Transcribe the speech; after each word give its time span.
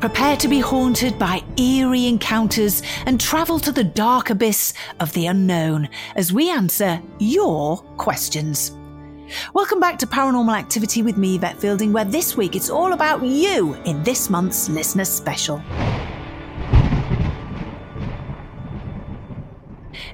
Prepare 0.00 0.36
to 0.36 0.48
be 0.48 0.60
haunted 0.60 1.18
by 1.18 1.42
eerie 1.56 2.06
encounters 2.06 2.82
and 3.06 3.18
travel 3.18 3.58
to 3.58 3.72
the 3.72 3.82
dark 3.82 4.28
abyss 4.28 4.74
of 5.00 5.10
the 5.14 5.26
unknown 5.26 5.88
as 6.16 6.34
we 6.34 6.50
answer 6.50 7.00
your 7.18 7.78
questions. 7.96 8.72
Welcome 9.54 9.80
back 9.80 9.98
to 10.00 10.06
Paranormal 10.06 10.54
Activity 10.54 11.02
with 11.02 11.16
me, 11.16 11.36
Yvette 11.36 11.58
Fielding, 11.58 11.94
where 11.94 12.04
this 12.04 12.36
week 12.36 12.54
it's 12.54 12.68
all 12.68 12.92
about 12.92 13.24
you 13.24 13.72
in 13.86 14.02
this 14.02 14.28
month's 14.28 14.68
listener 14.68 15.06
special. 15.06 15.62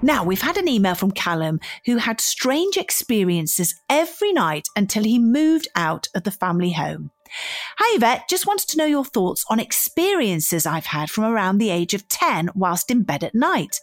Now, 0.01 0.23
we've 0.23 0.43
had 0.43 0.59
an 0.59 0.69
email 0.69 0.95
from 0.95 1.11
Callum 1.11 1.59
who 1.87 1.97
had 1.97 2.21
strange 2.21 2.77
experiences 2.77 3.81
every 3.91 4.33
night 4.33 4.69
until 4.77 5.03
he 5.03 5.19
moved 5.19 5.67
out 5.75 6.07
of 6.15 6.23
the 6.23 6.31
family 6.31 6.71
home. 6.71 7.11
Hi, 7.79 7.97
Yvette. 7.97 8.29
Just 8.29 8.47
wanted 8.47 8.69
to 8.69 8.77
know 8.77 8.85
your 8.85 9.05
thoughts 9.05 9.45
on 9.49 9.59
experiences 9.59 10.67
I've 10.67 10.87
had 10.87 11.11
from 11.11 11.25
around 11.25 11.59
the 11.59 11.71
age 11.71 11.95
of 11.95 12.07
10 12.09 12.51
whilst 12.55 12.91
in 12.91 13.03
bed 13.03 13.25
at 13.25 13.35
night. 13.35 13.81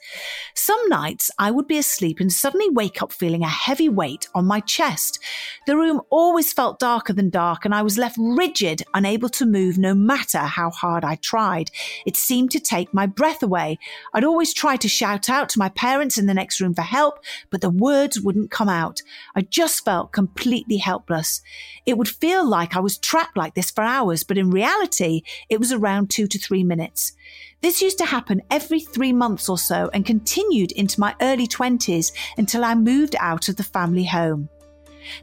Some 0.54 0.88
nights 0.90 1.32
I 1.40 1.50
would 1.50 1.68
be 1.68 1.78
asleep 1.78 2.20
and 2.20 2.32
suddenly 2.32 2.70
wake 2.70 3.02
up 3.02 3.12
feeling 3.12 3.44
a 3.44 3.50
heavy 3.50 3.90
weight 3.90 4.28
on 4.36 4.46
my 4.46 4.60
chest. 4.60 5.20
The 5.66 5.76
room 5.76 6.02
always 6.10 6.54
felt 6.54 6.80
darker 6.80 7.14
than 7.14 7.30
dark 7.30 7.66
and 7.66 7.74
I 7.74 7.82
was 7.82 7.98
left 7.98 8.18
rigid, 8.20 8.84
unable 8.94 9.30
to 9.30 9.46
move 9.46 9.78
no 9.78 9.96
matter 9.96 10.40
how 10.40 10.70
hard 10.70 11.04
I 11.04 11.16
tried. 11.16 11.72
It 12.06 12.16
seemed 12.16 12.52
to 12.52 12.60
take 12.60 12.94
my 12.94 13.08
breath 13.08 13.42
away. 13.42 13.80
I'd 14.14 14.24
always 14.24 14.54
try 14.54 14.76
to 14.78 14.88
shout 14.88 15.30
out 15.30 15.50
to 15.50 15.60
my 15.60 15.70
parents 15.70 16.18
in 16.18 16.28
the 16.28 16.34
next 16.34 16.62
room 16.62 16.76
for 16.76 16.84
help, 16.84 17.20
but 17.50 17.62
the 17.62 17.70
words 17.70 18.22
wouldn't 18.22 18.52
come 18.52 18.70
out. 18.70 19.02
I 19.36 19.42
just 19.42 19.84
felt 19.84 20.12
completely 20.12 20.78
helpless. 20.78 21.42
It 21.86 21.98
would 21.98 22.08
feel 22.10 22.48
like 22.48 22.76
I 22.76 22.80
was 22.80 22.98
trapped 22.98 23.39
like 23.40 23.56
this 23.56 23.72
for 23.72 23.84
hours, 23.84 24.24
but 24.24 24.38
in 24.38 24.52
reality, 24.52 25.24
it 25.50 25.60
was 25.60 25.72
around 25.72 26.12
two 26.12 26.28
to 26.28 26.38
three 26.38 26.64
minutes. 26.64 27.14
This 27.62 27.82
used 27.82 27.98
to 27.98 28.06
happen 28.06 28.44
every 28.52 28.80
three 28.80 29.14
months 29.14 29.50
or 29.50 29.58
so 29.58 29.90
and 29.94 30.06
continued 30.06 30.72
into 30.74 31.00
my 31.00 31.16
early 31.22 31.48
20s 31.48 32.12
until 32.38 32.64
I 32.64 32.76
moved 32.76 33.16
out 33.20 33.50
of 33.50 33.56
the 33.56 33.64
family 33.64 34.06
home. 34.06 34.50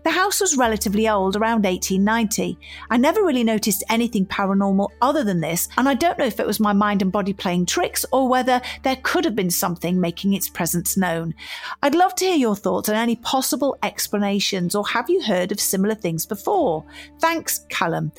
The 0.05 0.11
house 0.11 0.41
was 0.41 0.57
relatively 0.57 1.09
old, 1.09 1.37
around 1.37 1.65
1890. 1.65 2.59
I 2.91 2.97
never 2.97 3.23
really 3.23 3.45
noticed 3.45 3.85
anything 3.89 4.27
paranormal 4.27 4.89
other 5.01 5.25
than 5.25 5.41
this, 5.41 5.69
and 5.77 5.89
I 5.89 5.95
don't 5.95 6.19
know 6.19 6.25
if 6.27 6.41
it 6.41 6.47
was 6.47 6.61
my 6.61 6.73
mind 6.73 7.03
and 7.03 7.13
body 7.13 7.33
playing 7.33 7.67
tricks 7.67 8.05
or 8.13 8.29
whether 8.29 8.61
there 8.83 8.99
could 9.03 9.25
have 9.25 9.37
been 9.37 9.51
something 9.51 10.01
making 10.01 10.35
its 10.35 10.49
presence 10.49 10.97
known. 10.97 11.35
I'd 11.83 11.95
love 11.95 12.15
to 12.17 12.25
hear 12.25 12.37
your 12.37 12.57
thoughts 12.57 12.89
on 12.89 12.97
any 12.97 13.17
possible 13.17 13.77
explanations, 13.83 14.75
or 14.75 14.87
have 14.87 15.11
you 15.11 15.23
heard 15.23 15.53
of 15.53 15.61
similar 15.61 15.95
things 15.95 16.27
before? 16.27 16.85
Thanks, 17.21 17.67
Callum. 17.69 18.13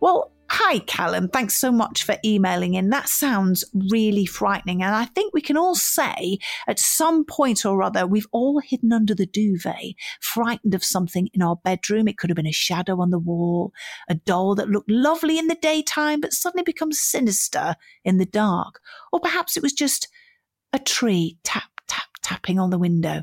Well, 0.00 0.30
Hi, 0.56 0.78
Callum. 0.78 1.30
Thanks 1.30 1.56
so 1.56 1.72
much 1.72 2.04
for 2.04 2.16
emailing 2.24 2.74
in. 2.74 2.90
That 2.90 3.08
sounds 3.08 3.64
really 3.90 4.24
frightening. 4.24 4.84
And 4.84 4.94
I 4.94 5.06
think 5.06 5.34
we 5.34 5.40
can 5.40 5.56
all 5.56 5.74
say 5.74 6.38
at 6.68 6.78
some 6.78 7.24
point 7.24 7.66
or 7.66 7.82
other, 7.82 8.06
we've 8.06 8.28
all 8.30 8.60
hidden 8.60 8.92
under 8.92 9.16
the 9.16 9.26
duvet, 9.26 9.96
frightened 10.20 10.72
of 10.72 10.84
something 10.84 11.28
in 11.34 11.42
our 11.42 11.56
bedroom. 11.56 12.06
It 12.06 12.18
could 12.18 12.30
have 12.30 12.36
been 12.36 12.46
a 12.46 12.52
shadow 12.52 13.00
on 13.00 13.10
the 13.10 13.18
wall, 13.18 13.72
a 14.08 14.14
doll 14.14 14.54
that 14.54 14.68
looked 14.68 14.88
lovely 14.88 15.40
in 15.40 15.48
the 15.48 15.56
daytime, 15.56 16.20
but 16.20 16.32
suddenly 16.32 16.62
becomes 16.62 17.00
sinister 17.00 17.74
in 18.04 18.18
the 18.18 18.24
dark. 18.24 18.78
Or 19.12 19.18
perhaps 19.18 19.56
it 19.56 19.62
was 19.62 19.72
just 19.72 20.06
a 20.72 20.78
tree 20.78 21.36
tap, 21.42 21.73
tapping 22.24 22.58
on 22.58 22.70
the 22.70 22.78
window. 22.78 23.22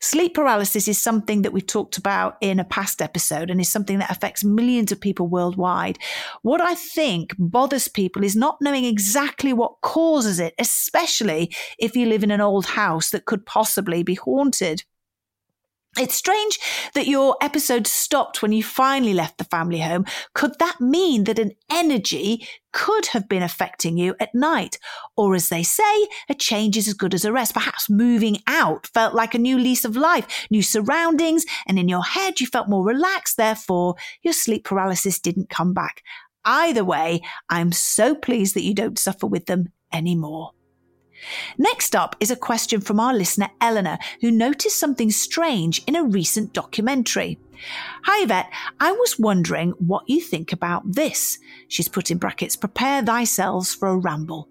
Sleep 0.00 0.34
paralysis 0.34 0.88
is 0.88 0.98
something 0.98 1.42
that 1.42 1.52
we've 1.52 1.66
talked 1.66 1.96
about 1.96 2.36
in 2.40 2.58
a 2.58 2.64
past 2.64 3.00
episode 3.00 3.50
and 3.50 3.60
is 3.60 3.68
something 3.68 3.98
that 4.00 4.10
affects 4.10 4.44
millions 4.44 4.92
of 4.92 5.00
people 5.00 5.28
worldwide. 5.28 5.98
What 6.42 6.60
I 6.60 6.74
think 6.74 7.34
bothers 7.38 7.88
people 7.88 8.24
is 8.24 8.36
not 8.36 8.58
knowing 8.60 8.84
exactly 8.84 9.52
what 9.52 9.80
causes 9.82 10.40
it, 10.40 10.54
especially 10.58 11.54
if 11.78 11.96
you 11.96 12.06
live 12.06 12.22
in 12.22 12.30
an 12.30 12.40
old 12.40 12.66
house 12.66 13.10
that 13.10 13.24
could 13.24 13.46
possibly 13.46 14.02
be 14.02 14.14
haunted. 14.14 14.84
It's 15.96 16.14
strange 16.14 16.58
that 16.94 17.06
your 17.06 17.36
episode 17.40 17.86
stopped 17.86 18.42
when 18.42 18.52
you 18.52 18.64
finally 18.64 19.14
left 19.14 19.38
the 19.38 19.44
family 19.44 19.80
home. 19.80 20.04
Could 20.34 20.58
that 20.58 20.80
mean 20.80 21.24
that 21.24 21.38
an 21.38 21.52
energy 21.70 22.48
could 22.72 23.06
have 23.06 23.28
been 23.28 23.44
affecting 23.44 23.96
you 23.96 24.16
at 24.18 24.34
night? 24.34 24.78
Or 25.16 25.36
as 25.36 25.50
they 25.50 25.62
say, 25.62 26.08
a 26.28 26.34
change 26.34 26.76
is 26.76 26.88
as 26.88 26.94
good 26.94 27.14
as 27.14 27.24
a 27.24 27.32
rest. 27.32 27.54
Perhaps 27.54 27.88
moving 27.88 28.38
out 28.48 28.88
felt 28.88 29.14
like 29.14 29.34
a 29.34 29.38
new 29.38 29.56
lease 29.56 29.84
of 29.84 29.96
life, 29.96 30.46
new 30.50 30.62
surroundings, 30.62 31.44
and 31.68 31.78
in 31.78 31.88
your 31.88 32.02
head 32.02 32.40
you 32.40 32.48
felt 32.48 32.68
more 32.68 32.84
relaxed. 32.84 33.36
Therefore, 33.36 33.94
your 34.22 34.34
sleep 34.34 34.64
paralysis 34.64 35.20
didn't 35.20 35.48
come 35.48 35.72
back. 35.72 36.02
Either 36.44 36.84
way, 36.84 37.22
I'm 37.48 37.70
so 37.70 38.14
pleased 38.14 38.54
that 38.56 38.64
you 38.64 38.74
don't 38.74 38.98
suffer 38.98 39.26
with 39.26 39.46
them 39.46 39.72
anymore. 39.92 40.50
Next 41.58 41.94
up 41.94 42.16
is 42.20 42.30
a 42.30 42.36
question 42.36 42.80
from 42.80 43.00
our 43.00 43.14
listener 43.14 43.50
Eleanor, 43.60 43.98
who 44.20 44.30
noticed 44.30 44.78
something 44.78 45.10
strange 45.10 45.82
in 45.86 45.96
a 45.96 46.04
recent 46.04 46.52
documentary. 46.52 47.38
Hi, 48.04 48.22
Yvette. 48.22 48.50
I 48.80 48.92
was 48.92 49.18
wondering 49.18 49.70
what 49.72 50.08
you 50.08 50.20
think 50.20 50.52
about 50.52 50.92
this. 50.92 51.38
She's 51.68 51.88
put 51.88 52.10
in 52.10 52.18
brackets, 52.18 52.56
prepare 52.56 53.02
thyself 53.02 53.68
for 53.68 53.88
a 53.88 53.96
ramble. 53.96 54.48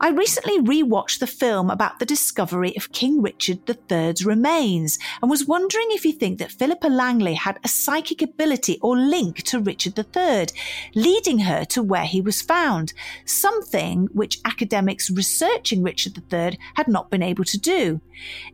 I 0.00 0.10
recently 0.10 0.60
rewatched 0.60 1.18
the 1.18 1.26
film 1.26 1.70
about 1.70 1.98
the 1.98 2.06
discovery 2.06 2.76
of 2.76 2.92
King 2.92 3.22
Richard 3.22 3.60
III's 3.68 4.26
remains 4.26 4.98
and 5.22 5.30
was 5.30 5.46
wondering 5.46 5.86
if 5.90 6.04
you 6.04 6.12
think 6.12 6.38
that 6.38 6.52
Philippa 6.52 6.88
Langley 6.88 7.34
had 7.34 7.58
a 7.64 7.68
psychic 7.68 8.22
ability 8.22 8.78
or 8.82 8.96
link 8.96 9.42
to 9.44 9.60
Richard 9.60 9.98
III, 9.98 10.46
leading 10.94 11.40
her 11.40 11.64
to 11.66 11.82
where 11.82 12.04
he 12.04 12.20
was 12.20 12.42
found, 12.42 12.92
something 13.24 14.08
which 14.12 14.40
academics 14.44 15.10
researching 15.10 15.82
Richard 15.82 16.20
III 16.32 16.58
had 16.74 16.88
not 16.88 17.10
been 17.10 17.22
able 17.22 17.44
to 17.44 17.58
do. 17.58 18.00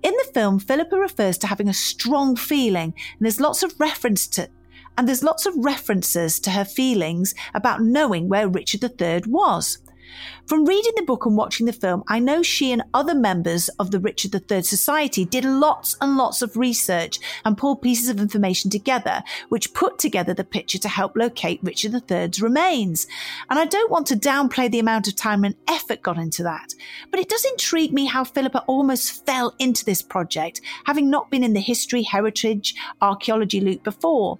In 0.03 0.15
the 0.15 0.31
film, 0.33 0.59
Philippa 0.59 0.99
refers 0.99 1.39
to 1.39 1.47
having 1.47 1.69
a 1.69 1.75
strong 1.75 2.37
feeling, 2.37 2.95
and 3.19 3.21
there's 3.21 3.41
lots 3.41 3.63
of 3.63 3.79
reference 3.81 4.29
to 4.29 4.49
and 4.99 5.09
there's 5.09 5.23
lots 5.23 5.47
of 5.47 5.55
references 5.57 6.39
to 6.41 6.51
her 6.51 6.65
feelings 6.65 7.35
about 7.55 7.81
knowing 7.81 8.29
where 8.29 8.49
Richard 8.49 8.85
III 8.85 9.23
was. 9.27 9.79
From 10.47 10.65
reading 10.65 10.93
the 10.97 11.03
book 11.03 11.27
and 11.27 11.37
watching 11.37 11.67
the 11.67 11.73
film, 11.73 12.03
I 12.09 12.19
know 12.19 12.43
she 12.43 12.73
and 12.73 12.83
other 12.93 13.15
members 13.15 13.69
of 13.79 13.91
the 13.91 14.01
Richard 14.01 14.35
III 14.35 14.63
Society 14.63 15.25
did 15.25 15.45
lots 15.45 15.97
and 16.01 16.17
lots 16.17 16.43
of 16.43 16.57
research 16.57 17.21
and 17.45 17.57
pulled 17.57 17.83
pieces 17.83 18.09
of 18.09 18.21
information 18.21 18.71
together, 18.71 19.23
which 19.49 19.73
put 19.75 19.99
together 19.99 20.35
the 20.35 20.43
picture 20.43 20.79
to 20.79 20.89
help 20.89 21.17
locate 21.17 21.61
Richard 21.63 21.95
III's 22.11 22.43
remains. 22.43 23.07
And 23.49 23.59
I 23.59 23.65
don't 23.65 23.91
want 23.91 24.07
to 24.09 24.17
downplay 24.17 24.71
the 24.71 24.81
amount 24.81 25.07
of 25.07 25.15
time 25.15 25.45
and 25.45 25.55
effort 25.69 26.03
gone 26.03 26.19
into 26.19 26.43
that, 26.43 26.75
but 27.11 27.21
it 27.21 27.29
does 27.29 27.45
intrigue 27.45 27.93
me 27.93 28.07
how 28.07 28.25
Philippa 28.25 28.65
almost 28.67 29.25
fell 29.27 29.55
into 29.59 29.85
this 29.85 30.03
project, 30.03 30.61
having 30.85 31.11
not 31.11 31.31
been 31.31 31.45
in 31.45 31.53
the 31.53 31.61
history, 31.61 32.03
heritage, 32.03 32.75
archaeology 33.01 33.61
loop 33.61 33.85
before. 33.85 34.39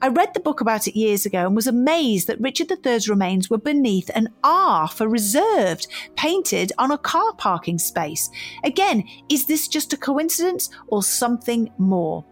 I 0.00 0.08
read 0.08 0.34
the 0.34 0.40
book 0.40 0.60
about 0.60 0.88
it 0.88 0.98
years 0.98 1.24
ago 1.24 1.46
and 1.46 1.54
was 1.54 1.66
amazed 1.66 2.26
that 2.26 2.40
Richard 2.40 2.72
III's 2.84 3.08
remains 3.08 3.48
were 3.48 3.58
beneath 3.58 4.10
an 4.14 4.28
R 4.42 4.88
for 4.88 5.08
reserved 5.12 5.86
painted 6.16 6.72
on 6.78 6.90
a 6.90 6.98
car 6.98 7.32
parking 7.34 7.78
space. 7.78 8.30
Again, 8.64 9.04
is 9.28 9.46
this 9.46 9.68
just 9.68 9.92
a 9.92 9.96
coincidence 9.96 10.70
or 10.88 11.02
something 11.02 11.70
more? 11.78 12.24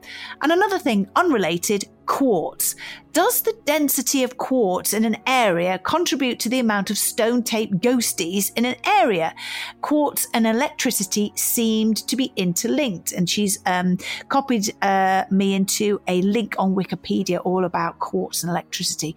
And 0.43 0.50
another 0.50 0.79
thing, 0.79 1.09
unrelated, 1.15 1.85
quartz. 2.10 2.74
Does 3.12 3.42
the 3.42 3.56
density 3.64 4.24
of 4.24 4.36
quartz 4.36 4.92
in 4.92 5.04
an 5.04 5.16
area 5.26 5.78
contribute 5.78 6.40
to 6.40 6.48
the 6.48 6.58
amount 6.58 6.90
of 6.90 6.98
stone 6.98 7.42
tape 7.42 7.72
ghosties 7.74 8.50
in 8.56 8.64
an 8.64 8.74
area? 8.84 9.32
Quartz 9.80 10.26
and 10.34 10.44
electricity 10.44 11.32
seemed 11.36 11.98
to 12.08 12.16
be 12.16 12.32
interlinked, 12.36 13.12
and 13.12 13.30
she's 13.30 13.60
um, 13.64 13.96
copied 14.28 14.74
uh, 14.82 15.24
me 15.30 15.54
into 15.54 16.00
a 16.08 16.20
link 16.22 16.56
on 16.58 16.74
Wikipedia 16.74 17.40
all 17.44 17.64
about 17.64 18.00
quartz 18.00 18.42
and 18.42 18.50
electricity. 18.50 19.14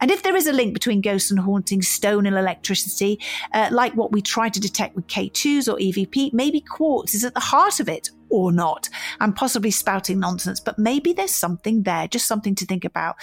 And 0.00 0.12
if 0.12 0.22
there 0.22 0.36
is 0.36 0.46
a 0.46 0.52
link 0.52 0.72
between 0.72 1.00
ghosts 1.00 1.32
and 1.32 1.40
hauntings, 1.40 1.88
stone 1.88 2.26
and 2.26 2.36
electricity, 2.36 3.18
uh, 3.54 3.68
like 3.72 3.94
what 3.94 4.12
we 4.12 4.22
try 4.22 4.48
to 4.48 4.60
detect 4.60 4.94
with 4.94 5.08
K2s 5.08 5.72
or 5.72 5.78
EVP, 5.78 6.32
maybe 6.32 6.60
quartz 6.60 7.14
is 7.14 7.24
at 7.24 7.34
the 7.34 7.40
heart 7.40 7.80
of 7.80 7.88
it, 7.88 8.10
or 8.30 8.52
not. 8.52 8.88
I'm 9.20 9.32
possibly 9.32 9.70
spouting 9.70 10.20
nonsense, 10.20 10.60
but 10.60 10.78
maybe 10.78 11.12
there's 11.12 11.34
something 11.34 11.82
there, 11.82 12.08
just 12.08 12.26
something 12.26 12.54
to 12.56 12.66
think 12.66 12.84
about. 12.84 13.16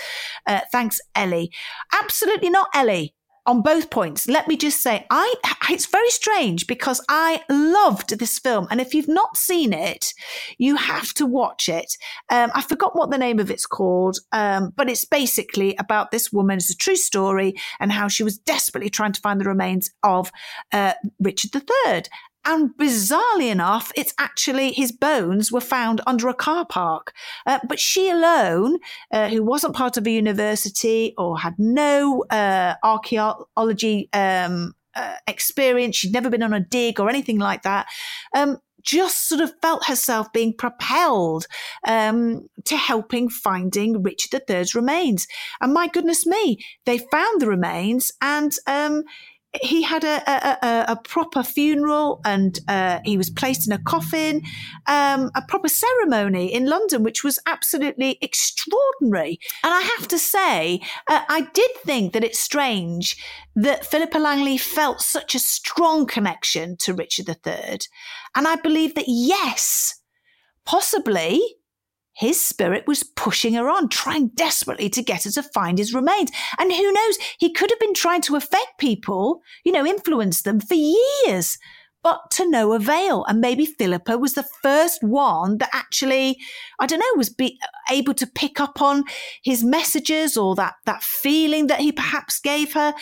Uh, 0.45 0.61
thanks, 0.71 0.99
Ellie. 1.15 1.51
Absolutely 1.93 2.49
not, 2.49 2.67
Ellie. 2.73 3.13
On 3.45 3.61
both 3.61 3.89
points, 3.89 4.29
let 4.29 4.47
me 4.47 4.55
just 4.55 4.81
say, 4.81 5.05
I 5.09 5.35
it's 5.69 5.85
very 5.87 6.09
strange 6.09 6.65
because 6.65 7.03
I 7.09 7.41
loved 7.49 8.17
this 8.17 8.39
film, 8.39 8.69
and 8.71 8.79
if 8.79 8.93
you've 8.93 9.09
not 9.09 9.35
seen 9.35 9.73
it, 9.73 10.13
you 10.57 10.77
have 10.77 11.13
to 11.15 11.25
watch 11.25 11.67
it. 11.67 11.97
Um, 12.29 12.51
I 12.55 12.61
forgot 12.61 12.95
what 12.95 13.11
the 13.11 13.17
name 13.17 13.39
of 13.39 13.51
it's 13.51 13.65
called, 13.65 14.17
um, 14.31 14.71
but 14.77 14.89
it's 14.89 15.03
basically 15.03 15.75
about 15.75 16.11
this 16.11 16.31
woman. 16.31 16.55
It's 16.55 16.69
a 16.69 16.77
true 16.77 16.95
story, 16.95 17.55
and 17.81 17.91
how 17.91 18.07
she 18.07 18.23
was 18.23 18.37
desperately 18.37 18.89
trying 18.89 19.11
to 19.11 19.19
find 19.19 19.41
the 19.41 19.45
remains 19.45 19.91
of 20.03 20.31
uh, 20.71 20.93
Richard 21.19 21.53
III. 21.53 22.03
And 22.45 22.71
bizarrely 22.77 23.49
enough, 23.49 23.91
it's 23.95 24.13
actually 24.19 24.73
his 24.73 24.91
bones 24.91 25.51
were 25.51 25.61
found 25.61 26.01
under 26.05 26.27
a 26.27 26.33
car 26.33 26.65
park. 26.65 27.13
Uh, 27.45 27.59
but 27.67 27.79
she 27.79 28.09
alone, 28.09 28.77
uh, 29.11 29.29
who 29.29 29.43
wasn't 29.43 29.75
part 29.75 29.95
of 29.97 30.05
a 30.05 30.11
university 30.11 31.13
or 31.17 31.39
had 31.39 31.55
no 31.57 32.25
uh, 32.29 32.75
archaeology 32.83 34.09
um, 34.13 34.73
uh, 34.95 35.15
experience, 35.27 35.95
she'd 35.95 36.13
never 36.13 36.29
been 36.29 36.43
on 36.43 36.53
a 36.53 36.59
dig 36.59 36.99
or 36.99 37.09
anything 37.09 37.39
like 37.39 37.63
that. 37.63 37.87
Um, 38.35 38.57
just 38.83 39.27
sort 39.27 39.41
of 39.41 39.53
felt 39.61 39.85
herself 39.85 40.31
being 40.33 40.53
propelled 40.53 41.47
um, 41.87 42.47
to 42.65 42.75
helping 42.75 43.29
finding 43.29 44.03
Richard 44.03 44.41
III's 44.49 44.75
remains. 44.75 45.25
And 45.61 45.73
my 45.73 45.87
goodness 45.87 46.25
me, 46.25 46.57
they 46.85 46.97
found 46.97 47.41
the 47.41 47.47
remains 47.47 48.11
and 48.21 48.53
um, 48.67 49.03
he 49.61 49.83
had 49.83 50.03
a, 50.03 50.21
a, 50.27 50.85
a, 50.93 50.95
proper 50.95 51.43
funeral 51.43 52.21
and 52.25 52.59
uh, 52.67 52.99
he 53.05 53.17
was 53.17 53.29
placed 53.29 53.67
in 53.67 53.73
a 53.73 53.77
coffin, 53.77 54.41
um, 54.87 55.29
a 55.35 55.43
proper 55.47 55.67
ceremony 55.67 56.51
in 56.51 56.65
London, 56.65 57.03
which 57.03 57.23
was 57.23 57.37
absolutely 57.45 58.17
extraordinary. 58.21 59.39
And 59.63 59.73
I 59.73 59.81
have 59.97 60.07
to 60.07 60.17
say, 60.17 60.81
uh, 61.07 61.21
I 61.29 61.47
did 61.53 61.71
think 61.85 62.13
that 62.13 62.23
it's 62.23 62.39
strange 62.39 63.15
that 63.55 63.85
Philippa 63.85 64.17
Langley 64.17 64.57
felt 64.57 65.01
such 65.01 65.35
a 65.35 65.39
strong 65.39 66.07
connection 66.07 66.75
to 66.77 66.93
Richard 66.93 67.29
III. 67.29 67.79
And 68.35 68.47
I 68.47 68.55
believe 68.55 68.95
that, 68.95 69.05
yes, 69.07 69.99
possibly 70.65 71.41
his 72.13 72.39
spirit 72.39 72.85
was 72.87 73.03
pushing 73.03 73.53
her 73.53 73.69
on, 73.69 73.89
trying 73.89 74.29
desperately 74.29 74.89
to 74.89 75.01
get 75.01 75.23
her 75.23 75.31
to 75.31 75.43
find 75.43 75.77
his 75.77 75.93
remains. 75.93 76.31
And 76.59 76.71
who 76.71 76.91
knows, 76.91 77.17
he 77.39 77.51
could 77.51 77.71
have 77.71 77.79
been 77.79 77.93
trying 77.93 78.21
to 78.21 78.35
affect 78.35 78.77
people, 78.77 79.41
you 79.63 79.71
know, 79.71 79.85
influence 79.85 80.43
them 80.43 80.59
for 80.59 80.75
years, 80.75 81.57
but 82.03 82.19
to 82.31 82.49
no 82.49 82.73
avail. 82.73 83.25
And 83.27 83.39
maybe 83.39 83.65
Philippa 83.65 84.17
was 84.17 84.33
the 84.33 84.47
first 84.61 85.01
one 85.03 85.57
that 85.57 85.69
actually, 85.73 86.37
I 86.79 86.85
don't 86.85 86.99
know, 86.99 87.13
was 87.15 87.29
be 87.29 87.59
able 87.89 88.13
to 88.15 88.27
pick 88.27 88.59
up 88.59 88.81
on 88.81 89.05
his 89.43 89.63
messages 89.63 90.37
or 90.37 90.53
that, 90.55 90.75
that 90.85 91.01
feeling 91.01 91.67
that 91.67 91.79
he 91.79 91.91
perhaps 91.91 92.39
gave 92.39 92.73
her. 92.73 92.93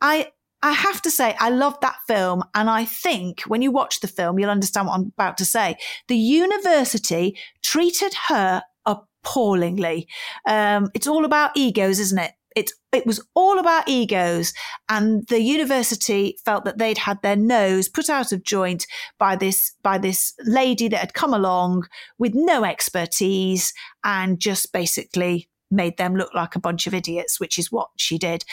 I, 0.00 0.28
I 0.62 0.72
have 0.72 1.00
to 1.02 1.10
say, 1.10 1.34
I 1.38 1.50
love 1.50 1.78
that 1.80 1.96
film. 2.06 2.42
And 2.54 2.68
I 2.68 2.84
think 2.84 3.42
when 3.42 3.62
you 3.62 3.70
watch 3.70 4.00
the 4.00 4.08
film, 4.08 4.38
you'll 4.38 4.50
understand 4.50 4.86
what 4.86 4.94
I'm 4.94 5.12
about 5.16 5.38
to 5.38 5.44
say. 5.44 5.76
The 6.08 6.16
university 6.16 7.38
treated 7.62 8.12
her 8.28 8.62
appallingly. 8.86 10.06
Um, 10.46 10.90
it's 10.94 11.06
all 11.06 11.24
about 11.24 11.52
egos, 11.56 11.98
isn't 11.98 12.18
it? 12.18 12.32
It, 12.56 12.72
it 12.92 13.06
was 13.06 13.24
all 13.36 13.60
about 13.60 13.88
egos 13.88 14.52
and 14.88 15.24
the 15.28 15.40
university 15.40 16.36
felt 16.44 16.64
that 16.64 16.78
they'd 16.78 16.98
had 16.98 17.22
their 17.22 17.36
nose 17.36 17.88
put 17.88 18.10
out 18.10 18.32
of 18.32 18.42
joint 18.42 18.88
by 19.20 19.36
this 19.36 19.72
by 19.84 19.98
this 19.98 20.34
lady 20.44 20.88
that 20.88 20.98
had 20.98 21.14
come 21.14 21.32
along 21.32 21.86
with 22.18 22.32
no 22.34 22.64
expertise 22.64 23.72
and 24.02 24.40
just 24.40 24.72
basically 24.72 25.48
made 25.70 25.96
them 25.96 26.16
look 26.16 26.34
like 26.34 26.56
a 26.56 26.60
bunch 26.60 26.86
of 26.86 26.94
idiots, 26.94 27.38
which 27.38 27.58
is 27.58 27.70
what 27.70 27.88
she 27.96 28.18
did. 28.18 28.44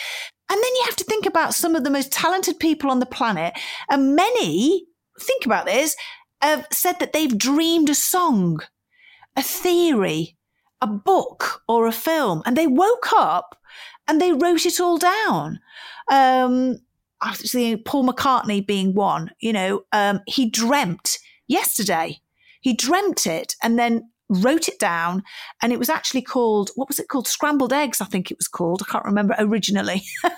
And 0.49 0.57
then 0.57 0.75
you 0.75 0.83
have 0.85 0.95
to 0.97 1.03
think 1.03 1.25
about 1.25 1.53
some 1.53 1.75
of 1.75 1.83
the 1.83 1.89
most 1.89 2.11
talented 2.11 2.59
people 2.59 2.89
on 2.89 2.99
the 2.99 3.05
planet. 3.05 3.53
And 3.89 4.15
many, 4.15 4.85
think 5.19 5.45
about 5.45 5.65
this, 5.65 5.95
have 6.41 6.67
said 6.71 6.99
that 6.99 7.13
they've 7.13 7.37
dreamed 7.37 7.89
a 7.89 7.95
song, 7.95 8.59
a 9.35 9.41
theory, 9.41 10.37
a 10.81 10.87
book, 10.87 11.63
or 11.67 11.87
a 11.87 11.91
film. 11.91 12.43
And 12.45 12.55
they 12.55 12.67
woke 12.67 13.11
up 13.15 13.59
and 14.07 14.21
they 14.21 14.31
wrote 14.31 14.65
it 14.65 14.79
all 14.79 14.97
down. 14.97 15.59
Um, 16.09 16.77
Paul 17.19 18.07
McCartney 18.07 18.65
being 18.65 18.93
one, 18.93 19.31
you 19.39 19.51
know, 19.51 19.81
um, 19.91 20.21
he 20.27 20.49
dreamt 20.49 21.17
yesterday. 21.47 22.19
He 22.61 22.73
dreamt 22.73 23.25
it 23.25 23.55
and 23.61 23.77
then 23.77 24.09
wrote 24.29 24.67
it 24.67 24.79
down 24.79 25.23
and 25.61 25.71
it 25.71 25.79
was 25.79 25.89
actually 25.89 26.21
called 26.21 26.71
what 26.75 26.87
was 26.87 26.99
it 26.99 27.07
called? 27.07 27.27
Scrambled 27.27 27.73
eggs 27.73 28.01
i 28.01 28.05
think 28.05 28.31
it 28.31 28.37
was 28.37 28.47
called. 28.47 28.81
I 28.81 28.91
can't 28.91 29.05
remember 29.05 29.35
originally. 29.39 30.03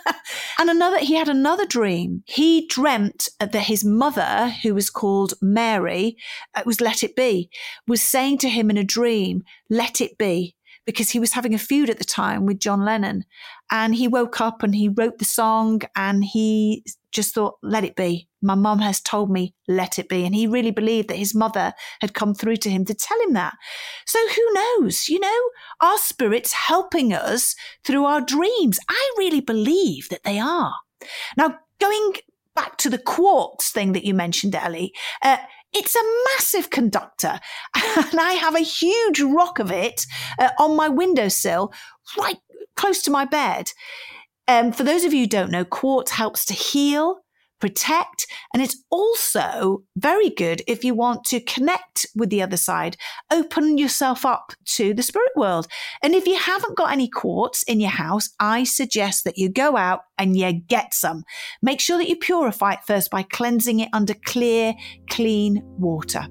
And 0.60 0.70
another 0.70 1.00
he 1.00 1.16
had 1.16 1.30
another 1.30 1.66
dream. 1.66 2.24
He 2.28 2.68
dreamt 2.68 3.30
that 3.40 3.56
his 3.56 3.84
mother 3.86 4.50
who 4.62 4.76
was 4.76 4.90
called 4.90 5.34
mary 5.42 6.18
it 6.58 6.66
was 6.66 6.82
let 6.82 7.04
it 7.04 7.16
be 7.16 7.50
was 7.88 8.02
saying 8.02 8.40
to 8.40 8.50
him 8.50 8.70
in 8.70 8.78
a 8.78 8.84
dream 8.84 9.44
let 9.70 10.02
it 10.02 10.18
be 10.18 10.56
because 10.86 11.10
he 11.10 11.20
was 11.20 11.34
having 11.34 11.54
a 11.54 11.60
feud 11.60 11.90
at 11.90 11.98
the 11.98 12.04
time 12.04 12.46
with 12.46 12.60
john 12.60 12.84
lennon. 12.84 13.26
And 13.72 13.96
he 13.96 14.08
woke 14.08 14.42
up 14.42 14.64
and 14.64 14.76
he 14.76 14.90
wrote 14.90 15.18
the 15.18 15.26
song 15.26 15.82
and 15.96 16.24
he 16.24 16.84
just 17.12 17.36
thought, 17.36 17.58
let 17.62 17.84
it 17.84 17.96
be. 17.96 18.29
My 18.42 18.56
mum 18.56 18.80
has 18.80 19.02
told 19.02 19.30
me, 19.30 19.54
let 19.68 20.00
it 20.00 20.08
be. 20.08 20.26
And 20.26 20.34
he 20.34 20.48
really 20.48 20.72
believed 20.72 21.10
that 21.10 21.18
his 21.18 21.36
mother 21.36 21.74
had 22.02 22.14
come 22.14 22.34
through 22.34 22.58
to 22.58 22.70
him 22.70 22.86
to 22.86 22.94
tell 22.94 23.20
him 23.22 23.34
that. 23.34 23.56
So 24.06 24.20
who 24.30 24.54
knows? 24.54 25.10
You 25.10 25.20
know, 25.20 25.40
our 25.82 25.98
spirits 25.98 26.54
helping 26.54 27.14
us 27.14 27.56
through 27.84 28.06
our 28.06 28.22
dreams. 28.22 28.80
I 28.90 29.12
really 29.18 29.42
believe 29.42 30.10
that 30.10 30.24
they 30.24 30.40
are. 30.40 30.76
Now, 31.38 31.60
going 31.80 32.14
back 32.56 32.78
to 32.78 32.90
the 32.90 32.98
quartz 32.98 33.70
thing 33.70 33.94
that 33.94 34.06
you 34.06 34.14
mentioned, 34.14 34.56
Ellie, 34.56 34.94
uh, 35.24 35.38
it's 35.74 35.96
a 35.96 36.24
massive 36.36 36.70
conductor. 36.70 37.40
And 38.12 38.20
I 38.20 38.34
have 38.34 38.56
a 38.56 38.60
huge 38.60 39.22
rock 39.22 39.60
of 39.60 39.72
it 39.72 40.06
uh, 40.40 40.50
on 40.58 40.76
my 40.76 40.90
windowsill, 40.90 41.72
right 42.18 42.38
close 42.76 43.02
to 43.04 43.12
my 43.12 43.26
bed. 43.26 43.72
Um, 44.48 44.72
for 44.72 44.84
those 44.84 45.04
of 45.04 45.14
you 45.14 45.22
who 45.22 45.28
don't 45.28 45.52
know, 45.52 45.66
quartz 45.66 46.12
helps 46.12 46.46
to 46.46 46.54
heal, 46.54 47.20
protect, 47.60 48.26
and 48.54 48.64
it's 48.64 48.82
also 48.90 49.84
very 49.96 50.30
good 50.30 50.62
if 50.68 50.84
you 50.84 50.94
want 50.94 51.24
to 51.26 51.40
connect 51.40 52.06
with 52.16 52.30
the 52.30 52.42
other 52.42 52.58
side, 52.58 52.98
open 53.32 53.78
yourself 53.78 54.26
up 54.26 54.54
to 54.66 54.94
the 54.94 55.04
spirit 55.04 55.32
world. 55.36 55.68
And 56.02 56.14
if 56.14 56.26
you 56.26 56.38
haven't 56.38 56.78
got 56.78 56.92
any 56.92 57.08
quartz 57.08 57.64
in 57.64 57.80
your 57.80 57.92
house, 57.92 58.30
I 58.40 58.64
suggest 58.64 59.24
that 59.26 59.38
you 59.38 59.50
go 59.50 59.78
out 59.78 60.02
and 60.18 60.38
you 60.38 60.52
get 60.52 60.94
some. 60.94 61.24
Make 61.62 61.80
sure 61.80 61.98
that 61.98 62.10
you 62.10 62.16
purify 62.16 62.74
it 62.74 62.80
first 62.86 63.12
by 63.12 63.24
cleansing 63.24 63.80
it 63.80 63.90
under 63.94 64.14
clear, 64.14 64.74
clean 65.10 65.62
water. 65.78 66.28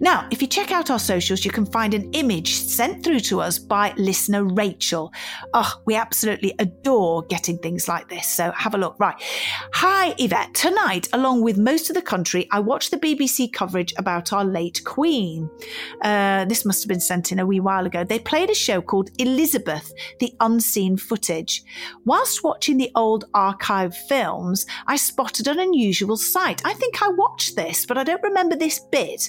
Now, 0.00 0.26
if 0.30 0.40
you 0.40 0.48
check 0.48 0.70
out 0.70 0.90
our 0.90 0.98
socials, 0.98 1.44
you 1.44 1.50
can 1.50 1.66
find 1.66 1.92
an 1.92 2.10
image 2.12 2.54
sent 2.54 3.04
through 3.04 3.20
to 3.20 3.40
us 3.40 3.58
by 3.58 3.92
listener 3.96 4.44
Rachel. 4.44 5.12
Oh, 5.52 5.80
we 5.84 5.94
absolutely 5.94 6.54
adore 6.58 7.22
getting 7.24 7.58
things 7.58 7.86
like 7.86 8.08
this. 8.08 8.26
So 8.26 8.50
have 8.52 8.74
a 8.74 8.78
look. 8.78 8.96
Right. 8.98 9.14
Hi, 9.74 10.14
Yvette. 10.18 10.54
Tonight, 10.54 11.08
along 11.12 11.42
with 11.42 11.58
most 11.58 11.90
of 11.90 11.94
the 11.94 12.02
country, 12.02 12.48
I 12.50 12.60
watched 12.60 12.90
the 12.90 12.96
BBC 12.96 13.52
coverage 13.52 13.92
about 13.98 14.32
our 14.32 14.44
late 14.44 14.82
Queen. 14.84 15.50
Uh, 16.02 16.44
this 16.46 16.64
must 16.64 16.82
have 16.82 16.88
been 16.88 17.00
sent 17.00 17.32
in 17.32 17.38
a 17.38 17.46
wee 17.46 17.60
while 17.60 17.86
ago. 17.86 18.04
They 18.04 18.18
played 18.18 18.50
a 18.50 18.54
show 18.54 18.80
called 18.80 19.10
Elizabeth, 19.18 19.92
the 20.18 20.32
unseen 20.40 20.96
footage. 20.96 21.62
Whilst 22.04 22.42
watching 22.42 22.78
the 22.78 22.90
old 22.94 23.26
archive 23.34 23.96
films, 23.96 24.66
I 24.86 24.96
spotted 24.96 25.46
an 25.46 25.58
unusual 25.58 26.16
sight. 26.16 26.62
I 26.64 26.72
think 26.74 27.02
I 27.02 27.08
watched 27.08 27.56
this, 27.56 27.84
but 27.84 27.98
I 27.98 28.04
don't 28.04 28.22
remember 28.22 28.56
this 28.56 28.80
bit. 28.90 29.28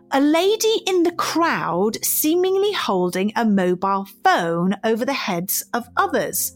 A 0.13 0.19
lady 0.19 0.81
in 0.87 1.03
the 1.03 1.13
crowd 1.13 2.03
seemingly 2.03 2.73
holding 2.73 3.31
a 3.37 3.45
mobile 3.45 4.05
phone 4.25 4.75
over 4.83 5.05
the 5.05 5.13
heads 5.13 5.63
of 5.73 5.87
others. 5.95 6.53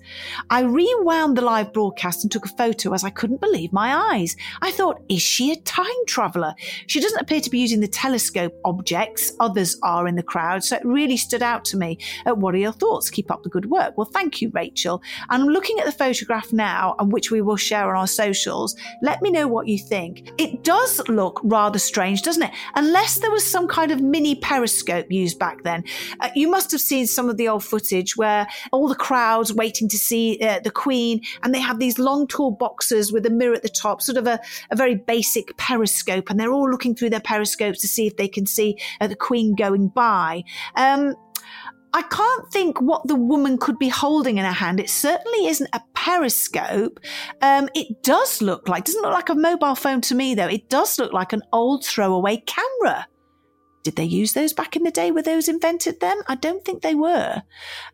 I 0.49 0.63
rewound 0.63 1.37
the 1.37 1.41
live 1.41 1.71
broadcast 1.71 2.23
and 2.23 2.31
took 2.31 2.45
a 2.45 2.57
photo 2.57 2.93
as 2.93 3.05
I 3.05 3.11
couldn't 3.11 3.39
believe 3.39 3.71
my 3.71 3.95
eyes. 4.13 4.35
I 4.61 4.71
thought, 4.71 5.01
is 5.07 5.21
she 5.21 5.53
a 5.53 5.55
time 5.61 5.85
traveller? 6.05 6.53
She 6.87 6.99
doesn't 6.99 7.21
appear 7.21 7.39
to 7.39 7.49
be 7.49 7.59
using 7.59 7.79
the 7.79 7.87
telescope 7.87 8.53
objects 8.65 9.31
others 9.39 9.79
are 9.83 10.05
in 10.05 10.15
the 10.15 10.23
crowd, 10.23 10.61
so 10.65 10.75
it 10.75 10.83
really 10.83 11.15
stood 11.15 11.41
out 11.41 11.63
to 11.65 11.77
me. 11.77 11.97
Uh, 12.25 12.35
what 12.35 12.55
are 12.55 12.57
your 12.57 12.73
thoughts? 12.73 13.09
Keep 13.09 13.31
up 13.31 13.43
the 13.43 13.49
good 13.49 13.67
work. 13.67 13.97
Well, 13.97 14.09
thank 14.11 14.41
you, 14.41 14.49
Rachel. 14.49 15.01
And 15.29 15.43
I'm 15.43 15.49
looking 15.49 15.79
at 15.79 15.85
the 15.85 15.93
photograph 15.93 16.51
now, 16.51 16.95
and 16.99 17.09
which 17.09 17.31
we 17.31 17.41
will 17.41 17.55
share 17.55 17.89
on 17.89 17.95
our 18.01 18.07
socials. 18.07 18.75
Let 19.01 19.21
me 19.21 19.31
know 19.31 19.47
what 19.47 19.69
you 19.69 19.79
think. 19.79 20.29
It 20.37 20.65
does 20.65 20.99
look 21.07 21.39
rather 21.41 21.79
strange, 21.79 22.21
doesn't 22.21 22.43
it? 22.43 22.51
Unless 22.75 23.19
there 23.19 23.31
was 23.31 23.44
some 23.45 23.67
kind 23.67 23.91
of 23.91 24.01
mini 24.01 24.35
periscope 24.35 25.11
used 25.11 25.39
back 25.39 25.63
then. 25.63 25.83
Uh, 26.19 26.29
you 26.35 26.49
must 26.49 26.71
have 26.71 26.81
seen 26.81 27.07
some 27.07 27.29
of 27.29 27.37
the 27.37 27.47
old 27.47 27.63
footage 27.63 28.17
where 28.17 28.47
all 28.71 28.87
the 28.87 28.95
crowds 28.95 29.53
waiting 29.53 29.87
to 29.89 29.97
see 29.97 30.39
uh, 30.41 30.59
the 30.59 30.71
Queen, 30.71 31.21
and 31.43 31.53
they 31.53 31.59
have 31.59 31.79
these 31.79 31.99
long, 31.99 32.27
tall 32.27 32.51
boxes 32.51 33.11
with 33.11 33.25
a 33.25 33.29
mirror 33.29 33.55
at 33.55 33.63
the 33.63 33.69
top, 33.69 34.01
sort 34.01 34.17
of 34.17 34.27
a, 34.27 34.39
a 34.71 34.75
very 34.75 34.95
basic 34.95 35.55
periscope, 35.57 36.29
and 36.29 36.39
they're 36.39 36.53
all 36.53 36.69
looking 36.69 36.95
through 36.95 37.09
their 37.09 37.19
periscopes 37.19 37.79
to 37.81 37.87
see 37.87 38.07
if 38.07 38.17
they 38.17 38.27
can 38.27 38.45
see 38.45 38.77
uh, 39.01 39.07
the 39.07 39.15
Queen 39.15 39.55
going 39.55 39.87
by. 39.89 40.43
Um, 40.75 41.15
I 41.95 42.01
can't 42.01 42.51
think 42.51 42.81
what 42.81 43.07
the 43.07 43.15
woman 43.15 43.57
could 43.57 43.79
be 43.79 43.87
holding 43.87 44.37
in 44.37 44.43
her 44.43 44.51
hand. 44.51 44.81
It 44.81 44.89
certainly 44.89 45.47
isn't 45.47 45.69
a 45.71 45.81
periscope. 45.93 46.99
Um, 47.41 47.69
it 47.73 48.03
does 48.03 48.41
look 48.41 48.67
like, 48.67 48.83
doesn't 48.83 49.01
look 49.01 49.13
like 49.13 49.29
a 49.29 49.35
mobile 49.35 49.75
phone 49.75 50.01
to 50.01 50.15
me 50.15 50.35
though. 50.35 50.47
It 50.47 50.67
does 50.67 50.99
look 50.99 51.13
like 51.13 51.31
an 51.31 51.41
old 51.53 51.85
throwaway 51.85 52.43
camera. 52.45 53.07
Did 53.85 53.97
they 53.97 54.03
use 54.03 54.33
those 54.33 54.51
back 54.51 54.75
in 54.75 54.81
the 54.81 54.89
day? 54.89 55.11
Were 55.11 55.21
those 55.21 55.47
invented 55.47 55.99
them? 55.99 56.19
I 56.27 56.33
don't 56.33 56.65
think 56.65 56.81
they 56.81 56.95
were. 56.95 57.43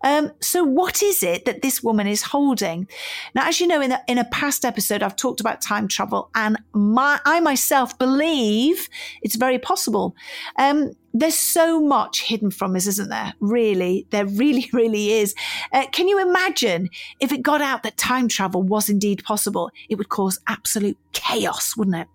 Um, 0.06 0.32
so 0.40 0.64
what 0.64 1.04
is 1.04 1.22
it 1.22 1.44
that 1.44 1.62
this 1.62 1.84
woman 1.84 2.08
is 2.08 2.22
holding? 2.22 2.88
Now, 3.36 3.50
as 3.50 3.60
you 3.60 3.68
know, 3.68 3.82
in 3.82 3.92
a, 3.92 4.02
in 4.08 4.18
a 4.18 4.24
past 4.24 4.64
episode, 4.64 5.04
I've 5.04 5.18
talked 5.18 5.42
about 5.42 5.62
time 5.62 5.90
travel 5.90 6.30
and 6.34 6.58
my, 6.72 7.20
I 7.26 7.42
myself 7.42 8.00
believe 8.00 8.88
it's 9.22 9.36
very 9.36 9.60
possible. 9.60 10.16
Um, 10.58 10.94
there's 11.14 11.36
so 11.36 11.82
much 11.82 12.22
hidden 12.22 12.52
from 12.52 12.78
us, 12.78 12.88
isn't 12.88 13.10
there? 13.10 13.34
Really, 13.42 14.08
there 14.12 14.26
really, 14.26 14.70
really 14.74 15.12
is. 15.12 15.36
Uh, 15.74 15.88
can 15.92 16.08
you 16.08 16.22
imagine 16.22 16.90
if 17.20 17.34
it 17.34 17.42
got 17.42 17.62
out 17.62 17.84
that 17.84 17.98
time 17.98 18.30
travel 18.30 18.64
was 18.64 18.88
indeed 18.88 19.26
possible? 19.26 19.70
It 19.90 19.98
would 19.98 20.08
cause 20.08 20.40
absolute 20.48 20.98
chaos, 21.12 21.76
wouldn't 21.76 21.98
it? 21.98 22.08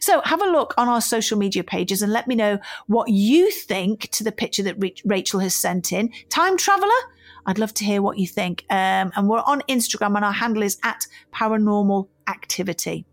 So 0.00 0.20
have 0.24 0.42
a 0.42 0.46
look 0.46 0.74
on 0.76 0.88
our 0.88 1.00
social 1.00 1.38
media 1.38 1.64
pages 1.64 2.02
and 2.02 2.12
let 2.12 2.26
me 2.26 2.34
know 2.34 2.58
what 2.86 3.08
you 3.08 3.50
think 3.50 4.10
to 4.12 4.24
the 4.24 4.32
picture 4.32 4.62
that 4.64 4.76
Rachel 5.04 5.40
has 5.40 5.54
sent 5.54 5.92
in. 5.92 6.10
Time 6.28 6.56
traveler? 6.56 6.88
I'd 7.46 7.58
love 7.58 7.74
to 7.74 7.84
hear 7.84 8.02
what 8.02 8.18
you 8.18 8.26
think. 8.26 8.64
Um, 8.70 9.12
and 9.14 9.28
we're 9.28 9.42
on 9.46 9.62
Instagram 9.62 10.16
and 10.16 10.24
our 10.24 10.32
handle 10.32 10.62
is 10.62 10.78
at 10.82 11.06
paranormal 11.32 12.08
activity. 12.28 13.06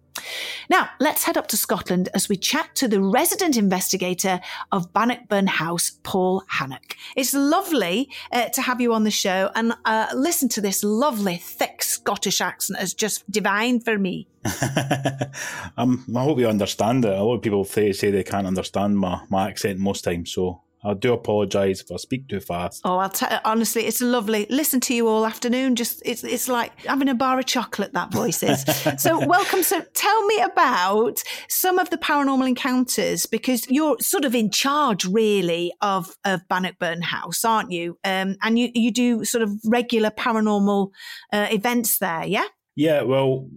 Now, 0.70 0.90
let's 1.00 1.24
head 1.24 1.38
up 1.38 1.48
to 1.50 1.58
Scotland 1.58 2.10
as 2.14 2.30
we 2.30 2.38
chat 2.38 2.76
to 2.76 2.88
the 2.88 3.02
resident 3.02 3.58
investigator 3.58 4.40
of 4.72 4.94
Bannockburn 4.94 5.48
House, 5.48 6.00
Paul 6.04 6.44
Hannon. 6.48 6.80
It's 7.16 7.34
lovely 7.34 8.10
uh, 8.32 8.50
to 8.50 8.62
have 8.62 8.82
you 8.82 8.94
on 8.94 9.04
the 9.04 9.12
show 9.12 9.52
and 9.56 9.74
uh, 9.86 10.08
listen 10.16 10.50
to 10.50 10.62
this 10.62 10.84
lovely, 10.84 11.38
thick 11.38 11.84
Scottish 11.84 12.42
accent 12.42 12.80
as 12.80 12.94
just 12.94 13.30
divine 13.30 13.80
for 13.80 13.98
me. 13.98 14.28
um, 15.78 16.06
I 16.16 16.24
hope 16.24 16.40
you 16.40 16.48
understand 16.48 17.06
it. 17.06 17.12
A 17.12 17.24
lot 17.24 17.36
of 17.36 17.42
people 17.42 17.64
say, 17.64 17.94
say 17.94 18.12
they 18.12 18.24
can't 18.24 18.48
understand 18.48 18.98
my, 18.98 19.22
my 19.30 19.50
accent 19.50 19.80
most 19.80 20.04
times, 20.04 20.32
so 20.32 20.62
I 20.86 20.94
do 20.94 21.14
apologise 21.14 21.82
if 21.82 21.92
I 21.92 21.98
speak 21.98 22.28
too 22.28 22.40
fast. 22.40 22.82
Oh, 22.84 22.98
I'll 22.98 23.10
tell 23.10 23.40
honestly, 23.46 23.86
it's 23.86 24.02
lovely. 24.02 24.46
Listen 24.50 24.80
to 24.82 24.94
you 24.94 25.08
all 25.08 25.26
afternoon. 25.26 25.76
Just 25.76 26.02
it's 26.06 26.24
it's 26.24 26.48
like 26.48 26.78
having 26.86 27.10
a 27.10 27.16
bar 27.16 27.40
of 27.40 27.46
chocolate. 27.46 27.94
That 27.94 28.12
voice 28.12 28.44
is. 28.44 28.64
so 28.98 29.20
welcome. 29.28 29.64
So 29.64 29.82
tell 29.94 30.26
me 30.26 30.42
about 30.42 31.22
some 31.50 31.80
of 31.80 31.90
the 31.90 31.98
paranormal 31.98 32.48
encounters 32.48 33.26
because 33.26 33.70
you're 33.70 33.98
sort 34.00 34.26
of 34.26 34.36
in 34.36 34.52
charge, 34.52 35.06
really, 35.06 35.74
of 35.82 36.16
of 36.26 36.42
Bannockburn 36.50 37.02
House, 37.02 37.46
aren't 37.46 37.72
you? 37.72 37.98
Um, 38.04 38.36
and 38.42 38.60
you 38.60 38.70
you 38.74 38.92
do 38.92 39.24
sort 39.24 39.42
of 39.42 39.52
regular 39.66 40.12
paranormal 40.12 40.90
uh, 41.32 41.48
events 41.52 42.00
there, 42.00 42.26
yeah. 42.26 42.46
Yeah, 42.76 43.04
well, 43.04 43.48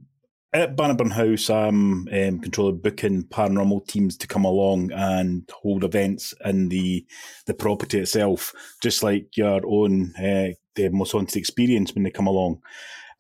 at 0.56 0.74
Bannockburn 0.74 1.10
House, 1.10 1.50
I'm 1.50 2.08
um, 2.08 2.40
controlling 2.40 2.78
booking 2.78 3.24
paranormal 3.24 3.86
teams 3.86 4.16
to 4.16 4.26
come 4.26 4.44
along 4.44 4.90
and 4.92 5.48
hold 5.52 5.84
events 5.84 6.32
in 6.44 6.70
the 6.70 7.04
the 7.46 7.54
property 7.54 7.98
itself, 7.98 8.52
just 8.82 9.02
like 9.02 9.36
your 9.36 9.60
own 9.66 10.14
uh, 10.16 10.54
the 10.74 10.88
most 10.88 11.12
haunted 11.12 11.36
experience 11.36 11.94
when 11.94 12.04
they 12.04 12.10
come 12.10 12.26
along. 12.26 12.62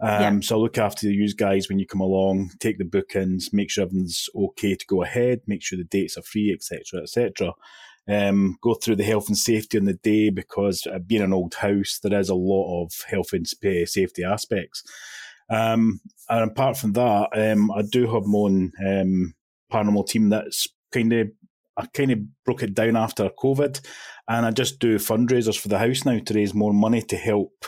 Um, 0.00 0.10
yeah. 0.20 0.40
So 0.40 0.56
I 0.56 0.58
look 0.58 0.78
after 0.78 1.10
you 1.10 1.32
guys 1.34 1.68
when 1.68 1.78
you 1.78 1.86
come 1.86 2.00
along, 2.00 2.52
take 2.58 2.78
the 2.78 2.84
bookings, 2.84 3.52
make 3.52 3.70
sure 3.70 3.84
everything's 3.84 4.28
okay 4.34 4.74
to 4.74 4.86
go 4.86 5.02
ahead, 5.02 5.40
make 5.46 5.62
sure 5.62 5.76
the 5.76 5.84
dates 5.84 6.16
are 6.16 6.22
free, 6.22 6.52
etc., 6.52 7.02
etc. 7.02 7.52
Um, 8.08 8.56
go 8.62 8.74
through 8.74 8.96
the 8.96 9.04
health 9.04 9.28
and 9.28 9.36
safety 9.36 9.78
on 9.78 9.84
the 9.84 9.94
day 9.94 10.30
because 10.30 10.86
uh, 10.86 11.00
being 11.00 11.22
an 11.22 11.32
old 11.32 11.54
house, 11.54 11.98
there 12.02 12.18
is 12.18 12.30
a 12.30 12.34
lot 12.34 12.84
of 12.84 12.92
health 13.08 13.32
and 13.32 13.46
safety 13.46 14.24
aspects. 14.24 14.84
Um, 15.48 16.00
and 16.28 16.50
apart 16.50 16.76
from 16.76 16.92
that, 16.94 17.28
um, 17.34 17.70
I 17.70 17.82
do 17.82 18.12
have 18.12 18.24
my 18.24 18.38
own 18.38 18.72
um, 18.84 19.34
paranormal 19.72 20.08
team 20.08 20.28
that's 20.30 20.66
kind 20.92 21.12
of 21.12 21.28
I 21.78 21.86
kind 21.92 22.10
of 22.10 22.20
broke 22.44 22.62
it 22.62 22.74
down 22.74 22.96
after 22.96 23.28
COVID, 23.28 23.80
and 24.28 24.46
I 24.46 24.50
just 24.50 24.78
do 24.78 24.96
fundraisers 24.96 25.58
for 25.58 25.68
the 25.68 25.78
house 25.78 26.04
now 26.04 26.18
to 26.18 26.34
raise 26.34 26.54
more 26.54 26.72
money 26.72 27.02
to 27.02 27.16
help 27.16 27.66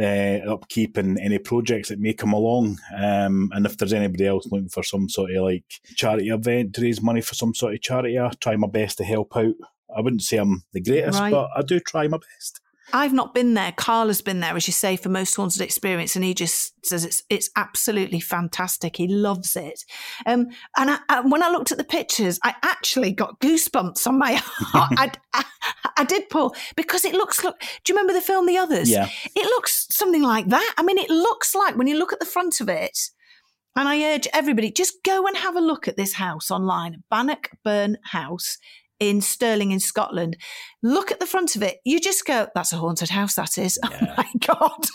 uh, 0.00 0.40
upkeep 0.48 0.96
and 0.96 1.18
any 1.18 1.38
projects 1.38 1.88
that 1.88 2.00
may 2.00 2.12
come 2.12 2.32
along. 2.32 2.78
Um, 2.96 3.50
and 3.54 3.64
if 3.64 3.78
there's 3.78 3.92
anybody 3.92 4.26
else 4.26 4.46
looking 4.50 4.68
for 4.68 4.82
some 4.82 5.08
sort 5.08 5.30
of 5.30 5.44
like 5.44 5.64
charity 5.94 6.28
event 6.28 6.74
to 6.74 6.82
raise 6.82 7.00
money 7.00 7.20
for 7.20 7.34
some 7.34 7.54
sort 7.54 7.74
of 7.74 7.82
charity, 7.82 8.18
I 8.18 8.30
try 8.40 8.56
my 8.56 8.68
best 8.68 8.98
to 8.98 9.04
help 9.04 9.36
out. 9.36 9.54
I 9.96 10.00
wouldn't 10.00 10.22
say 10.22 10.38
I'm 10.38 10.64
the 10.72 10.82
greatest, 10.82 11.20
right. 11.20 11.30
but 11.30 11.48
I 11.56 11.62
do 11.62 11.78
try 11.80 12.08
my 12.08 12.18
best. 12.18 12.60
I've 12.92 13.12
not 13.12 13.34
been 13.34 13.54
there. 13.54 13.72
Carl 13.72 14.06
has 14.08 14.22
been 14.22 14.40
there, 14.40 14.56
as 14.56 14.66
you 14.66 14.72
say, 14.72 14.96
for 14.96 15.08
most 15.08 15.34
haunted 15.34 15.60
experience, 15.60 16.14
and 16.14 16.24
he 16.24 16.34
just 16.34 16.72
says 16.86 17.04
it's 17.04 17.22
it's 17.28 17.50
absolutely 17.56 18.20
fantastic. 18.20 18.96
He 18.96 19.08
loves 19.08 19.56
it. 19.56 19.84
Um, 20.24 20.46
and 20.76 20.90
I, 20.90 20.98
I, 21.08 21.20
when 21.20 21.42
I 21.42 21.48
looked 21.48 21.72
at 21.72 21.78
the 21.78 21.84
pictures, 21.84 22.38
I 22.44 22.54
actually 22.62 23.12
got 23.12 23.40
goosebumps 23.40 24.06
on 24.06 24.18
my 24.18 24.34
heart. 24.44 24.92
I, 24.96 25.12
I, 25.34 25.44
I, 25.98 26.04
did, 26.04 26.28
Paul, 26.30 26.54
because 26.76 27.04
it 27.04 27.14
looks. 27.14 27.42
Look, 27.42 27.60
do 27.60 27.92
you 27.92 27.96
remember 27.96 28.12
the 28.12 28.24
film 28.24 28.46
The 28.46 28.58
Others? 28.58 28.88
Yeah. 28.88 29.08
It 29.34 29.46
looks 29.46 29.86
something 29.90 30.22
like 30.22 30.48
that. 30.48 30.74
I 30.78 30.82
mean, 30.82 30.98
it 30.98 31.10
looks 31.10 31.54
like 31.54 31.76
when 31.76 31.88
you 31.88 31.98
look 31.98 32.12
at 32.12 32.20
the 32.20 32.26
front 32.26 32.60
of 32.60 32.68
it. 32.68 32.98
And 33.78 33.86
I 33.86 34.14
urge 34.14 34.26
everybody 34.32 34.72
just 34.72 35.02
go 35.04 35.26
and 35.26 35.36
have 35.36 35.54
a 35.54 35.60
look 35.60 35.86
at 35.86 35.98
this 35.98 36.14
house 36.14 36.50
online, 36.50 37.02
Bannockburn 37.10 37.98
House 38.04 38.56
in 38.98 39.20
Stirling 39.20 39.72
in 39.72 39.80
Scotland. 39.80 40.36
Look 40.82 41.10
at 41.10 41.20
the 41.20 41.26
front 41.26 41.56
of 41.56 41.62
it. 41.62 41.78
You 41.84 42.00
just 42.00 42.24
go, 42.24 42.48
that's 42.54 42.72
a 42.72 42.76
haunted 42.76 43.10
house, 43.10 43.34
that 43.34 43.58
is. 43.58 43.78
Oh 43.86 43.90
yeah. 43.90 44.14
Oh 44.18 44.22
my 44.22 44.30
God. 44.46 44.86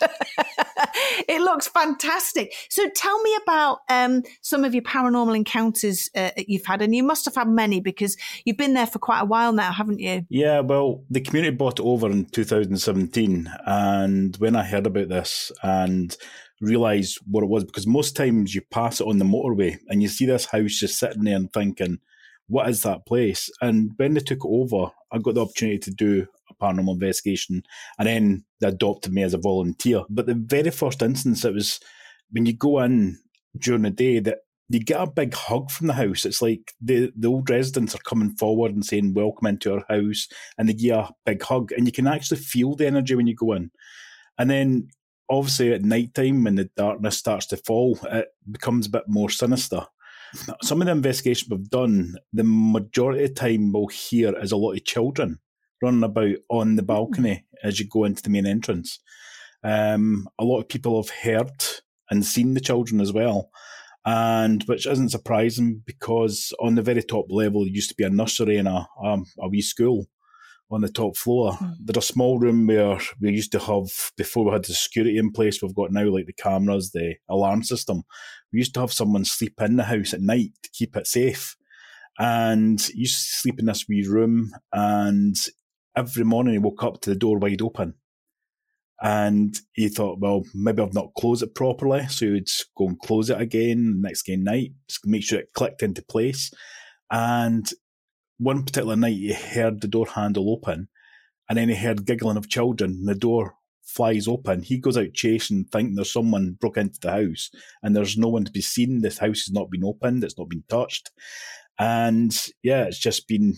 it 1.27 1.41
looks 1.41 1.67
fantastic. 1.67 2.53
So 2.69 2.89
tell 2.89 3.21
me 3.21 3.37
about 3.43 3.79
um, 3.89 4.23
some 4.41 4.65
of 4.65 4.73
your 4.73 4.83
paranormal 4.83 5.35
encounters 5.35 6.09
uh, 6.15 6.31
you've 6.37 6.65
had. 6.65 6.81
And 6.81 6.95
you 6.95 7.03
must 7.03 7.25
have 7.25 7.35
had 7.35 7.47
many 7.47 7.79
because 7.79 8.17
you've 8.43 8.57
been 8.57 8.73
there 8.73 8.87
for 8.87 8.99
quite 8.99 9.21
a 9.21 9.25
while 9.25 9.53
now, 9.53 9.71
haven't 9.71 9.99
you? 9.99 10.25
Yeah, 10.29 10.59
well, 10.59 11.03
the 11.09 11.21
community 11.21 11.55
bought 11.55 11.79
it 11.79 11.85
over 11.85 12.09
in 12.09 12.25
2017. 12.25 13.51
And 13.65 14.35
when 14.37 14.55
I 14.55 14.63
heard 14.63 14.87
about 14.87 15.09
this 15.09 15.51
and 15.63 16.15
realised 16.59 17.19
what 17.29 17.43
it 17.43 17.49
was, 17.49 17.63
because 17.63 17.87
most 17.87 18.15
times 18.15 18.53
you 18.53 18.61
pass 18.61 18.99
it 18.99 19.07
on 19.07 19.17
the 19.17 19.25
motorway 19.25 19.77
and 19.87 20.01
you 20.01 20.07
see 20.07 20.25
this 20.25 20.45
house 20.45 20.79
just 20.79 20.99
sitting 20.99 21.23
there 21.23 21.35
and 21.35 21.51
thinking, 21.51 21.99
what 22.51 22.69
is 22.69 22.83
that 22.83 23.05
place? 23.05 23.49
And 23.61 23.93
when 23.95 24.13
they 24.13 24.19
took 24.19 24.45
over, 24.45 24.91
I 25.11 25.19
got 25.19 25.35
the 25.35 25.41
opportunity 25.41 25.79
to 25.79 25.91
do 25.91 26.27
a 26.49 26.53
paranormal 26.55 26.95
investigation, 26.95 27.63
and 27.97 28.07
then 28.07 28.43
they 28.59 28.67
adopted 28.67 29.13
me 29.13 29.23
as 29.23 29.33
a 29.33 29.37
volunteer. 29.37 30.03
But 30.09 30.25
the 30.25 30.35
very 30.35 30.69
first 30.69 31.01
instance, 31.01 31.45
it 31.45 31.53
was 31.53 31.79
when 32.29 32.45
you 32.45 32.53
go 32.53 32.79
in 32.81 33.17
during 33.57 33.83
the 33.83 33.89
day 33.89 34.19
that 34.19 34.39
you 34.67 34.81
get 34.81 34.99
a 34.99 35.09
big 35.09 35.33
hug 35.33 35.71
from 35.71 35.87
the 35.87 35.93
house. 35.93 36.25
It's 36.25 36.41
like 36.41 36.73
the, 36.81 37.13
the 37.15 37.29
old 37.29 37.49
residents 37.49 37.95
are 37.95 37.99
coming 37.99 38.35
forward 38.35 38.73
and 38.73 38.85
saying, 38.85 39.13
Welcome 39.13 39.47
into 39.47 39.73
our 39.73 39.85
house, 39.87 40.27
and 40.57 40.67
they 40.67 40.73
give 40.73 40.97
a 40.97 41.09
big 41.25 41.41
hug, 41.41 41.71
and 41.71 41.85
you 41.85 41.93
can 41.93 42.07
actually 42.07 42.41
feel 42.41 42.75
the 42.75 42.85
energy 42.85 43.15
when 43.15 43.27
you 43.27 43.35
go 43.35 43.53
in. 43.53 43.71
And 44.37 44.49
then 44.49 44.89
obviously 45.29 45.73
at 45.73 45.83
night 45.83 46.13
time 46.13 46.43
when 46.43 46.55
the 46.55 46.69
darkness 46.75 47.17
starts 47.17 47.45
to 47.47 47.57
fall, 47.57 47.97
it 48.11 48.27
becomes 48.51 48.87
a 48.87 48.91
bit 48.91 49.03
more 49.07 49.29
sinister 49.29 49.85
some 50.61 50.81
of 50.81 50.85
the 50.85 50.91
investigation 50.91 51.47
we've 51.49 51.69
done, 51.69 52.15
the 52.33 52.43
majority 52.43 53.25
of 53.25 53.35
time 53.35 53.71
we'll 53.71 53.87
hear 53.87 54.37
is 54.39 54.51
a 54.51 54.57
lot 54.57 54.73
of 54.73 54.85
children 54.85 55.39
running 55.81 56.03
about 56.03 56.35
on 56.49 56.75
the 56.75 56.83
balcony 56.83 57.43
mm. 57.45 57.67
as 57.67 57.79
you 57.79 57.87
go 57.87 58.03
into 58.03 58.21
the 58.21 58.29
main 58.29 58.45
entrance. 58.45 58.99
Um, 59.63 60.27
a 60.39 60.43
lot 60.43 60.59
of 60.59 60.69
people 60.69 61.01
have 61.01 61.11
heard 61.11 61.51
and 62.09 62.25
seen 62.25 62.53
the 62.53 62.59
children 62.59 63.01
as 63.01 63.13
well. 63.13 63.51
and 64.05 64.63
which 64.63 64.87
isn't 64.87 65.09
surprising 65.09 65.83
because 65.85 66.53
on 66.59 66.75
the 66.75 66.81
very 66.81 67.03
top 67.03 67.27
level, 67.29 67.61
there 67.63 67.73
used 67.73 67.89
to 67.89 67.95
be 67.95 68.03
a 68.03 68.09
nursery 68.09 68.57
and 68.57 68.67
a, 68.67 68.87
um, 69.03 69.25
a 69.39 69.47
wee 69.47 69.61
school 69.61 70.07
on 70.71 70.81
the 70.81 70.89
top 70.89 71.17
floor. 71.17 71.53
Mm. 71.53 71.75
There's 71.79 72.05
a 72.05 72.07
small 72.07 72.39
room 72.39 72.67
where 72.67 72.99
we 73.19 73.31
used 73.31 73.51
to 73.51 73.59
have, 73.59 74.11
before 74.17 74.45
we 74.45 74.51
had 74.51 74.65
the 74.65 74.73
security 74.73 75.17
in 75.17 75.31
place, 75.31 75.61
we've 75.61 75.75
got 75.75 75.91
now 75.91 76.05
like 76.05 76.25
the 76.25 76.33
cameras, 76.33 76.91
the 76.91 77.15
alarm 77.29 77.63
system. 77.63 78.03
We 78.51 78.59
used 78.59 78.73
to 78.75 78.79
have 78.81 78.93
someone 78.93 79.25
sleep 79.25 79.61
in 79.61 79.75
the 79.75 79.83
house 79.83 80.13
at 80.13 80.21
night 80.21 80.51
to 80.63 80.69
keep 80.71 80.95
it 80.95 81.07
safe. 81.07 81.55
And 82.19 82.81
he 82.81 83.01
used 83.01 83.15
to 83.15 83.39
sleep 83.39 83.59
in 83.59 83.65
this 83.65 83.87
wee 83.87 84.05
room. 84.07 84.51
And 84.71 85.35
every 85.95 86.23
morning 86.23 86.53
he 86.53 86.59
woke 86.59 86.83
up 86.83 87.01
to 87.01 87.09
the 87.09 87.15
door 87.15 87.37
wide 87.37 87.61
open. 87.61 87.95
And 89.03 89.57
he 89.73 89.89
thought, 89.89 90.19
well, 90.19 90.43
maybe 90.53 90.83
I've 90.83 90.93
not 90.93 91.15
closed 91.17 91.41
it 91.41 91.55
properly. 91.55 92.05
So 92.07 92.27
he 92.27 92.31
would 92.33 92.49
go 92.77 92.87
and 92.87 92.99
close 92.99 93.29
it 93.31 93.41
again 93.41 93.99
next 94.01 94.21
game 94.23 94.43
night, 94.43 94.73
make 95.05 95.23
sure 95.23 95.39
it 95.39 95.53
clicked 95.53 95.81
into 95.81 96.03
place. 96.03 96.51
And 97.09 97.67
one 98.41 98.63
particular 98.63 98.95
night 98.95 99.17
he 99.17 99.33
heard 99.33 99.81
the 99.81 99.87
door 99.87 100.07
handle 100.07 100.51
open 100.51 100.87
and 101.47 101.57
then 101.57 101.69
he 101.69 101.75
heard 101.75 102.05
giggling 102.05 102.37
of 102.37 102.49
children 102.49 102.91
and 102.91 103.07
the 103.07 103.15
door 103.15 103.53
flies 103.83 104.27
open. 104.27 104.63
He 104.63 104.79
goes 104.79 104.97
out 104.97 105.13
chasing, 105.13 105.65
thinking 105.65 105.95
there's 105.95 106.11
someone 106.11 106.57
broke 106.59 106.77
into 106.77 106.99
the 106.99 107.11
house 107.11 107.51
and 107.83 107.95
there's 107.95 108.17
no 108.17 108.29
one 108.29 108.45
to 108.45 108.51
be 108.51 108.61
seen. 108.61 109.01
This 109.01 109.19
house 109.19 109.45
has 109.45 109.51
not 109.51 109.69
been 109.69 109.83
opened, 109.83 110.23
it's 110.23 110.37
not 110.37 110.49
been 110.49 110.63
touched. 110.69 111.11
And 111.77 112.35
yeah, 112.63 112.85
it's 112.85 112.99
just 112.99 113.27
been 113.27 113.57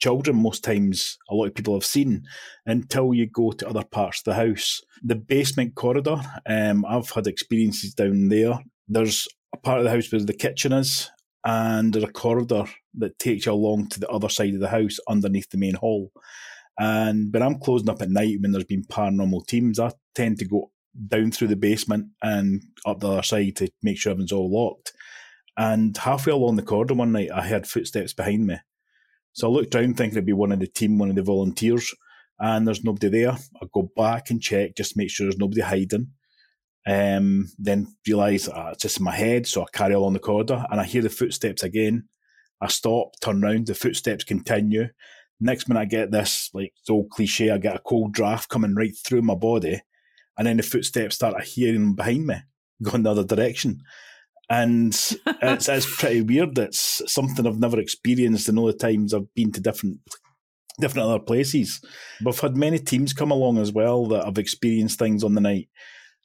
children 0.00 0.36
most 0.36 0.64
times 0.64 1.18
a 1.30 1.34
lot 1.34 1.46
of 1.46 1.54
people 1.54 1.74
have 1.74 1.84
seen 1.84 2.24
until 2.64 3.12
you 3.12 3.26
go 3.26 3.52
to 3.52 3.68
other 3.68 3.84
parts 3.84 4.20
of 4.20 4.24
the 4.24 4.34
house. 4.34 4.80
The 5.02 5.14
basement 5.14 5.74
corridor, 5.74 6.20
um, 6.46 6.86
I've 6.88 7.10
had 7.10 7.26
experiences 7.26 7.94
down 7.94 8.28
there. 8.28 8.58
There's 8.88 9.28
a 9.52 9.58
part 9.58 9.78
of 9.78 9.84
the 9.84 9.90
house 9.90 10.10
where 10.10 10.20
the 10.20 10.32
kitchen 10.32 10.72
is, 10.72 11.10
and 11.44 11.94
a 11.96 12.06
corridor 12.10 12.64
that 12.98 13.18
takes 13.18 13.46
you 13.46 13.52
along 13.52 13.88
to 13.88 14.00
the 14.00 14.08
other 14.08 14.28
side 14.28 14.54
of 14.54 14.60
the 14.60 14.68
house 14.68 14.98
underneath 15.08 15.50
the 15.50 15.58
main 15.58 15.74
hall. 15.74 16.12
And 16.78 17.32
when 17.32 17.42
I'm 17.42 17.58
closing 17.58 17.90
up 17.90 18.02
at 18.02 18.10
night, 18.10 18.38
when 18.40 18.52
there's 18.52 18.64
been 18.64 18.84
paranormal 18.84 19.46
teams, 19.46 19.78
I 19.78 19.92
tend 20.14 20.38
to 20.38 20.44
go 20.44 20.70
down 21.08 21.30
through 21.30 21.48
the 21.48 21.56
basement 21.56 22.08
and 22.22 22.62
up 22.86 23.00
the 23.00 23.08
other 23.08 23.22
side 23.22 23.56
to 23.56 23.70
make 23.82 23.98
sure 23.98 24.12
everything's 24.12 24.32
all 24.32 24.50
locked. 24.50 24.92
And 25.56 25.96
halfway 25.96 26.32
along 26.32 26.56
the 26.56 26.62
corridor 26.62 26.94
one 26.94 27.12
night, 27.12 27.30
I 27.32 27.46
heard 27.46 27.66
footsteps 27.66 28.12
behind 28.12 28.46
me. 28.46 28.56
So 29.32 29.48
I 29.48 29.50
looked 29.50 29.74
around 29.74 29.96
thinking 29.96 30.16
it'd 30.16 30.26
be 30.26 30.32
one 30.32 30.52
of 30.52 30.60
the 30.60 30.66
team, 30.66 30.98
one 30.98 31.10
of 31.10 31.16
the 31.16 31.22
volunteers, 31.22 31.94
and 32.38 32.66
there's 32.66 32.84
nobody 32.84 33.08
there. 33.08 33.32
I 33.32 33.66
go 33.72 33.90
back 33.96 34.30
and 34.30 34.40
check 34.40 34.76
just 34.76 34.96
make 34.96 35.10
sure 35.10 35.26
there's 35.26 35.38
nobody 35.38 35.60
hiding. 35.62 36.12
Um, 36.86 37.48
then 37.58 37.86
realise 38.06 38.48
ah, 38.48 38.70
it's 38.70 38.82
just 38.82 38.98
in 38.98 39.04
my 39.04 39.14
head, 39.14 39.46
so 39.46 39.62
I 39.62 39.66
carry 39.72 39.94
along 39.94 40.14
the 40.14 40.18
corridor 40.18 40.64
and 40.70 40.80
I 40.80 40.84
hear 40.84 41.02
the 41.02 41.08
footsteps 41.08 41.62
again. 41.62 42.08
I 42.60 42.68
stop, 42.68 43.18
turn 43.20 43.40
round, 43.40 43.66
the 43.66 43.74
footsteps 43.74 44.24
continue. 44.24 44.88
Next 45.40 45.68
minute, 45.68 45.80
I 45.80 45.84
get 45.84 46.10
this 46.10 46.50
like 46.54 46.72
it's 46.80 46.90
old 46.90 47.10
cliche. 47.10 47.50
I 47.50 47.58
get 47.58 47.76
a 47.76 47.80
cold 47.80 48.12
draft 48.12 48.48
coming 48.48 48.74
right 48.74 48.94
through 49.04 49.22
my 49.22 49.34
body, 49.34 49.80
and 50.38 50.46
then 50.46 50.56
the 50.56 50.62
footsteps 50.62 51.16
start 51.16 51.34
I 51.36 51.42
hearing 51.42 51.94
behind 51.94 52.26
me, 52.26 52.36
going 52.82 53.02
the 53.02 53.10
other 53.10 53.24
direction. 53.24 53.82
And 54.48 54.92
it's, 55.26 55.68
it's 55.68 55.96
pretty 55.96 56.22
weird. 56.22 56.58
It's 56.58 57.02
something 57.12 57.46
I've 57.46 57.58
never 57.58 57.80
experienced 57.80 58.48
in 58.48 58.58
all 58.58 58.66
the 58.66 58.72
times 58.72 59.14
I've 59.14 59.32
been 59.34 59.52
to 59.52 59.60
different 59.60 59.98
different 60.80 61.08
other 61.08 61.18
places. 61.18 61.80
We've 62.24 62.38
had 62.38 62.56
many 62.56 62.78
teams 62.78 63.12
come 63.12 63.30
along 63.30 63.58
as 63.58 63.72
well 63.72 64.06
that 64.06 64.24
have 64.24 64.38
experienced 64.38 64.98
things 64.98 65.22
on 65.22 65.34
the 65.34 65.40
night. 65.40 65.68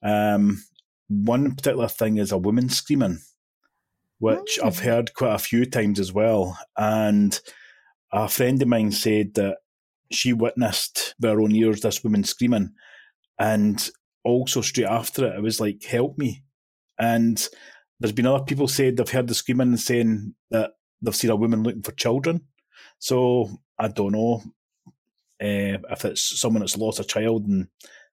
Um, 0.03 0.63
one 1.07 1.55
particular 1.55 1.87
thing 1.87 2.17
is 2.17 2.31
a 2.31 2.37
woman 2.37 2.69
screaming, 2.69 3.19
which 4.19 4.59
oh. 4.61 4.67
I've 4.67 4.79
heard 4.79 5.13
quite 5.13 5.35
a 5.35 5.39
few 5.39 5.65
times 5.65 5.99
as 5.99 6.13
well. 6.13 6.57
And 6.77 7.39
a 8.11 8.27
friend 8.27 8.61
of 8.61 8.67
mine 8.67 8.91
said 8.91 9.33
that 9.35 9.57
she 10.11 10.33
witnessed 10.33 11.15
with 11.19 11.31
her 11.31 11.41
own 11.41 11.55
ears 11.55 11.81
this 11.81 12.03
woman 12.03 12.23
screaming. 12.23 12.71
And 13.39 13.89
also 14.23 14.61
straight 14.61 14.87
after 14.87 15.25
it, 15.27 15.35
it 15.35 15.41
was 15.41 15.59
like, 15.59 15.83
help 15.83 16.17
me. 16.17 16.43
And 16.99 17.47
there's 17.99 18.13
been 18.13 18.27
other 18.27 18.43
people 18.43 18.67
said 18.67 18.97
they've 18.97 19.09
heard 19.09 19.27
the 19.27 19.33
screaming 19.33 19.69
and 19.69 19.79
saying 19.79 20.35
that 20.51 20.71
they've 21.01 21.15
seen 21.15 21.29
a 21.29 21.35
woman 21.35 21.63
looking 21.63 21.83
for 21.83 21.91
children. 21.91 22.41
So 22.99 23.49
I 23.77 23.87
don't 23.89 24.13
know 24.13 24.41
uh, 25.41 25.77
if 25.91 26.05
it's 26.05 26.39
someone 26.39 26.61
that's 26.61 26.77
lost 26.77 26.99
a 26.99 27.03
child 27.03 27.47
and 27.47 27.67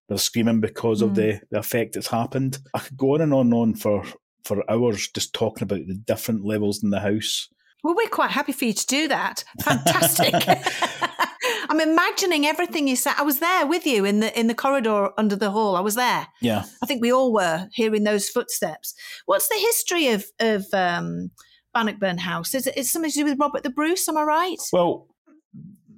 they're 0.08 0.18
screaming 0.18 0.60
because 0.60 1.00
mm. 1.00 1.04
of 1.04 1.08
hmm. 1.10 1.14
the, 1.14 1.40
the 1.50 1.58
effect 1.58 1.94
that's 1.94 2.08
happened. 2.08 2.58
I 2.74 2.80
could 2.80 2.96
go 2.96 3.14
on 3.14 3.20
and 3.20 3.34
on 3.34 3.46
and 3.46 3.54
on 3.54 3.74
for, 3.74 4.04
for 4.44 4.70
hours 4.70 5.08
just 5.08 5.32
talking 5.32 5.62
about 5.62 5.86
the 5.86 5.94
different 5.94 6.44
levels 6.44 6.82
in 6.82 6.90
the 6.90 7.00
house. 7.00 7.48
Well, 7.82 7.94
we're 7.94 8.08
quite 8.08 8.30
happy 8.30 8.52
for 8.52 8.64
you 8.64 8.72
to 8.72 8.86
do 8.86 9.08
that. 9.08 9.44
Fantastic. 9.62 10.34
I'm 11.68 11.80
imagining 11.80 12.46
everything 12.46 12.88
you 12.88 12.96
said. 12.96 13.14
I 13.18 13.22
was 13.22 13.40
there 13.40 13.66
with 13.66 13.86
you 13.86 14.04
in 14.04 14.20
the 14.20 14.38
in 14.38 14.46
the 14.46 14.54
corridor 14.54 15.10
under 15.18 15.36
the 15.36 15.50
hall. 15.50 15.76
I 15.76 15.80
was 15.80 15.94
there. 15.94 16.26
Yeah. 16.40 16.64
I 16.82 16.86
think 16.86 17.02
we 17.02 17.12
all 17.12 17.32
were 17.32 17.68
hearing 17.72 18.04
those 18.04 18.28
footsteps. 18.28 18.94
What's 19.26 19.48
the 19.48 19.56
history 19.56 20.08
of 20.08 20.24
of 20.40 20.64
um, 20.72 21.30
Bannockburn 21.74 22.18
House? 22.18 22.54
Is 22.54 22.66
it 22.66 22.76
is 22.76 22.90
something 22.90 23.10
to 23.10 23.18
do 23.18 23.24
with 23.24 23.38
Robert 23.38 23.62
the 23.62 23.70
Bruce? 23.70 24.08
Am 24.08 24.16
I 24.16 24.22
right? 24.22 24.58
Well, 24.72 25.08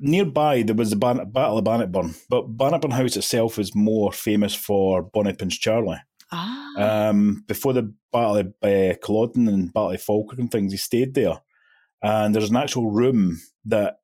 nearby 0.00 0.62
there 0.62 0.74
was 0.74 0.90
the 0.90 0.96
Ban- 0.96 1.30
Battle 1.30 1.58
of 1.58 1.64
Bannockburn, 1.64 2.14
but 2.28 2.56
Bannockburn 2.56 2.92
House 2.92 3.16
itself 3.16 3.58
is 3.58 3.74
more 3.74 4.12
famous 4.12 4.54
for 4.54 5.02
Bonnie 5.02 5.32
Prince 5.32 5.58
Charlie. 5.58 6.00
Ah. 6.32 7.08
Um, 7.08 7.44
before 7.46 7.72
the 7.72 7.92
Battle 8.12 8.36
of 8.38 8.46
uh, 8.62 8.94
Culloden 9.02 9.48
and 9.48 9.72
Battle 9.72 9.92
of 9.92 10.02
Falkirk 10.02 10.38
and 10.38 10.50
things, 10.50 10.72
he 10.72 10.78
stayed 10.78 11.14
there. 11.14 11.40
And 12.02 12.34
there's 12.34 12.50
an 12.50 12.56
actual 12.56 12.90
room 12.90 13.40
that, 13.64 13.98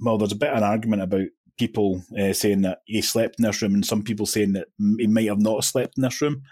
well, 0.00 0.18
there's 0.18 0.32
a 0.32 0.36
bit 0.36 0.50
of 0.50 0.58
an 0.58 0.64
argument 0.64 1.02
about 1.02 1.26
people 1.58 2.02
uh, 2.18 2.32
saying 2.32 2.62
that 2.62 2.78
he 2.86 3.02
slept 3.02 3.38
in 3.38 3.44
this 3.44 3.62
room, 3.62 3.74
and 3.74 3.86
some 3.86 4.02
people 4.02 4.26
saying 4.26 4.52
that 4.54 4.68
he 4.98 5.06
might 5.06 5.28
have 5.28 5.40
not 5.40 5.64
slept 5.64 5.96
in 5.96 6.02
this 6.02 6.20
room. 6.20 6.42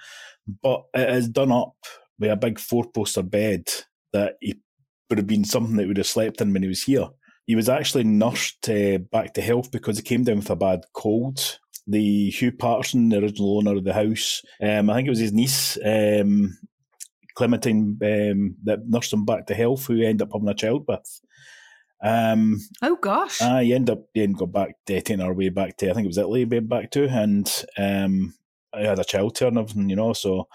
But 0.63 0.85
it 0.95 1.09
is 1.11 1.29
done 1.29 1.53
up 1.53 1.75
with 2.19 2.31
a 2.31 2.37
big 2.37 2.59
four 2.59 2.85
poster 2.91 3.23
bed 3.23 3.69
that 4.13 4.35
he 4.41 4.61
would 5.09 5.19
have 5.19 5.27
been 5.27 5.45
something 5.45 5.77
that 5.77 5.83
he 5.83 5.89
would 5.89 5.97
have 5.97 6.07
slept 6.07 6.41
in 6.41 6.53
when 6.53 6.63
he 6.63 6.69
was 6.69 6.85
here. 6.85 7.09
He 7.51 7.57
was 7.57 7.69
actually 7.69 8.05
nursed 8.05 8.71
uh, 8.71 8.99
back 8.99 9.35
to 9.35 9.43
health 9.43 9.73
because 9.73 9.97
he 9.97 10.05
came 10.05 10.23
down 10.23 10.37
with 10.37 10.51
a 10.51 10.55
bad 10.55 10.85
cold. 10.93 11.59
The 11.85 12.31
Hugh 12.31 12.53
Paterson, 12.53 13.09
the 13.09 13.19
original 13.19 13.59
owner 13.59 13.77
of 13.77 13.83
the 13.83 13.93
house, 13.93 14.41
um, 14.63 14.89
I 14.89 14.95
think 14.95 15.09
it 15.09 15.11
was 15.11 15.19
his 15.19 15.33
niece, 15.33 15.77
um, 15.85 16.57
Clementine, 17.35 17.99
um, 18.05 18.55
that 18.63 18.87
nursed 18.87 19.13
him 19.13 19.25
back 19.25 19.49
to 19.49 19.55
health, 19.55 19.85
who 19.85 20.01
ended 20.01 20.23
up 20.23 20.33
having 20.33 20.49
a 20.49 20.55
child 20.55 20.85
with. 20.87 21.21
Um, 22.01 22.61
oh 22.83 22.95
gosh! 22.95 23.43
Uh, 23.43 23.59
he 23.59 23.75
ended 23.75 23.99
up 23.99 24.05
then 24.15 24.35
got 24.35 24.53
back, 24.53 24.69
uh, 24.69 24.75
taking 24.87 25.21
our 25.21 25.35
way 25.35 25.49
back 25.49 25.77
to 25.79 25.91
I 25.91 25.93
think 25.93 26.05
it 26.05 26.07
was 26.07 26.19
Italy, 26.19 26.45
went 26.45 26.69
back 26.69 26.93
to, 26.93 27.09
and 27.09 27.65
um, 27.77 28.33
I 28.73 28.83
had 28.83 29.01
a 29.01 29.05
child 29.05 29.35
turn 29.35 29.57
of 29.57 29.75
you 29.75 29.97
know. 29.97 30.13
So, 30.13 30.47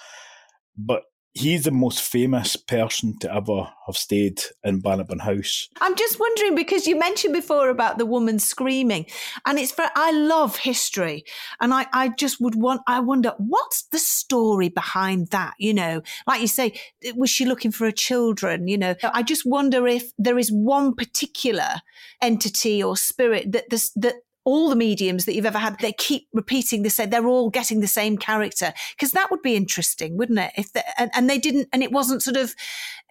but 0.77 1.03
he's 1.35 1.65
the 1.65 1.71
most 1.71 2.01
famous 2.01 2.55
person 2.55 3.19
to 3.19 3.31
ever 3.31 3.67
have 3.85 3.97
stayed 3.97 4.41
in 4.63 4.79
Bannockburn 4.79 5.19
House. 5.19 5.67
I'm 5.81 5.95
just 5.95 6.19
wondering 6.19 6.55
because 6.55 6.87
you 6.87 6.97
mentioned 6.97 7.33
before 7.33 7.69
about 7.69 7.97
the 7.97 8.05
woman 8.05 8.39
screaming, 8.39 9.05
and 9.45 9.59
it's 9.59 9.71
for 9.71 9.85
I 9.95 10.11
love 10.11 10.57
history, 10.57 11.25
and 11.59 11.73
I 11.73 11.85
I 11.93 12.09
just 12.09 12.41
would 12.41 12.55
want 12.55 12.81
I 12.87 13.01
wonder 13.01 13.33
what's 13.37 13.83
the 13.83 13.99
story 13.99 14.69
behind 14.69 15.27
that. 15.27 15.53
You 15.59 15.73
know, 15.73 16.01
like 16.25 16.41
you 16.41 16.47
say, 16.47 16.79
was 17.15 17.29
she 17.29 17.45
looking 17.45 17.71
for 17.71 17.85
her 17.85 17.91
children? 17.91 18.67
You 18.67 18.77
know, 18.77 18.95
I 19.03 19.21
just 19.21 19.45
wonder 19.45 19.85
if 19.87 20.11
there 20.17 20.39
is 20.39 20.49
one 20.49 20.95
particular 20.95 21.81
entity 22.21 22.81
or 22.81 22.95
spirit 22.97 23.51
that 23.51 23.69
this 23.69 23.91
that 23.97 24.15
all 24.45 24.69
the 24.69 24.75
mediums 24.75 25.25
that 25.25 25.33
you've 25.33 25.45
ever 25.45 25.57
had, 25.57 25.77
they 25.79 25.91
keep 25.91 26.27
repeating 26.31 26.83
the 26.83 26.89
same, 26.89 27.09
they're 27.09 27.27
all 27.27 27.49
getting 27.49 27.81
the 27.81 27.87
same 27.87 28.17
character. 28.17 28.73
Because 28.95 29.11
that 29.11 29.29
would 29.31 29.41
be 29.41 29.55
interesting, 29.55 30.17
wouldn't 30.17 30.39
it? 30.39 30.51
If 30.55 30.69
and, 30.97 31.11
and, 31.13 31.29
they 31.29 31.39
didn't, 31.39 31.67
and 31.73 31.83
it 31.83 31.91
wasn't 31.91 32.21
sort 32.21 32.37
of, 32.37 32.51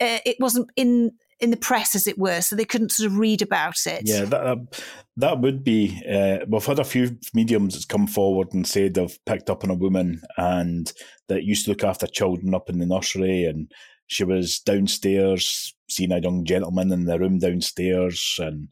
uh, 0.01 0.19
it 0.25 0.37
wasn't 0.41 0.71
in 0.77 1.13
in 1.41 1.51
the 1.51 1.57
press, 1.57 1.95
as 1.95 2.07
it 2.07 2.17
were, 2.17 2.41
so 2.41 2.55
they 2.55 2.65
couldn't 2.65 2.93
sort 2.93 3.11
of 3.11 3.19
read 3.19 3.43
about 3.43 3.87
it. 3.87 4.03
Yeah, 4.05 4.25
that 4.27 4.83
that 5.17 5.41
would 5.41 5.65
be. 5.65 6.01
Uh, 6.09 6.39
we've 6.49 6.65
had 6.65 6.79
a 6.79 6.85
few 6.85 7.19
mediums 7.35 7.75
that's 7.75 7.85
come 7.85 8.07
forward 8.07 8.55
and 8.55 8.67
said 8.67 8.95
they've 8.95 9.19
picked 9.27 9.51
up 9.51 9.65
on 9.65 9.71
a 9.71 9.75
woman 9.75 10.23
and 10.37 10.93
that 11.29 11.45
used 11.45 11.65
to 11.65 11.73
look 11.73 11.85
after 11.85 12.07
children 12.07 12.55
up 12.55 12.71
in 12.71 12.79
the 12.79 12.87
nursery, 12.87 13.45
and 13.45 13.71
she 14.07 14.25
was 14.25 14.61
downstairs 14.61 15.75
seeing 15.89 16.13
a 16.13 16.21
young 16.21 16.45
gentleman 16.45 16.93
in 16.93 17.05
the 17.05 17.19
room 17.19 17.39
downstairs, 17.41 18.37
and 18.39 18.69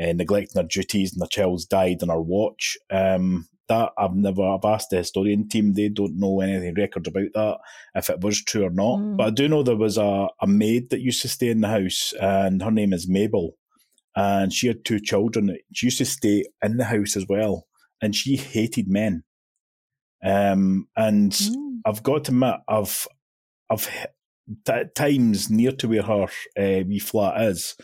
uh, 0.00 0.12
neglecting 0.12 0.52
their 0.54 0.64
duties 0.64 1.12
and 1.12 1.22
the 1.22 1.26
child's 1.26 1.66
died 1.66 2.02
on 2.02 2.10
our 2.10 2.22
watch. 2.22 2.76
Um, 2.90 3.48
that 3.68 3.90
I've 3.98 4.14
never, 4.14 4.42
I've 4.42 4.64
asked 4.64 4.90
the 4.90 4.98
historian 4.98 5.48
team, 5.48 5.72
they 5.72 5.88
don't 5.88 6.18
know 6.18 6.40
any 6.40 6.72
records 6.72 7.08
about 7.08 7.30
that, 7.34 7.58
if 7.96 8.10
it 8.10 8.20
was 8.20 8.42
true 8.44 8.64
or 8.64 8.70
not. 8.70 8.98
Mm. 8.98 9.16
But 9.16 9.26
I 9.26 9.30
do 9.30 9.48
know 9.48 9.62
there 9.62 9.76
was 9.76 9.98
a, 9.98 10.28
a 10.40 10.46
maid 10.46 10.90
that 10.90 11.00
used 11.00 11.22
to 11.22 11.28
stay 11.28 11.48
in 11.48 11.62
the 11.62 11.68
house, 11.68 12.14
and 12.20 12.62
her 12.62 12.70
name 12.70 12.92
is 12.92 13.08
Mabel. 13.08 13.56
And 14.14 14.52
she 14.52 14.68
had 14.68 14.84
two 14.84 15.00
children. 15.00 15.58
She 15.74 15.88
used 15.88 15.98
to 15.98 16.04
stay 16.04 16.44
in 16.62 16.76
the 16.76 16.84
house 16.84 17.16
as 17.16 17.26
well, 17.28 17.66
and 18.00 18.14
she 18.14 18.36
hated 18.36 18.88
men. 18.88 19.24
Um, 20.24 20.88
and 20.96 21.32
mm. 21.32 21.78
I've 21.84 22.02
got 22.02 22.24
to 22.24 22.30
admit, 22.30 22.56
I've, 22.68 23.06
I've, 23.68 23.86
t- 24.64 24.72
at 24.72 24.94
times 24.94 25.50
near 25.50 25.72
to 25.72 25.88
where 25.88 26.02
her 26.02 26.22
uh, 26.56 26.84
wee 26.86 27.00
flat 27.00 27.42
is, 27.42 27.76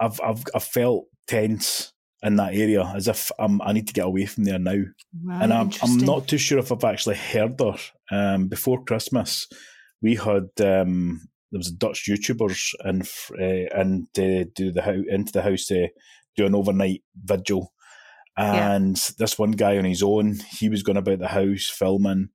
I've 0.00 0.20
I've 0.20 0.44
I 0.54 0.58
felt 0.58 1.06
tense 1.26 1.92
in 2.22 2.36
that 2.36 2.54
area 2.54 2.90
as 2.96 3.06
if 3.06 3.30
I'm, 3.38 3.60
I 3.62 3.72
need 3.72 3.86
to 3.88 3.92
get 3.92 4.06
away 4.06 4.26
from 4.26 4.44
there 4.44 4.58
now. 4.58 4.82
Right, 5.22 5.42
and 5.42 5.52
I'm, 5.52 5.70
I'm 5.82 5.98
not 5.98 6.26
too 6.26 6.38
sure 6.38 6.58
if 6.58 6.72
I've 6.72 6.84
actually 6.84 7.16
heard 7.16 7.60
her. 7.60 7.76
Um, 8.10 8.48
before 8.48 8.84
Christmas, 8.84 9.46
we 10.00 10.16
had 10.16 10.48
um, 10.60 11.28
there 11.52 11.58
was 11.58 11.70
Dutch 11.70 12.08
YouTubers 12.08 12.74
and 12.80 13.02
uh, 13.38 13.78
and 13.78 14.06
uh, 14.18 14.48
do 14.54 14.72
the 14.72 14.82
house 14.82 15.04
into 15.08 15.32
the 15.32 15.42
house 15.42 15.66
to 15.66 15.88
do 16.36 16.46
an 16.46 16.54
overnight 16.54 17.02
vigil. 17.22 17.72
Yeah. 18.36 18.74
And 18.74 18.96
this 19.18 19.38
one 19.38 19.52
guy 19.52 19.78
on 19.78 19.84
his 19.84 20.02
own, 20.02 20.40
he 20.58 20.68
was 20.68 20.82
going 20.82 20.96
about 20.96 21.20
the 21.20 21.28
house 21.28 21.68
filming, 21.68 22.30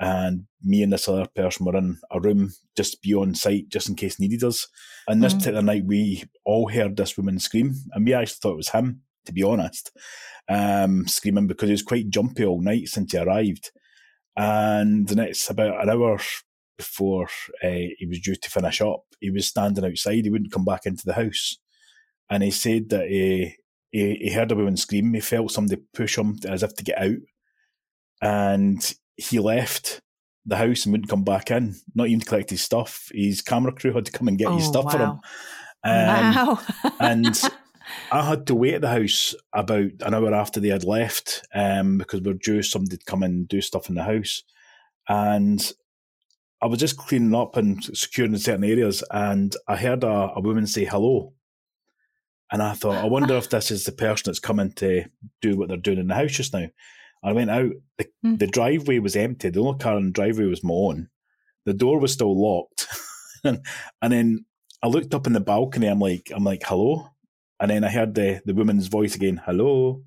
and 0.00 0.46
me 0.62 0.82
and 0.82 0.92
this 0.92 1.08
other 1.08 1.26
person 1.34 1.66
were 1.66 1.76
in 1.76 1.98
a 2.10 2.20
room 2.20 2.52
just 2.76 3.02
be 3.02 3.14
on 3.14 3.34
site 3.34 3.68
just 3.68 3.88
in 3.88 3.94
case 3.94 4.18
needed 4.18 4.42
us. 4.42 4.66
And 5.06 5.22
this 5.22 5.34
Mhm. 5.34 5.38
particular 5.38 5.62
night, 5.62 5.84
we 5.84 6.24
all 6.44 6.68
heard 6.68 6.96
this 6.96 7.16
woman 7.16 7.38
scream, 7.38 7.74
and 7.92 8.04
we 8.04 8.14
actually 8.14 8.38
thought 8.40 8.52
it 8.52 8.56
was 8.56 8.68
him, 8.70 9.02
to 9.26 9.32
be 9.32 9.42
honest, 9.42 9.92
um, 10.48 11.06
screaming 11.06 11.46
because 11.46 11.68
he 11.68 11.74
was 11.74 11.82
quite 11.82 12.10
jumpy 12.10 12.44
all 12.44 12.60
night 12.62 12.88
since 12.88 13.12
he 13.12 13.18
arrived. 13.18 13.70
And 14.36 15.06
the 15.06 15.16
next 15.16 15.50
about 15.50 15.82
an 15.82 15.90
hour 15.90 16.18
before 16.78 17.28
uh, 17.62 17.68
he 17.98 18.06
was 18.08 18.20
due 18.20 18.36
to 18.36 18.50
finish 18.50 18.80
up, 18.80 19.02
he 19.20 19.30
was 19.30 19.46
standing 19.46 19.84
outside. 19.84 20.24
He 20.24 20.30
wouldn't 20.30 20.52
come 20.52 20.64
back 20.64 20.86
into 20.86 21.04
the 21.04 21.12
house, 21.14 21.58
and 22.30 22.42
he 22.42 22.50
said 22.50 22.88
that 22.90 23.08
he 23.08 23.56
he, 23.90 24.14
he 24.14 24.32
heard 24.32 24.52
a 24.52 24.54
woman 24.54 24.76
scream. 24.76 25.12
He 25.12 25.20
felt 25.20 25.50
somebody 25.50 25.82
push 25.92 26.16
him 26.16 26.38
as 26.48 26.62
if 26.62 26.74
to 26.76 26.84
get 26.84 26.98
out, 26.98 27.18
and 28.22 28.94
he 29.16 29.38
left 29.38 30.00
the 30.46 30.56
house 30.56 30.84
and 30.84 30.92
wouldn't 30.92 31.10
come 31.10 31.24
back 31.24 31.50
in. 31.50 31.74
Not 31.94 32.08
even 32.08 32.20
to 32.20 32.26
collect 32.26 32.50
his 32.50 32.62
stuff. 32.62 33.10
His 33.12 33.42
camera 33.42 33.72
crew 33.72 33.92
had 33.92 34.06
to 34.06 34.12
come 34.12 34.28
and 34.28 34.38
get 34.38 34.50
his 34.52 34.66
Oh, 34.68 34.70
stuff 34.70 34.92
for 34.92 34.98
him. 34.98 35.08
wow. 35.08 35.20
Um, 35.84 36.34
wow. 36.34 36.92
and 37.00 37.40
I 38.12 38.22
had 38.24 38.46
to 38.46 38.54
wait 38.54 38.74
at 38.74 38.80
the 38.82 38.88
house 38.88 39.34
about 39.52 39.90
an 40.00 40.14
hour 40.14 40.32
after 40.34 40.60
they 40.60 40.68
had 40.68 40.84
left 40.84 41.46
um, 41.54 41.98
because 41.98 42.20
we 42.20 42.30
are 42.30 42.34
due 42.34 42.62
somebody 42.62 42.96
to 42.96 43.04
come 43.04 43.22
and 43.22 43.48
do 43.48 43.60
stuff 43.60 43.88
in 43.88 43.94
the 43.96 44.02
house. 44.02 44.42
And 45.08 45.72
I 46.62 46.66
was 46.66 46.78
just 46.78 46.96
cleaning 46.96 47.34
up 47.34 47.56
and 47.56 47.82
securing 47.96 48.36
certain 48.36 48.64
areas, 48.64 49.02
and 49.10 49.54
I 49.66 49.76
heard 49.76 50.04
a, 50.04 50.32
a 50.36 50.40
woman 50.40 50.66
say 50.66 50.84
hello. 50.84 51.32
And 52.52 52.62
I 52.62 52.74
thought, 52.74 53.02
I 53.02 53.06
wonder 53.06 53.34
if 53.36 53.48
this 53.48 53.70
is 53.70 53.84
the 53.84 53.92
person 53.92 54.24
that's 54.26 54.40
coming 54.40 54.72
to 54.72 55.04
do 55.40 55.56
what 55.56 55.68
they're 55.68 55.76
doing 55.76 55.98
in 55.98 56.08
the 56.08 56.14
house 56.14 56.32
just 56.32 56.52
now. 56.52 56.66
I 57.22 57.32
went 57.32 57.50
out. 57.50 57.72
The, 57.98 58.06
Hmm. 58.22 58.36
the 58.36 58.46
driveway 58.46 58.98
was 58.98 59.16
empty. 59.16 59.50
The 59.50 59.60
only 59.60 59.78
car 59.78 59.96
in 59.96 60.06
the 60.06 60.12
driveway 60.12 60.46
was 60.46 60.64
my 60.64 60.74
own. 60.74 61.08
The 61.66 61.74
door 61.74 61.98
was 61.98 62.12
still 62.12 62.34
locked. 62.40 62.86
and, 63.44 63.64
and 64.02 64.12
then 64.12 64.44
I 64.82 64.88
looked 64.88 65.14
up 65.14 65.26
in 65.26 65.32
the 65.34 65.40
balcony. 65.40 65.86
I'm 65.86 66.00
like, 66.00 66.30
I'm 66.34 66.44
like, 66.44 66.62
hello. 66.64 67.08
And 67.60 67.70
then 67.70 67.84
I 67.84 67.90
heard 67.90 68.14
the, 68.14 68.40
the 68.46 68.54
woman's 68.54 68.86
voice 68.88 69.14
again, 69.14 69.40
hello. 69.44 70.02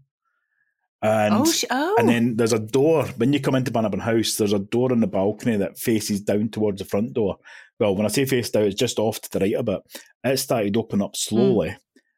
And 1.03 1.35
oh, 1.35 1.45
sh- 1.45 1.65
oh. 1.69 1.95
and 1.99 2.07
then 2.07 2.37
there's 2.37 2.53
a 2.53 2.59
door 2.59 3.05
when 3.17 3.33
you 3.33 3.41
come 3.41 3.55
into 3.55 3.71
Bannockburn 3.71 3.99
House. 3.99 4.35
There's 4.35 4.53
a 4.53 4.59
door 4.59 4.91
on 4.91 5.01
the 5.01 5.07
balcony 5.07 5.57
that 5.57 5.77
faces 5.77 6.21
down 6.21 6.49
towards 6.49 6.79
the 6.79 6.85
front 6.85 7.13
door. 7.13 7.37
Well, 7.79 7.95
when 7.95 8.05
I 8.05 8.09
say 8.09 8.25
face 8.25 8.49
down, 8.49 8.63
it's 8.63 8.79
just 8.79 8.99
off 8.99 9.19
to 9.21 9.29
the 9.31 9.39
right 9.39 9.53
a 9.55 9.63
bit. 9.63 9.81
It 10.23 10.37
started 10.37 10.73
to 10.73 10.79
open 10.79 11.01
up 11.01 11.15
slowly, 11.17 11.75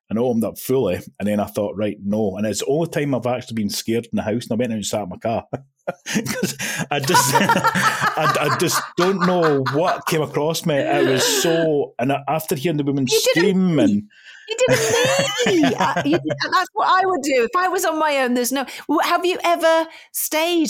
and 0.09 0.19
it 0.19 0.21
opened 0.21 0.43
up 0.43 0.59
fully. 0.59 0.99
And 1.19 1.27
then 1.27 1.39
I 1.39 1.45
thought, 1.45 1.75
right, 1.75 1.97
no. 2.03 2.37
And 2.37 2.45
it's 2.45 2.59
the 2.59 2.67
only 2.67 2.89
time 2.89 3.15
I've 3.15 3.25
actually 3.25 3.55
been 3.55 3.69
scared 3.69 4.05
in 4.05 4.15
the 4.15 4.21
house. 4.21 4.45
And 4.45 4.51
I 4.51 4.55
went 4.55 4.71
out 4.71 4.75
and 4.75 4.85
sat 4.85 5.03
in 5.03 5.09
my 5.09 5.17
car 5.17 5.45
because 6.15 6.57
I 6.91 6.99
just, 6.99 7.33
I, 7.33 8.37
I 8.51 8.57
just 8.59 8.81
don't 8.97 9.25
know 9.25 9.63
what 9.73 10.05
came 10.05 10.21
across 10.21 10.65
me. 10.65 10.75
It 10.75 11.07
was 11.07 11.23
so, 11.41 11.95
and 11.97 12.11
after 12.27 12.55
hearing 12.55 12.77
the 12.77 12.83
woman 12.83 13.07
You 13.09 13.19
scream 13.19 13.79
and. 13.79 14.03
You 14.47 14.55
didn't 14.59 15.61
me. 15.61 15.75
I- 15.75 15.93
uh, 15.97 16.03
you 16.05 16.19
that's 16.51 16.69
what 16.73 16.87
I 16.87 17.05
would 17.05 17.21
do 17.23 17.43
if 17.43 17.55
I 17.57 17.67
was 17.67 17.83
on 17.83 17.97
my 17.97 18.17
own. 18.19 18.35
There's 18.35 18.51
no. 18.51 18.65
Have 19.01 19.25
you 19.25 19.39
ever 19.43 19.87
stayed, 20.11 20.69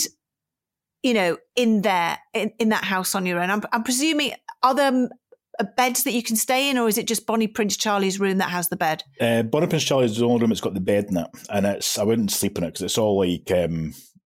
you 1.03 1.13
know, 1.13 1.37
in 1.57 1.81
there 1.81 2.17
in, 2.33 2.53
in 2.57 2.69
that 2.69 2.85
house 2.85 3.15
on 3.15 3.25
your 3.25 3.41
own? 3.41 3.49
I'm, 3.49 3.61
I'm 3.73 3.83
presuming 3.83 4.31
are 4.63 4.73
there 4.73 5.09
uh, 5.59 5.65
beds 5.77 6.03
that 6.03 6.13
you 6.13 6.23
can 6.23 6.35
stay 6.35 6.69
in, 6.69 6.77
or 6.77 6.87
is 6.87 6.97
it 6.97 7.07
just 7.07 7.25
Bonnie 7.25 7.47
Prince 7.47 7.77
Charlie's 7.77 8.19
room 8.19 8.37
that 8.39 8.49
has 8.49 8.69
the 8.69 8.75
bed? 8.75 9.03
Uh, 9.19 9.43
Bonnie 9.43 9.67
Prince 9.67 9.83
Charlie's 9.83 10.17
the 10.17 10.25
only 10.25 10.41
room 10.41 10.49
that's 10.49 10.61
got 10.61 10.73
the 10.73 10.79
bed 10.79 11.05
in 11.09 11.17
it, 11.17 11.27
and 11.49 11.65
it's 11.65 11.97
I 11.97 12.03
wouldn't 12.03 12.31
sleep 12.31 12.57
in 12.57 12.63
it 12.63 12.67
because 12.67 12.81
it's 12.83 12.97
all 12.97 13.17
like 13.19 13.49
um, 13.51 13.93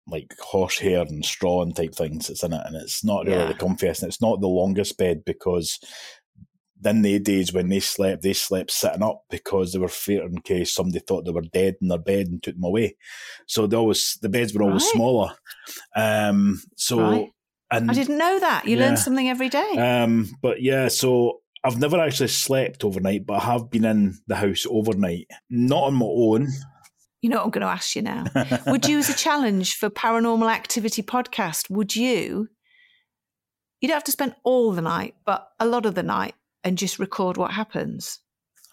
like 0.08 0.34
horsehair 0.40 1.00
and 1.02 1.24
straw 1.24 1.62
and 1.62 1.74
type 1.74 1.94
things 1.94 2.28
that's 2.28 2.42
in 2.44 2.52
it, 2.52 2.62
and 2.64 2.76
it's 2.76 3.04
not 3.04 3.24
really 3.26 3.38
Yeah. 3.38 3.46
the 3.46 3.54
comfiest, 3.54 4.02
and 4.02 4.08
it's 4.08 4.20
not 4.20 4.40
the 4.40 4.48
longest 4.48 4.96
bed 4.98 5.24
because 5.24 5.78
in 6.84 7.00
the 7.02 7.18
days 7.18 7.52
when 7.54 7.70
they 7.70 7.80
slept, 7.80 8.22
they 8.22 8.34
slept 8.34 8.70
sitting 8.70 9.02
up 9.02 9.22
because 9.30 9.72
they 9.72 9.78
were 9.78 9.88
fearing 9.88 10.34
in 10.34 10.40
case 10.42 10.74
somebody 10.74 10.98
thought 11.00 11.24
they 11.24 11.30
were 11.32 11.40
dead 11.40 11.74
in 11.80 11.88
their 11.88 11.98
bed 11.98 12.26
and 12.26 12.42
took 12.42 12.54
them 12.54 12.64
away. 12.64 12.96
So 13.46 13.66
they 13.66 13.76
always 13.76 14.18
the 14.20 14.28
beds 14.28 14.52
were 14.54 14.62
always 14.62 14.82
Right. 14.84 14.92
smaller. 14.92 15.30
Um, 15.96 16.62
so 16.76 16.98
Right. 17.00 17.30
And 17.70 17.90
I 17.90 17.94
didn't 17.94 18.18
know 18.18 18.38
that. 18.40 18.66
You 18.66 18.76
Yeah. 18.76 18.86
learn 18.86 18.96
something 18.96 19.28
every 19.28 19.48
day. 19.48 19.72
um, 19.76 20.30
but 20.42 20.62
yeah, 20.62 20.88
so 20.88 21.40
I've 21.64 21.78
never 21.78 21.98
actually 22.00 22.28
slept 22.28 22.84
overnight, 22.84 23.26
but 23.26 23.34
I 23.42 23.44
have 23.52 23.70
been 23.70 23.84
in 23.84 24.18
the 24.26 24.36
house 24.36 24.66
overnight, 24.70 25.28
not 25.50 25.84
on 25.84 25.94
my 25.94 26.06
own. 26.06 26.48
you 27.22 27.30
know 27.30 27.36
what 27.38 27.44
I'm 27.46 27.50
going 27.50 27.62
to 27.62 27.72
ask 27.72 27.96
you 27.96 28.02
now. 28.02 28.24
would 28.68 28.86
you, 28.86 28.98
as 28.98 29.08
a 29.08 29.14
challenge 29.14 29.74
for 29.76 29.90
Paranormal 29.90 30.50
Activity 30.52 31.02
podcast, 31.02 31.68
would 31.70 31.96
you? 31.96 32.48
You 33.80 33.88
don't 33.88 33.96
have 33.96 34.04
to 34.04 34.12
spend 34.12 34.34
all 34.44 34.72
the 34.72 34.82
night, 34.82 35.14
but 35.24 35.48
a 35.58 35.66
lot 35.66 35.86
of 35.86 35.94
the 35.96 36.02
night, 36.04 36.34
and 36.62 36.78
just 36.78 36.98
record 36.98 37.36
what 37.36 37.50
happens 37.52 38.20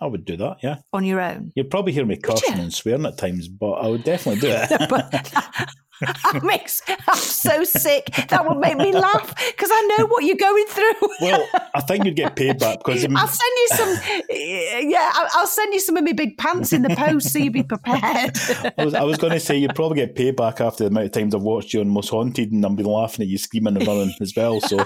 I 0.01 0.05
would 0.07 0.25
do 0.25 0.35
that, 0.37 0.57
yeah. 0.61 0.77
on 0.91 1.05
your 1.05 1.21
own. 1.21 1.51
You'd 1.55 1.69
probably 1.69 1.93
hear 1.93 2.05
me 2.05 2.17
cursing 2.17 2.59
and 2.59 2.73
swearing 2.73 3.05
at 3.05 3.17
times, 3.17 3.47
but 3.47 3.71
I 3.73 3.87
would 3.87 4.03
definitely 4.03 4.41
do 4.41 4.47
it. 4.51 5.67
that 6.01 6.43
makes 6.43 6.81
I'm 7.07 7.15
so 7.15 7.63
sick. 7.63 8.09
That 8.29 8.47
would 8.47 8.57
make 8.57 8.77
me 8.77 8.91
laugh 8.91 9.35
because 9.35 9.69
I 9.71 9.95
know 9.97 10.07
what 10.07 10.23
you're 10.23 10.35
going 10.35 10.65
through. 10.67 11.09
well, 11.21 11.47
I 11.75 11.81
think 11.81 12.05
you'd 12.05 12.15
get 12.15 12.35
paid 12.35 12.59
back 12.59 12.79
because 12.79 13.05
I'll 13.15 13.27
send 13.27 13.51
you 13.57 13.67
some. 13.71 14.89
Yeah, 14.89 15.11
I'll 15.13 15.47
send 15.47 15.73
you 15.73 15.79
some 15.79 15.97
of 15.97 16.03
my 16.03 16.13
big 16.13 16.37
pants 16.37 16.73
in 16.73 16.81
the 16.81 16.95
post 16.95 17.31
so 17.31 17.39
you 17.39 17.51
be 17.51 17.63
prepared. 17.63 18.37
I 18.77 18.85
was, 18.85 18.93
I 18.93 19.03
was 19.03 19.17
going 19.17 19.33
to 19.33 19.39
say 19.39 19.57
you'd 19.57 19.75
probably 19.75 19.97
get 19.97 20.15
paid 20.15 20.35
back 20.35 20.61
after 20.61 20.83
the 20.83 20.89
amount 20.89 21.05
of 21.07 21.11
times 21.11 21.35
I've 21.35 21.41
watched 21.41 21.73
you 21.73 21.81
on 21.81 21.89
Most 21.89 22.09
Haunted 22.09 22.51
and 22.51 22.65
I've 22.65 22.75
been 22.75 22.85
laughing 22.85 23.23
at 23.23 23.29
you 23.29 23.37
screaming 23.37 23.77
and 23.77 23.87
running 23.87 24.13
as 24.19 24.33
well. 24.35 24.59
So 24.61 24.79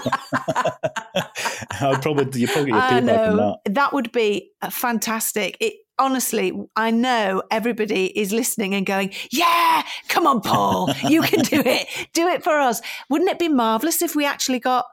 I'd 1.80 2.02
probably 2.02 2.40
you 2.40 2.48
probably 2.48 2.72
get 2.72 2.82
I 2.82 2.90
paid 2.90 3.06
back 3.06 3.30
on 3.30 3.36
that. 3.36 3.74
that 3.74 3.92
would 3.92 4.12
be 4.12 4.50
uh, 4.62 4.70
fantastic. 4.70 5.56
It 5.60 5.74
honestly, 5.98 6.52
I 6.76 6.90
know 6.90 7.42
everybody 7.50 8.06
is 8.18 8.32
listening 8.32 8.74
and 8.74 8.86
going, 8.86 9.12
"Yeah, 9.30 9.82
come 10.08 10.26
on, 10.26 10.40
Paul, 10.40 10.90
you 11.08 11.22
can 11.22 11.40
do 11.40 11.62
it. 11.64 11.88
Do 12.12 12.28
it 12.28 12.42
for 12.42 12.58
us." 12.58 12.80
Wouldn't 13.10 13.30
it 13.30 13.38
be 13.38 13.48
marvelous 13.48 14.02
if 14.02 14.14
we 14.14 14.24
actually 14.24 14.60
got 14.60 14.86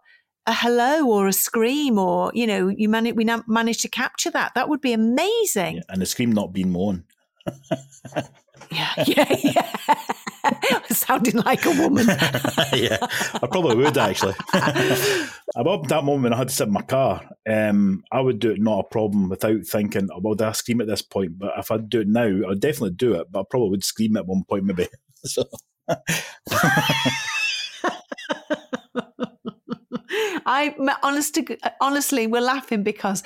a 0.47 0.53
hello 0.53 1.07
or 1.07 1.27
a 1.27 1.33
scream, 1.33 1.97
or 1.97 2.31
you 2.33 2.47
know, 2.47 2.67
you 2.67 2.89
man- 2.89 3.15
we 3.15 3.23
na- 3.23 3.43
managed 3.47 3.81
to 3.81 3.89
capture 3.89 4.31
that? 4.31 4.53
That 4.55 4.69
would 4.69 4.81
be 4.81 4.93
amazing. 4.93 5.77
Yeah, 5.77 5.81
and 5.89 6.01
the 6.01 6.05
scream 6.05 6.31
not 6.31 6.53
being 6.53 6.71
moan. 6.71 7.03
Yeah, 8.71 9.03
yeah, 9.05 9.35
yeah. 9.43 9.95
Sounding 10.89 11.37
like 11.37 11.65
a 11.65 11.71
woman. 11.71 12.07
yeah, 12.73 12.97
I 13.01 13.47
probably 13.51 13.75
would 13.77 13.97
actually. 13.97 14.35
About 15.55 15.87
that 15.87 16.03
moment 16.03 16.23
when 16.23 16.33
I 16.33 16.37
had 16.37 16.49
to 16.49 16.55
sit 16.55 16.67
in 16.67 16.73
my 16.73 16.81
car, 16.81 17.21
um, 17.49 18.03
I 18.11 18.21
would 18.21 18.39
do 18.39 18.51
it 18.51 18.61
not 18.61 18.79
a 18.79 18.89
problem 18.89 19.29
without 19.29 19.65
thinking, 19.65 20.09
oh, 20.13 20.19
well, 20.21 20.35
do 20.35 20.45
I 20.45 20.51
scream 20.51 20.81
at 20.81 20.87
this 20.87 21.01
point? 21.01 21.37
But 21.37 21.53
if 21.57 21.71
I 21.71 21.77
do 21.77 22.01
it 22.01 22.07
now, 22.07 22.41
I'd 22.49 22.59
definitely 22.59 22.91
do 22.91 23.15
it, 23.15 23.31
but 23.31 23.41
I 23.41 23.43
probably 23.49 23.69
would 23.71 23.83
scream 23.83 24.17
at 24.17 24.27
one 24.27 24.43
point 24.47 24.65
maybe. 24.65 24.87
So 25.23 25.43
I 30.45 30.97
honest 31.03 31.35
to, 31.35 31.57
honestly, 31.81 32.27
we're 32.27 32.41
laughing 32.41 32.83
because 32.83 33.23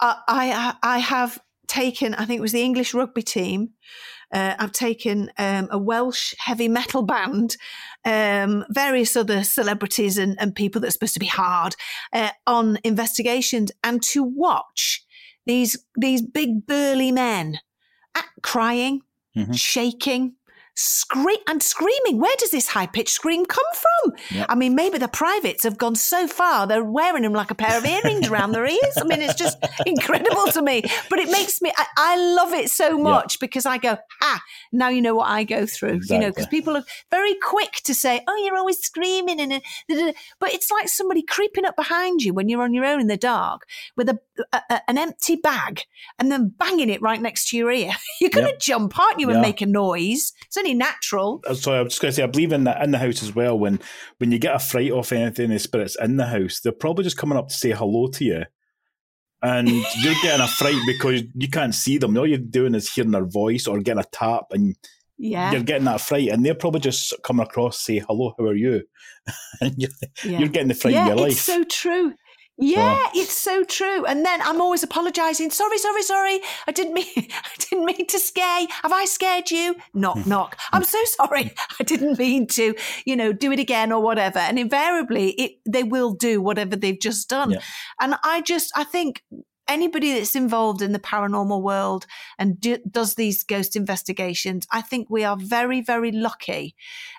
I, 0.00 0.16
I 0.28 0.74
I 0.82 0.98
have 0.98 1.40
taken. 1.66 2.14
I 2.14 2.24
think 2.24 2.38
it 2.38 2.42
was 2.42 2.52
the 2.52 2.62
English 2.62 2.94
rugby 2.94 3.22
team. 3.22 3.70
Uh, 4.32 4.54
I've 4.58 4.72
taken 4.72 5.30
um, 5.38 5.68
a 5.70 5.78
Welsh 5.78 6.34
heavy 6.38 6.68
metal 6.68 7.02
band, 7.02 7.56
um, 8.04 8.64
various 8.70 9.16
other 9.16 9.42
celebrities 9.44 10.18
and, 10.18 10.36
and 10.40 10.54
people 10.54 10.80
that 10.80 10.88
are 10.88 10.92
supposed 10.92 11.14
to 11.14 11.20
be 11.20 11.26
hard 11.26 11.74
uh, 12.12 12.30
on 12.46 12.78
investigations, 12.84 13.72
and 13.82 14.02
to 14.02 14.22
watch 14.22 15.04
these 15.46 15.78
these 15.96 16.20
big 16.22 16.66
burly 16.66 17.10
men 17.12 17.58
crying, 18.42 19.00
Mhm. 19.36 19.58
shaking, 19.58 20.34
scream 20.78 21.38
and 21.48 21.62
screaming. 21.62 22.20
Where 22.20 22.34
does 22.38 22.50
this 22.50 22.68
high 22.68 22.86
pitched 22.86 23.10
scream 23.10 23.44
come 23.44 23.64
from? 23.74 24.12
Yep. 24.30 24.46
I 24.48 24.54
mean, 24.54 24.74
maybe 24.74 24.98
the 24.98 25.08
privates 25.08 25.64
have 25.64 25.76
gone 25.76 25.96
so 25.96 26.26
far 26.26 26.66
they're 26.66 26.84
wearing 26.84 27.22
them 27.22 27.32
like 27.32 27.50
a 27.50 27.54
pair 27.54 27.76
of 27.76 27.84
earrings 27.84 28.28
around 28.28 28.52
their 28.52 28.66
ears. 28.66 28.94
I 28.96 29.04
mean, 29.04 29.20
it's 29.20 29.34
just 29.34 29.58
incredible 29.86 30.46
to 30.52 30.62
me. 30.62 30.82
But 31.10 31.18
it 31.18 31.30
makes 31.30 31.60
me, 31.60 31.72
I, 31.76 31.86
I 31.96 32.16
love 32.34 32.52
it 32.52 32.70
so 32.70 32.96
much 32.96 33.34
yep. 33.34 33.40
because 33.40 33.66
I 33.66 33.78
go, 33.78 33.96
ah, 34.22 34.40
now 34.72 34.88
you 34.88 35.02
know 35.02 35.16
what 35.16 35.28
I 35.28 35.44
go 35.44 35.66
through. 35.66 35.94
Exactly. 35.94 36.16
You 36.16 36.22
know, 36.22 36.28
because 36.30 36.46
people 36.46 36.76
are 36.76 36.84
very 37.10 37.34
quick 37.42 37.72
to 37.84 37.94
say, 37.94 38.22
oh, 38.28 38.36
you're 38.44 38.56
always 38.56 38.78
screaming. 38.78 39.40
and 39.40 39.60
But 40.38 40.54
it's 40.54 40.70
like 40.70 40.88
somebody 40.88 41.22
creeping 41.22 41.64
up 41.64 41.76
behind 41.76 42.22
you 42.22 42.32
when 42.32 42.48
you're 42.48 42.62
on 42.62 42.72
your 42.72 42.84
own 42.84 43.00
in 43.00 43.08
the 43.08 43.16
dark 43.16 43.66
with 43.96 44.08
a, 44.08 44.18
a 44.52 44.80
an 44.88 44.98
empty 44.98 45.36
bag 45.36 45.82
and 46.18 46.30
then 46.30 46.54
banging 46.58 46.88
it 46.88 47.02
right 47.02 47.20
next 47.20 47.48
to 47.48 47.56
your 47.56 47.70
ear. 47.70 47.92
You're 48.20 48.30
going 48.30 48.46
to 48.46 48.52
yep. 48.52 48.60
jump, 48.60 48.98
aren't 48.98 49.20
you, 49.20 49.30
and 49.30 49.40
make 49.40 49.60
a 49.60 49.66
noise? 49.66 50.32
It's 50.46 50.56
only 50.56 50.67
natural. 50.74 51.42
Uh, 51.46 51.54
so 51.54 51.72
I 51.72 51.82
was 51.82 51.92
just 51.92 52.02
going 52.02 52.10
to 52.10 52.16
say, 52.16 52.22
I 52.22 52.26
believe 52.26 52.52
in 52.52 52.64
that 52.64 52.82
in 52.82 52.90
the 52.90 52.98
house 52.98 53.22
as 53.22 53.34
well. 53.34 53.58
When 53.58 53.80
when 54.18 54.32
you 54.32 54.38
get 54.38 54.54
a 54.54 54.58
fright 54.58 54.90
off 54.90 55.12
anything, 55.12 55.50
the 55.50 55.58
spirits 55.58 55.96
in 56.00 56.16
the 56.16 56.26
house, 56.26 56.60
they're 56.60 56.72
probably 56.72 57.04
just 57.04 57.18
coming 57.18 57.38
up 57.38 57.48
to 57.48 57.54
say 57.54 57.70
hello 57.70 58.08
to 58.08 58.24
you. 58.24 58.42
And 59.42 59.68
you're 60.00 60.14
getting 60.22 60.40
a 60.40 60.48
fright 60.48 60.80
because 60.86 61.22
you 61.34 61.48
can't 61.48 61.74
see 61.74 61.98
them. 61.98 62.16
All 62.16 62.26
you're 62.26 62.38
doing 62.38 62.74
is 62.74 62.92
hearing 62.92 63.12
their 63.12 63.26
voice 63.26 63.66
or 63.66 63.80
getting 63.80 64.02
a 64.02 64.06
tap, 64.10 64.46
and 64.50 64.76
yeah. 65.16 65.52
you're 65.52 65.62
getting 65.62 65.84
that 65.84 66.00
fright. 66.00 66.28
And 66.28 66.44
they're 66.44 66.54
probably 66.54 66.80
just 66.80 67.14
coming 67.22 67.46
across, 67.46 67.80
say 67.80 67.98
hello, 67.98 68.34
how 68.38 68.46
are 68.46 68.54
you? 68.54 68.82
and 69.60 69.74
you're, 69.76 69.90
yeah. 70.24 70.38
you're 70.38 70.48
getting 70.48 70.68
the 70.68 70.74
fright 70.74 70.94
yeah, 70.94 71.02
of 71.02 71.08
your 71.08 71.16
life. 71.16 71.32
It's 71.32 71.40
so 71.40 71.64
true. 71.64 72.14
Yeah, 72.60 72.98
so. 73.04 73.20
it's 73.20 73.38
so 73.38 73.64
true. 73.64 74.04
And 74.04 74.24
then 74.24 74.42
I'm 74.42 74.60
always 74.60 74.82
apologising. 74.82 75.50
Sorry, 75.50 75.78
sorry, 75.78 76.02
sorry. 76.02 76.40
I 76.66 76.72
didn't 76.72 76.92
mean. 76.92 77.06
I 77.16 77.50
didn't 77.58 77.84
mean 77.84 78.06
to 78.06 78.18
scare. 78.18 78.66
Have 78.82 78.92
I 78.92 79.04
scared 79.04 79.50
you? 79.50 79.76
Knock, 79.94 80.18
hmm. 80.18 80.28
knock. 80.28 80.58
I'm 80.72 80.84
so 80.84 80.98
sorry. 81.04 81.52
I 81.78 81.84
didn't 81.84 82.18
mean 82.18 82.46
to. 82.48 82.74
You 83.04 83.16
know, 83.16 83.32
do 83.32 83.52
it 83.52 83.60
again 83.60 83.92
or 83.92 84.02
whatever. 84.02 84.40
And 84.40 84.58
invariably, 84.58 85.30
it 85.32 85.52
they 85.66 85.84
will 85.84 86.12
do 86.12 86.42
whatever 86.42 86.74
they've 86.74 86.98
just 86.98 87.28
done. 87.28 87.52
Yeah. 87.52 87.60
And 88.00 88.16
I 88.24 88.40
just, 88.40 88.72
I 88.76 88.84
think 88.84 89.22
anybody 89.68 90.14
that's 90.14 90.34
involved 90.34 90.82
in 90.82 90.92
the 90.92 90.98
paranormal 90.98 91.62
world 91.62 92.06
and 92.38 92.58
do, 92.60 92.78
does 92.90 93.14
these 93.14 93.44
ghost 93.44 93.76
investigations, 93.76 94.66
I 94.72 94.80
think 94.80 95.08
we 95.10 95.24
are 95.24 95.36
very, 95.36 95.80
very 95.80 96.10
lucky 96.10 96.74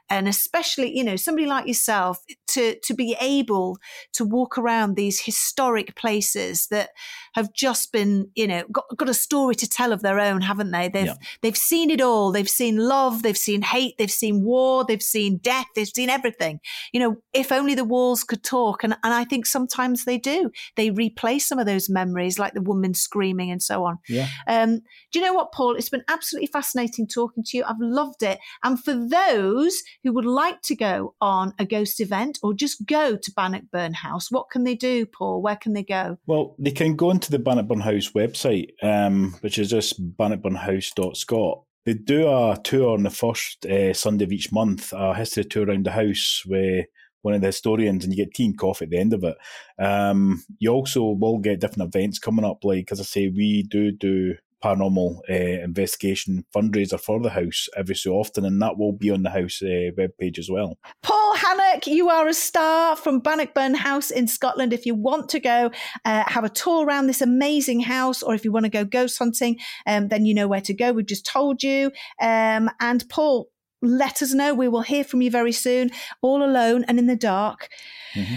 and 0.09 0.27
especially 0.27 0.95
you 0.95 1.03
know 1.03 1.15
somebody 1.15 1.47
like 1.47 1.67
yourself 1.67 2.23
to 2.47 2.77
to 2.83 2.93
be 2.93 3.15
able 3.21 3.77
to 4.13 4.25
walk 4.25 4.57
around 4.57 4.95
these 4.95 5.21
historic 5.21 5.95
places 5.95 6.67
that 6.71 6.89
have 7.35 7.53
just 7.53 7.91
been 7.91 8.29
you 8.35 8.47
know 8.47 8.63
got, 8.71 8.85
got 8.97 9.09
a 9.09 9.13
story 9.13 9.55
to 9.55 9.67
tell 9.67 9.93
of 9.93 10.01
their 10.01 10.19
own 10.19 10.41
haven't 10.41 10.71
they? 10.71 10.89
They've 10.89 11.07
yeah. 11.07 11.15
they've 11.41 11.57
seen 11.57 11.89
it 11.89 12.01
all. 12.01 12.31
They've 12.31 12.49
seen 12.49 12.77
love 12.77 13.23
they've 13.23 13.37
seen 13.37 13.61
hate 13.61 13.95
they've 13.97 14.11
seen 14.11 14.43
war 14.43 14.85
they've 14.85 15.01
seen 15.01 15.37
death 15.37 15.67
they've 15.75 15.87
seen 15.87 16.09
everything. 16.09 16.59
You 16.91 16.99
know 16.99 17.15
if 17.33 17.51
only 17.51 17.75
the 17.75 17.83
walls 17.83 18.23
could 18.23 18.43
talk 18.43 18.83
and 18.83 18.95
and 19.03 19.13
I 19.13 19.23
think 19.25 19.45
sometimes 19.45 20.05
they 20.05 20.17
do. 20.17 20.51
They 20.75 20.89
replay 20.89 21.39
some 21.39 21.59
of 21.59 21.65
those 21.65 21.89
memories 21.89 22.39
like 22.39 22.53
the 22.53 22.61
woman 22.61 22.93
screaming 22.93 23.51
and 23.51 23.61
so 23.61 23.85
on. 23.85 23.99
Yeah. 24.07 24.27
Um 24.47 24.79
do 25.11 25.19
you 25.19 25.25
know 25.25 25.33
what 25.33 25.51
Paul? 25.51 25.75
It's 25.75 25.89
been 25.89 26.03
absolutely 26.09 26.47
fascinating 26.47 27.07
talking 27.07 27.43
to 27.43 27.57
you. 27.57 27.63
I've 27.63 27.79
loved 27.79 28.23
it. 28.23 28.39
And 28.63 28.83
for 28.83 28.93
those 28.93 29.81
who 30.03 30.13
would 30.13 30.25
like 30.25 30.61
to 30.63 30.75
go 30.75 31.15
on 31.19 31.53
a 31.59 31.65
ghost 31.65 31.99
event 31.99 32.39
or 32.41 32.53
just 32.53 32.85
go 32.85 33.15
to 33.15 33.31
Bannockburn 33.35 33.93
House, 33.93 34.31
what 34.31 34.49
can 34.49 34.63
they 34.63 34.75
do, 34.75 35.05
Paul? 35.05 35.41
Where 35.41 35.55
can 35.55 35.73
they 35.73 35.83
go? 35.83 36.17
Well, 36.25 36.55
they 36.57 36.71
can 36.71 36.95
go 36.95 37.11
into 37.11 37.31
the 37.31 37.39
Bannockburn 37.39 37.81
House 37.81 38.11
website, 38.11 38.69
um, 38.81 39.35
which 39.41 39.57
is 39.57 39.69
just 39.69 40.01
bannockburnhouse.scot. 40.17 41.63
They 41.85 41.93
do 41.93 42.27
a 42.27 42.57
tour 42.63 42.93
on 42.93 43.03
the 43.03 43.09
first 43.09 43.65
uh, 43.65 43.93
Sunday 43.93 44.25
of 44.25 44.31
each 44.31 44.51
month, 44.51 44.93
a 44.93 45.13
history 45.15 45.45
tour 45.45 45.65
around 45.65 45.85
the 45.85 45.91
house 45.91 46.43
where 46.45 46.85
one 47.21 47.33
of 47.33 47.41
the 47.41 47.47
historians 47.47 48.03
and 48.03 48.13
you 48.13 48.25
get 48.25 48.33
tea 48.33 48.45
and 48.45 48.57
coffee 48.57 48.85
at 48.85 48.91
the 48.91 48.97
end 48.97 49.13
of 49.13 49.23
it. 49.23 49.37
Um, 49.77 50.43
you 50.59 50.71
also 50.71 51.03
will 51.03 51.39
get 51.39 51.59
different 51.59 51.93
events 51.93 52.19
coming 52.19 52.45
up. 52.45 52.63
Like, 52.63 52.91
as 52.91 52.99
I 52.99 53.03
say, 53.03 53.27
we 53.27 53.63
do 53.63 53.91
do 53.91 54.35
paranormal 54.63 55.19
uh, 55.29 55.63
investigation 55.63 56.45
fundraiser 56.55 56.99
for 56.99 57.19
the 57.19 57.29
house 57.29 57.67
every 57.75 57.95
so 57.95 58.13
often, 58.13 58.45
and 58.45 58.61
that 58.61 58.77
will 58.77 58.91
be 58.91 59.09
on 59.09 59.23
the 59.23 59.29
house 59.29 59.61
uh, 59.61 59.91
webpage 59.97 60.37
as 60.37 60.49
well. 60.49 60.77
Paul 61.01 61.35
Hannon, 61.35 61.81
you 61.85 62.09
are 62.09 62.27
a 62.27 62.33
star 62.33 62.95
from 62.95 63.19
Bannockburn 63.19 63.75
House 63.75 64.11
in 64.11 64.27
Scotland. 64.27 64.73
If 64.73 64.85
you 64.85 64.95
want 64.95 65.29
to 65.29 65.39
go 65.39 65.71
uh, 66.05 66.23
have 66.27 66.43
a 66.43 66.49
tour 66.49 66.85
around 66.85 67.07
this 67.07 67.21
amazing 67.21 67.81
house, 67.81 68.21
or 68.21 68.33
if 68.33 68.43
you 68.43 68.51
want 68.51 68.65
to 68.65 68.69
go 68.69 68.85
ghost 68.85 69.17
hunting, 69.17 69.57
um, 69.87 70.09
then 70.09 70.25
you 70.25 70.33
know 70.33 70.47
where 70.47 70.61
to 70.61 70.73
go. 70.73 70.91
We've 70.91 71.05
just 71.05 71.25
told 71.25 71.63
you. 71.63 71.91
Um, 72.21 72.69
and 72.79 73.07
Paul, 73.09 73.49
let 73.81 74.21
us 74.21 74.33
know. 74.33 74.53
We 74.53 74.67
will 74.67 74.81
hear 74.81 75.03
from 75.03 75.21
you 75.21 75.31
very 75.31 75.53
soon, 75.53 75.91
all 76.21 76.43
alone 76.43 76.83
and 76.87 76.99
in 76.99 77.07
the 77.07 77.15
dark. 77.15 77.69
Mm-hmm. 78.13 78.35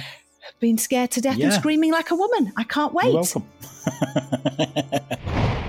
Being 0.60 0.78
scared 0.78 1.10
to 1.12 1.20
death 1.20 1.36
yeah. 1.36 1.46
and 1.46 1.54
screaming 1.54 1.92
like 1.92 2.10
a 2.10 2.14
woman. 2.14 2.52
I 2.56 2.64
can't 2.64 2.92
wait. 2.92 3.12
You're 3.12 3.22
welcome. 3.22 3.46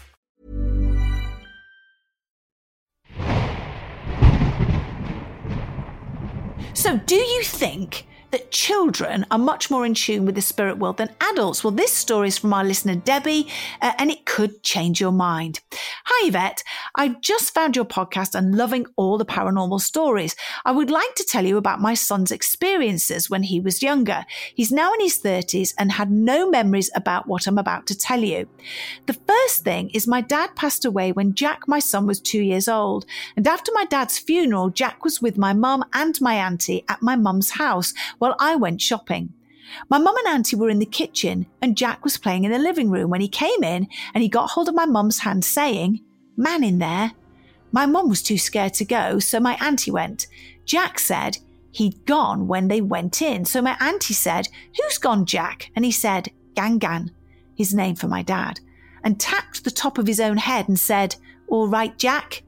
So, 6.73 6.97
do 7.05 7.15
you 7.15 7.43
think 7.43 8.07
that 8.31 8.51
children 8.51 9.25
are 9.29 9.37
much 9.37 9.69
more 9.69 9.85
in 9.85 9.93
tune 9.93 10.25
with 10.25 10.35
the 10.35 10.41
spirit 10.41 10.77
world 10.77 10.97
than 10.97 11.09
adults. 11.21 11.63
Well, 11.63 11.71
this 11.71 11.91
story 11.91 12.29
is 12.29 12.37
from 12.37 12.53
our 12.53 12.63
listener 12.63 12.95
Debbie, 12.95 13.47
uh, 13.81 13.93
and 13.97 14.09
it 14.09 14.25
could 14.25 14.63
change 14.63 14.99
your 14.99 15.11
mind. 15.11 15.59
Hi, 16.05 16.27
Yvette. 16.27 16.63
I've 16.95 17.21
just 17.21 17.53
found 17.53 17.75
your 17.75 17.85
podcast 17.85 18.33
and 18.33 18.55
loving 18.55 18.85
all 18.95 19.17
the 19.17 19.25
paranormal 19.25 19.81
stories. 19.81 20.35
I 20.65 20.71
would 20.71 20.89
like 20.89 21.13
to 21.15 21.25
tell 21.29 21.45
you 21.45 21.57
about 21.57 21.81
my 21.81 21.93
son's 21.93 22.31
experiences 22.31 23.29
when 23.29 23.43
he 23.43 23.59
was 23.59 23.83
younger. 23.83 24.25
He's 24.55 24.71
now 24.71 24.93
in 24.93 25.01
his 25.01 25.19
30s 25.19 25.73
and 25.77 25.91
had 25.91 26.11
no 26.11 26.49
memories 26.49 26.89
about 26.95 27.27
what 27.27 27.47
I'm 27.47 27.57
about 27.57 27.85
to 27.87 27.97
tell 27.97 28.21
you. 28.21 28.47
The 29.07 29.13
first 29.13 29.63
thing 29.63 29.89
is 29.89 30.07
my 30.07 30.21
dad 30.21 30.55
passed 30.55 30.85
away 30.85 31.11
when 31.11 31.35
Jack, 31.35 31.67
my 31.67 31.79
son, 31.79 32.07
was 32.07 32.21
two 32.21 32.41
years 32.41 32.67
old. 32.67 33.05
And 33.35 33.47
after 33.47 33.71
my 33.73 33.85
dad's 33.85 34.17
funeral, 34.17 34.69
Jack 34.69 35.03
was 35.03 35.21
with 35.21 35.37
my 35.37 35.53
mum 35.53 35.83
and 35.93 36.19
my 36.21 36.35
auntie 36.35 36.85
at 36.87 37.01
my 37.01 37.15
mum's 37.15 37.51
house 37.51 37.93
while 38.21 38.35
I 38.39 38.55
went 38.55 38.79
shopping. 38.79 39.33
My 39.89 39.97
mum 39.97 40.15
and 40.15 40.27
auntie 40.27 40.55
were 40.55 40.69
in 40.69 40.77
the 40.77 40.85
kitchen 40.85 41.47
and 41.59 41.75
Jack 41.75 42.03
was 42.03 42.19
playing 42.19 42.43
in 42.43 42.51
the 42.51 42.59
living 42.59 42.91
room 42.91 43.09
when 43.09 43.19
he 43.19 43.27
came 43.27 43.63
in 43.63 43.87
and 44.13 44.21
he 44.21 44.29
got 44.29 44.51
hold 44.51 44.69
of 44.69 44.75
my 44.75 44.85
mum's 44.85 45.17
hand 45.17 45.43
saying, 45.43 46.01
Man 46.37 46.63
in 46.63 46.77
there. 46.77 47.13
My 47.71 47.87
mum 47.87 48.09
was 48.09 48.21
too 48.21 48.37
scared 48.37 48.75
to 48.75 48.85
go, 48.85 49.17
so 49.17 49.39
my 49.39 49.57
auntie 49.59 49.89
went. 49.89 50.27
Jack 50.65 50.99
said 50.99 51.39
he'd 51.71 52.05
gone 52.05 52.47
when 52.47 52.67
they 52.67 52.79
went 52.79 53.23
in, 53.23 53.43
so 53.43 53.59
my 53.59 53.75
auntie 53.81 54.13
said, 54.13 54.49
Who's 54.79 54.99
gone, 54.99 55.25
Jack? 55.25 55.71
And 55.75 55.83
he 55.83 55.91
said, 55.91 56.29
Gangan, 56.53 57.09
his 57.55 57.73
name 57.73 57.95
for 57.95 58.07
my 58.07 58.21
dad, 58.21 58.59
and 59.03 59.19
tapped 59.19 59.63
the 59.63 59.71
top 59.71 59.97
of 59.97 60.05
his 60.05 60.19
own 60.19 60.37
head 60.37 60.67
and 60.67 60.77
said, 60.77 61.15
All 61.47 61.67
right, 61.67 61.97
Jack. 61.97 62.43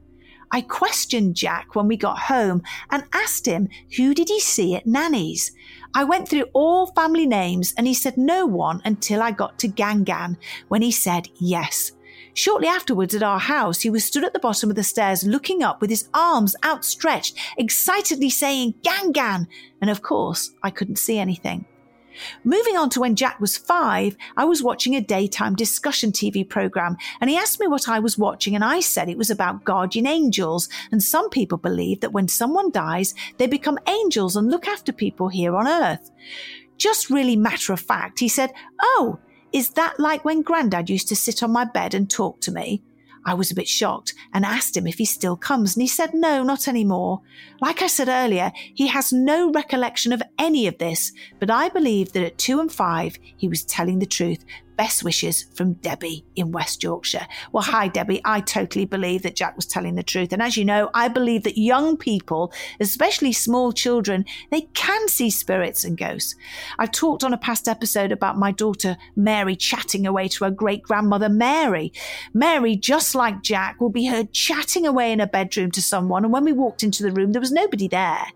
I 0.54 0.60
questioned 0.60 1.34
Jack 1.34 1.74
when 1.74 1.88
we 1.88 1.96
got 1.96 2.16
home 2.16 2.62
and 2.88 3.02
asked 3.12 3.44
him 3.44 3.68
who 3.96 4.14
did 4.14 4.28
he 4.28 4.38
see 4.38 4.76
at 4.76 4.86
Nanny's. 4.86 5.50
I 5.96 6.04
went 6.04 6.28
through 6.28 6.46
all 6.52 6.86
family 6.86 7.26
names 7.26 7.74
and 7.76 7.88
he 7.88 7.92
said 7.92 8.16
no 8.16 8.46
one 8.46 8.80
until 8.84 9.20
I 9.20 9.32
got 9.32 9.58
to 9.58 9.68
Gangan 9.68 10.36
when 10.68 10.80
he 10.80 10.92
said 10.92 11.28
yes. 11.38 11.90
Shortly 12.34 12.68
afterwards, 12.68 13.16
at 13.16 13.22
our 13.24 13.40
house, 13.40 13.80
he 13.80 13.90
was 13.90 14.04
stood 14.04 14.22
at 14.22 14.32
the 14.32 14.38
bottom 14.38 14.70
of 14.70 14.76
the 14.76 14.84
stairs 14.84 15.26
looking 15.26 15.64
up 15.64 15.80
with 15.80 15.90
his 15.90 16.08
arms 16.14 16.54
outstretched, 16.64 17.36
excitedly 17.58 18.30
saying, 18.30 18.74
Gangan! 18.82 19.48
And 19.80 19.90
of 19.90 20.02
course, 20.02 20.52
I 20.62 20.70
couldn't 20.70 21.00
see 21.00 21.18
anything. 21.18 21.66
Moving 22.44 22.76
on 22.76 22.90
to 22.90 23.00
when 23.00 23.16
Jack 23.16 23.40
was 23.40 23.56
five, 23.56 24.16
I 24.36 24.44
was 24.44 24.62
watching 24.62 24.94
a 24.94 25.00
daytime 25.00 25.54
discussion 25.54 26.12
TV 26.12 26.48
program 26.48 26.96
and 27.20 27.30
he 27.30 27.36
asked 27.36 27.60
me 27.60 27.66
what 27.66 27.88
I 27.88 27.98
was 27.98 28.18
watching 28.18 28.54
and 28.54 28.64
I 28.64 28.80
said 28.80 29.08
it 29.08 29.18
was 29.18 29.30
about 29.30 29.64
guardian 29.64 30.06
angels. 30.06 30.68
And 30.90 31.02
some 31.02 31.30
people 31.30 31.58
believe 31.58 32.00
that 32.00 32.12
when 32.12 32.28
someone 32.28 32.70
dies, 32.70 33.14
they 33.38 33.46
become 33.46 33.78
angels 33.86 34.36
and 34.36 34.50
look 34.50 34.68
after 34.68 34.92
people 34.92 35.28
here 35.28 35.56
on 35.56 35.66
earth. 35.66 36.10
Just 36.76 37.10
really 37.10 37.36
matter 37.36 37.72
of 37.72 37.80
fact, 37.80 38.20
he 38.20 38.28
said, 38.28 38.52
Oh, 38.80 39.18
is 39.52 39.70
that 39.70 40.00
like 40.00 40.24
when 40.24 40.42
Grandad 40.42 40.90
used 40.90 41.08
to 41.08 41.16
sit 41.16 41.42
on 41.42 41.52
my 41.52 41.64
bed 41.64 41.94
and 41.94 42.10
talk 42.10 42.40
to 42.40 42.52
me? 42.52 42.82
I 43.26 43.34
was 43.34 43.50
a 43.50 43.54
bit 43.54 43.68
shocked 43.68 44.14
and 44.32 44.44
asked 44.44 44.76
him 44.76 44.86
if 44.86 44.98
he 44.98 45.04
still 45.04 45.36
comes, 45.36 45.74
and 45.74 45.82
he 45.82 45.88
said 45.88 46.14
no, 46.14 46.42
not 46.42 46.68
anymore. 46.68 47.20
Like 47.60 47.82
I 47.82 47.86
said 47.86 48.08
earlier, 48.08 48.52
he 48.74 48.86
has 48.88 49.12
no 49.12 49.50
recollection 49.50 50.12
of 50.12 50.22
any 50.38 50.66
of 50.66 50.78
this, 50.78 51.12
but 51.38 51.50
I 51.50 51.68
believe 51.68 52.12
that 52.12 52.24
at 52.24 52.38
two 52.38 52.60
and 52.60 52.70
five, 52.70 53.16
he 53.36 53.48
was 53.48 53.64
telling 53.64 53.98
the 53.98 54.06
truth 54.06 54.44
Best 54.76 55.04
wishes 55.04 55.46
from 55.54 55.74
Debbie 55.74 56.24
in 56.34 56.52
West 56.52 56.82
Yorkshire. 56.82 57.26
Well, 57.52 57.62
hi, 57.62 57.88
Debbie. 57.88 58.20
I 58.24 58.40
totally 58.40 58.84
believe 58.84 59.22
that 59.22 59.36
Jack 59.36 59.54
was 59.56 59.66
telling 59.66 59.94
the 59.94 60.02
truth. 60.02 60.32
And 60.32 60.42
as 60.42 60.56
you 60.56 60.64
know, 60.64 60.90
I 60.94 61.08
believe 61.08 61.44
that 61.44 61.58
young 61.58 61.96
people, 61.96 62.52
especially 62.80 63.32
small 63.32 63.72
children, 63.72 64.24
they 64.50 64.62
can 64.74 65.08
see 65.08 65.30
spirits 65.30 65.84
and 65.84 65.96
ghosts. 65.96 66.34
I've 66.78 66.90
talked 66.90 67.22
on 67.22 67.32
a 67.32 67.38
past 67.38 67.68
episode 67.68 68.12
about 68.12 68.38
my 68.38 68.50
daughter 68.50 68.96
Mary 69.16 69.56
chatting 69.56 70.06
away 70.06 70.28
to 70.28 70.44
her 70.44 70.50
great 70.50 70.82
grandmother 70.82 71.28
Mary. 71.28 71.92
Mary, 72.32 72.76
just 72.76 73.14
like 73.14 73.42
Jack, 73.42 73.80
will 73.80 73.90
be 73.90 74.06
heard 74.06 74.32
chatting 74.32 74.86
away 74.86 75.12
in 75.12 75.20
a 75.20 75.26
bedroom 75.26 75.70
to 75.72 75.82
someone. 75.82 76.24
And 76.24 76.32
when 76.32 76.44
we 76.44 76.52
walked 76.52 76.82
into 76.82 77.02
the 77.02 77.12
room, 77.12 77.32
there 77.32 77.40
was 77.40 77.52
nobody 77.52 77.88
there. 77.88 78.26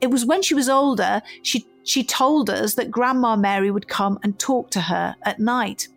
It 0.00 0.10
was 0.10 0.26
when 0.26 0.42
she 0.42 0.54
was 0.54 0.68
older, 0.68 1.22
she 1.42 1.66
she 1.88 2.04
told 2.04 2.50
us 2.50 2.74
that 2.74 2.90
Grandma 2.90 3.34
Mary 3.36 3.70
would 3.70 3.88
come 3.88 4.18
and 4.22 4.38
talk 4.38 4.70
to 4.70 4.80
her 4.80 5.16
at 5.22 5.40
night. 5.40 5.88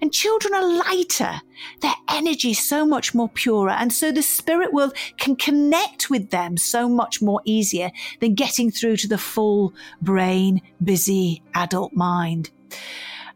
And 0.00 0.12
children 0.12 0.54
are 0.54 0.64
lighter. 0.64 1.40
Their 1.80 1.94
energy 2.08 2.54
so 2.54 2.86
much 2.86 3.14
more 3.14 3.28
purer. 3.28 3.70
And 3.70 3.92
so 3.92 4.12
the 4.12 4.22
spirit 4.22 4.72
world 4.72 4.94
can 5.18 5.36
connect 5.36 6.08
with 6.08 6.30
them 6.30 6.56
so 6.56 6.88
much 6.88 7.20
more 7.20 7.40
easier 7.44 7.90
than 8.20 8.34
getting 8.34 8.70
through 8.70 8.98
to 8.98 9.08
the 9.08 9.18
full 9.18 9.74
brain, 10.00 10.62
busy 10.82 11.42
adult 11.54 11.94
mind. 11.94 12.50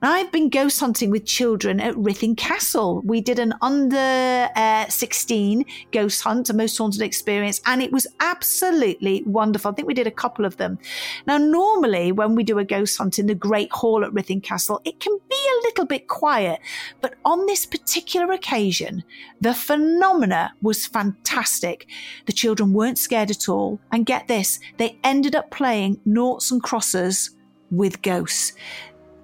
I've 0.02 0.32
been 0.32 0.48
ghost 0.48 0.80
hunting 0.80 1.10
with 1.10 1.24
children 1.24 1.80
at 1.80 1.94
Ruthin 1.94 2.36
Castle. 2.36 3.00
We 3.04 3.20
did 3.20 3.38
an 3.38 3.54
under 3.62 4.48
uh, 4.56 4.88
16 4.88 5.64
ghost 5.92 6.22
hunt, 6.22 6.50
a 6.50 6.54
most 6.54 6.76
haunted 6.76 7.02
experience, 7.02 7.60
and 7.66 7.82
it 7.82 7.92
was 7.92 8.06
absolutely 8.20 9.22
wonderful. 9.24 9.70
I 9.70 9.74
think 9.74 9.88
we 9.88 9.94
did 9.94 10.06
a 10.06 10.12
couple 10.12 10.44
of 10.44 10.56
them. 10.56 10.78
Now, 11.26 11.38
normally 11.38 12.12
when 12.12 12.34
we 12.34 12.42
do 12.42 12.58
a 12.58 12.64
ghost 12.64 12.98
hunt 12.98 13.18
in 13.18 13.26
the 13.26 13.34
Great 13.34 13.70
Hall 13.72 14.04
at 14.04 14.12
Ruthin 14.12 14.42
Castle, 14.42 14.80
it 14.84 15.00
can 15.00 15.16
be 15.28 15.36
a 15.36 15.62
little 15.66 15.86
bit 15.86 16.08
quiet, 16.08 16.60
but 17.00 17.14
on 17.24 17.46
this 17.46 17.66
particular 17.66 18.32
occasion, 18.32 19.04
the 19.40 19.54
phenomena 19.54 20.54
was 20.60 20.86
fantastic. 20.86 21.86
The 22.26 22.32
children 22.32 22.72
weren't 22.72 22.98
scared 22.98 23.30
at 23.30 23.48
all, 23.48 23.80
and 23.92 24.06
get 24.06 24.28
this, 24.28 24.58
they 24.78 24.98
ended 25.04 25.34
up 25.34 25.50
playing 25.50 26.00
noughts 26.04 26.50
and 26.50 26.62
crosses 26.62 27.30
with 27.70 28.02
ghosts. 28.02 28.52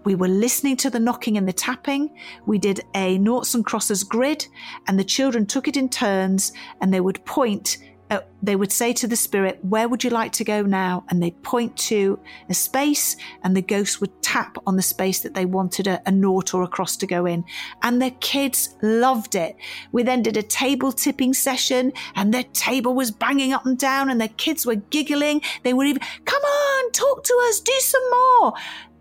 We 0.05 0.15
were 0.15 0.29
listening 0.29 0.77
to 0.79 0.91
the 0.91 1.01
knocking 1.01 1.37
and 1.37 1.47
the 1.47 1.53
tapping. 1.53 2.15
We 2.47 2.59
did 2.59 2.81
a 2.95 3.19
noughts 3.19 3.55
and 3.55 3.65
crosses 3.65 4.03
grid, 4.03 4.47
and 4.87 4.99
the 4.99 5.05
children 5.05 5.47
took 5.47 5.69
it 5.69 5.77
in 5.77 5.89
turns 5.89 6.53
and 6.81 6.93
they 6.93 7.01
would 7.01 7.25
point. 7.25 7.79
Uh, 8.11 8.21
they 8.43 8.57
would 8.57 8.73
say 8.73 8.93
to 8.93 9.07
the 9.07 9.15
spirit, 9.15 9.61
Where 9.63 9.89
would 9.89 10.03
you 10.03 10.11
like 10.11 10.33
to 10.33 10.45
go 10.45 10.63
now? 10.63 11.05
And 11.11 11.23
they 11.23 11.31
point 11.31 11.77
to 11.77 12.19
a 12.49 12.55
space, 12.55 13.17
and 13.45 13.57
the 13.57 13.63
ghost 13.63 14.01
would 14.01 14.21
tap 14.21 14.57
on 14.67 14.75
the 14.75 14.83
space 14.83 15.21
that 15.21 15.35
they 15.35 15.45
wanted 15.45 15.87
a, 15.87 16.03
a 16.07 16.11
nought 16.11 16.53
or 16.53 16.65
a 16.65 16.69
cross 16.69 16.97
to 16.97 17.07
go 17.07 17.25
in. 17.25 17.45
And 17.83 18.03
the 18.03 18.11
kids 18.11 18.75
loved 18.83 19.37
it. 19.37 19.57
We 19.93 20.03
then 20.03 20.23
did 20.23 20.37
a 20.37 20.43
table 20.43 20.91
tipping 20.91 21.35
session, 21.35 21.93
and 22.17 22.35
the 22.35 22.43
table 22.43 22.95
was 22.95 23.13
banging 23.13 23.53
up 23.53 23.65
and 23.65 23.79
down, 23.79 24.11
and 24.11 24.21
the 24.21 24.29
kids 24.29 24.67
were 24.67 24.75
giggling. 24.75 25.43
They 25.63 25.73
were 25.73 25.85
even, 25.85 26.03
Come 26.25 26.43
on, 26.43 26.91
talk 26.91 27.23
to 27.23 27.47
us, 27.49 27.61
do 27.61 27.79
some 27.79 28.11
more. 28.11 28.55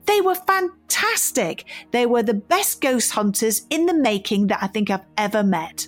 They 0.10 0.22
were 0.22 0.34
fantastic. 0.34 1.66
They 1.92 2.08
were 2.08 2.24
the 2.24 2.34
best 2.34 2.82
ghost 2.82 3.12
hunters 3.12 3.68
in 3.70 3.86
the 3.86 3.94
making 3.94 4.48
that 4.48 4.58
I 4.60 4.66
think 4.66 4.90
I've 4.90 5.06
ever 5.20 5.44
met. 5.44 5.88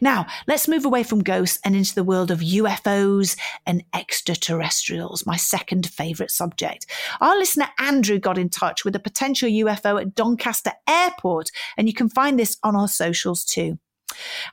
Now, 0.00 0.24
let's 0.46 0.68
move 0.68 0.86
away 0.86 1.02
from 1.02 1.22
ghosts 1.22 1.58
and 1.66 1.76
into 1.76 1.94
the 1.94 2.02
world 2.02 2.30
of 2.30 2.40
UFOs 2.40 3.36
and 3.66 3.84
extraterrestrials, 3.94 5.26
my 5.26 5.36
second 5.36 5.86
favourite 5.86 6.30
subject. 6.30 6.86
Our 7.20 7.36
listener 7.36 7.68
Andrew 7.78 8.18
got 8.18 8.38
in 8.38 8.48
touch 8.48 8.86
with 8.86 8.96
a 8.96 9.00
potential 9.00 9.50
UFO 9.50 10.00
at 10.00 10.14
Doncaster 10.14 10.72
Airport, 10.88 11.50
and 11.76 11.88
you 11.88 11.92
can 11.92 12.08
find 12.08 12.38
this 12.38 12.56
on 12.62 12.74
our 12.74 12.88
socials 12.88 13.44
too. 13.44 13.78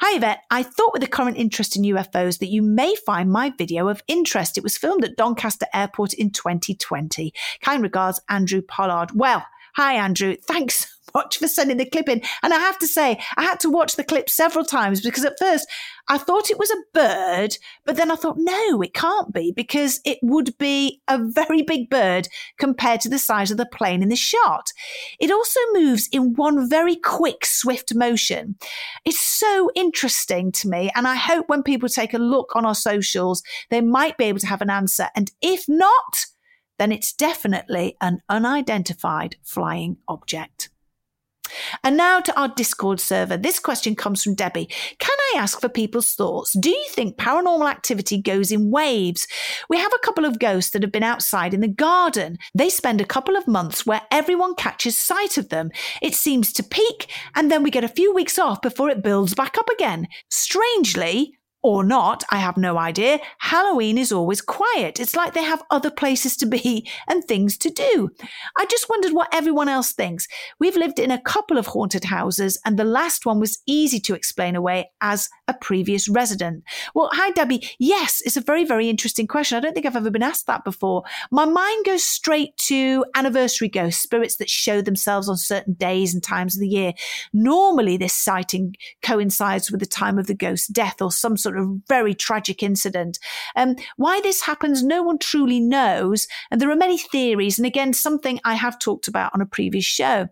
Hi, 0.01 0.17
Yvette. 0.17 0.43
I 0.49 0.63
thought 0.63 0.93
with 0.93 1.01
the 1.01 1.07
current 1.07 1.37
interest 1.37 1.75
in 1.75 1.83
UFOs 1.83 2.39
that 2.39 2.49
you 2.49 2.61
may 2.61 2.95
find 2.95 3.31
my 3.31 3.51
video 3.57 3.87
of 3.87 4.03
interest. 4.07 4.57
It 4.57 4.63
was 4.63 4.77
filmed 4.77 5.03
at 5.03 5.15
Doncaster 5.15 5.67
Airport 5.73 6.13
in 6.13 6.31
2020. 6.31 7.33
Kind 7.61 7.83
regards, 7.83 8.19
Andrew 8.29 8.61
Pollard. 8.61 9.11
Well, 9.13 9.45
hi, 9.75 9.93
Andrew. 9.93 10.35
Thanks 10.35 10.92
much 11.13 11.37
for 11.37 11.47
sending 11.47 11.77
the 11.77 11.85
clip 11.85 12.09
in. 12.09 12.21
And 12.41 12.53
I 12.53 12.59
have 12.59 12.79
to 12.79 12.87
say, 12.87 13.19
I 13.37 13.43
had 13.43 13.59
to 13.61 13.69
watch 13.69 13.95
the 13.95 14.03
clip 14.03 14.29
several 14.29 14.65
times 14.65 15.01
because 15.01 15.25
at 15.25 15.39
first 15.39 15.67
I 16.09 16.17
thought 16.17 16.49
it 16.49 16.59
was 16.59 16.71
a 16.71 16.83
bird, 16.93 17.57
but 17.85 17.95
then 17.95 18.11
I 18.11 18.15
thought, 18.15 18.37
no, 18.37 18.81
it 18.81 18.93
can't 18.93 19.33
be 19.33 19.53
because 19.55 20.01
it 20.03 20.19
would 20.21 20.57
be 20.57 21.01
a 21.07 21.17
very 21.17 21.61
big 21.61 21.89
bird 21.89 22.27
compared 22.57 23.01
to 23.01 23.09
the 23.09 23.19
size 23.19 23.51
of 23.51 23.57
the 23.57 23.65
plane 23.65 24.03
in 24.03 24.09
the 24.09 24.15
shot. 24.15 24.71
It 25.19 25.31
also 25.31 25.59
moves 25.73 26.09
in 26.11 26.33
one 26.33 26.69
very 26.69 26.95
quick, 26.95 27.45
swift 27.45 27.95
motion. 27.95 28.55
It's 29.05 29.19
so 29.19 29.69
interesting 29.75 30.51
to 30.53 30.69
me. 30.69 30.91
And 30.95 31.07
I 31.07 31.15
hope 31.15 31.47
when 31.47 31.63
people 31.63 31.89
take 31.89 32.13
a 32.13 32.17
look 32.17 32.55
on 32.55 32.65
our 32.65 32.75
socials, 32.75 33.43
they 33.69 33.81
might 33.81 34.17
be 34.17 34.25
able 34.25 34.39
to 34.39 34.47
have 34.47 34.61
an 34.61 34.69
answer. 34.69 35.07
And 35.15 35.31
if 35.41 35.65
not, 35.67 36.25
then 36.79 36.91
it's 36.91 37.13
definitely 37.13 37.95
an 38.01 38.21
unidentified 38.29 39.37
flying 39.43 39.97
object. 40.07 40.69
And 41.83 41.97
now 41.97 42.19
to 42.19 42.39
our 42.39 42.47
Discord 42.47 42.99
server. 42.99 43.37
This 43.37 43.59
question 43.59 43.95
comes 43.95 44.23
from 44.23 44.35
Debbie. 44.35 44.69
Can 44.99 45.17
I 45.33 45.37
ask 45.37 45.59
for 45.59 45.69
people's 45.69 46.13
thoughts? 46.13 46.53
Do 46.53 46.69
you 46.69 46.85
think 46.89 47.17
paranormal 47.17 47.69
activity 47.69 48.21
goes 48.21 48.51
in 48.51 48.71
waves? 48.71 49.27
We 49.69 49.77
have 49.77 49.93
a 49.93 50.05
couple 50.05 50.25
of 50.25 50.39
ghosts 50.39 50.71
that 50.71 50.83
have 50.83 50.91
been 50.91 51.03
outside 51.03 51.53
in 51.53 51.61
the 51.61 51.67
garden. 51.67 52.37
They 52.53 52.69
spend 52.69 53.01
a 53.01 53.05
couple 53.05 53.35
of 53.35 53.47
months 53.47 53.85
where 53.85 54.01
everyone 54.11 54.55
catches 54.55 54.97
sight 54.97 55.37
of 55.37 55.49
them. 55.49 55.71
It 56.01 56.15
seems 56.15 56.53
to 56.53 56.63
peak, 56.63 57.11
and 57.35 57.51
then 57.51 57.63
we 57.63 57.71
get 57.71 57.83
a 57.83 57.89
few 57.89 58.13
weeks 58.13 58.39
off 58.39 58.61
before 58.61 58.89
it 58.89 59.03
builds 59.03 59.35
back 59.35 59.57
up 59.57 59.69
again. 59.69 60.07
Strangely, 60.29 61.33
or 61.63 61.83
not, 61.83 62.23
I 62.29 62.37
have 62.37 62.57
no 62.57 62.77
idea. 62.77 63.19
Halloween 63.39 63.97
is 63.97 64.11
always 64.11 64.41
quiet. 64.41 64.99
It's 64.99 65.15
like 65.15 65.33
they 65.33 65.43
have 65.43 65.63
other 65.71 65.89
places 65.89 66.35
to 66.37 66.45
be 66.45 66.89
and 67.07 67.23
things 67.23 67.57
to 67.59 67.69
do. 67.69 68.09
I 68.57 68.65
just 68.65 68.89
wondered 68.89 69.13
what 69.13 69.33
everyone 69.33 69.69
else 69.69 69.93
thinks. 69.93 70.27
We've 70.59 70.75
lived 70.75 70.99
in 70.99 71.09
a 71.09 71.21
couple 71.21 71.57
of 71.57 71.67
haunted 71.67 72.03
houses, 72.05 72.59
and 72.65 72.77
the 72.77 72.83
last 72.83 73.25
one 73.25 73.39
was 73.39 73.63
easy 73.65 73.99
to 74.01 74.13
explain 74.13 74.55
away 74.55 74.91
as 75.01 75.29
a 75.47 75.53
previous 75.53 76.09
resident. 76.09 76.63
Well, 76.93 77.09
hi, 77.13 77.31
Debbie. 77.31 77.69
Yes, 77.79 78.21
it's 78.25 78.37
a 78.37 78.41
very, 78.41 78.65
very 78.65 78.89
interesting 78.89 79.27
question. 79.27 79.57
I 79.57 79.61
don't 79.61 79.73
think 79.73 79.85
I've 79.85 79.95
ever 79.95 80.11
been 80.11 80.21
asked 80.21 80.47
that 80.47 80.65
before. 80.65 81.03
My 81.31 81.45
mind 81.45 81.85
goes 81.85 82.03
straight 82.03 82.57
to 82.57 83.05
anniversary 83.15 83.69
ghosts, 83.69 84.01
spirits 84.01 84.35
that 84.37 84.49
show 84.49 84.81
themselves 84.81 85.29
on 85.29 85.37
certain 85.37 85.73
days 85.73 86.13
and 86.13 86.21
times 86.21 86.57
of 86.57 86.61
the 86.61 86.67
year. 86.67 86.93
Normally, 87.31 87.95
this 87.95 88.13
sighting 88.13 88.75
coincides 89.01 89.71
with 89.71 89.79
the 89.79 89.85
time 89.85 90.19
of 90.19 90.27
the 90.27 90.33
ghost's 90.33 90.67
death 90.67 91.01
or 91.01 91.11
some 91.11 91.37
sort 91.37 91.52
sort 91.53 91.63
of 91.63 91.81
very 91.87 92.13
tragic 92.13 92.63
incident. 92.63 93.19
Um, 93.55 93.75
why 93.97 94.21
this 94.21 94.41
happens, 94.41 94.83
no 94.83 95.03
one 95.03 95.17
truly 95.17 95.59
knows. 95.59 96.27
And 96.51 96.59
there 96.59 96.71
are 96.71 96.75
many 96.75 96.97
theories. 96.97 97.57
And 97.57 97.65
again, 97.65 97.93
something 97.93 98.39
I 98.43 98.55
have 98.55 98.79
talked 98.79 99.07
about 99.07 99.31
on 99.33 99.41
a 99.41 99.45
previous 99.45 99.85
show. 99.85 100.27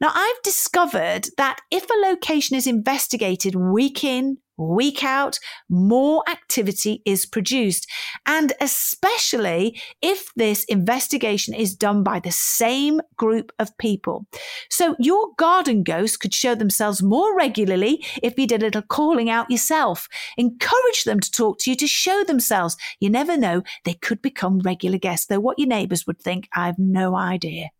Now, 0.00 0.12
I've 0.14 0.42
discovered 0.42 1.28
that 1.36 1.60
if 1.70 1.88
a 1.90 2.08
location 2.08 2.56
is 2.56 2.66
investigated 2.66 3.54
week 3.54 4.04
in, 4.04 4.38
week 4.58 5.04
out, 5.04 5.38
more 5.68 6.22
activity 6.28 7.02
is 7.06 7.24
produced. 7.24 7.86
And 8.26 8.52
especially 8.60 9.80
if 10.02 10.32
this 10.34 10.64
investigation 10.64 11.54
is 11.54 11.76
done 11.76 12.02
by 12.02 12.20
the 12.20 12.32
same 12.32 13.00
group 13.16 13.52
of 13.58 13.76
people. 13.78 14.26
So 14.70 14.96
your 14.98 15.28
garden 15.36 15.84
ghosts 15.84 16.16
could 16.16 16.34
show 16.34 16.54
themselves 16.54 17.02
more 17.02 17.36
regularly 17.36 18.04
if 18.22 18.38
you 18.38 18.46
did 18.46 18.62
a 18.62 18.66
little 18.66 18.82
calling 18.82 19.30
out 19.30 19.50
yourself. 19.50 20.08
Encourage 20.36 21.04
them 21.04 21.20
to 21.20 21.30
talk 21.30 21.58
to 21.60 21.70
you 21.70 21.76
to 21.76 21.86
show 21.86 22.24
themselves. 22.24 22.76
You 23.00 23.10
never 23.10 23.36
know, 23.36 23.62
they 23.84 23.94
could 23.94 24.20
become 24.20 24.60
regular 24.60 24.98
guests, 24.98 25.26
though 25.26 25.40
what 25.40 25.58
your 25.58 25.68
neighbours 25.68 26.06
would 26.06 26.20
think, 26.20 26.48
I 26.54 26.66
have 26.66 26.78
no 26.78 27.16
idea. 27.16 27.70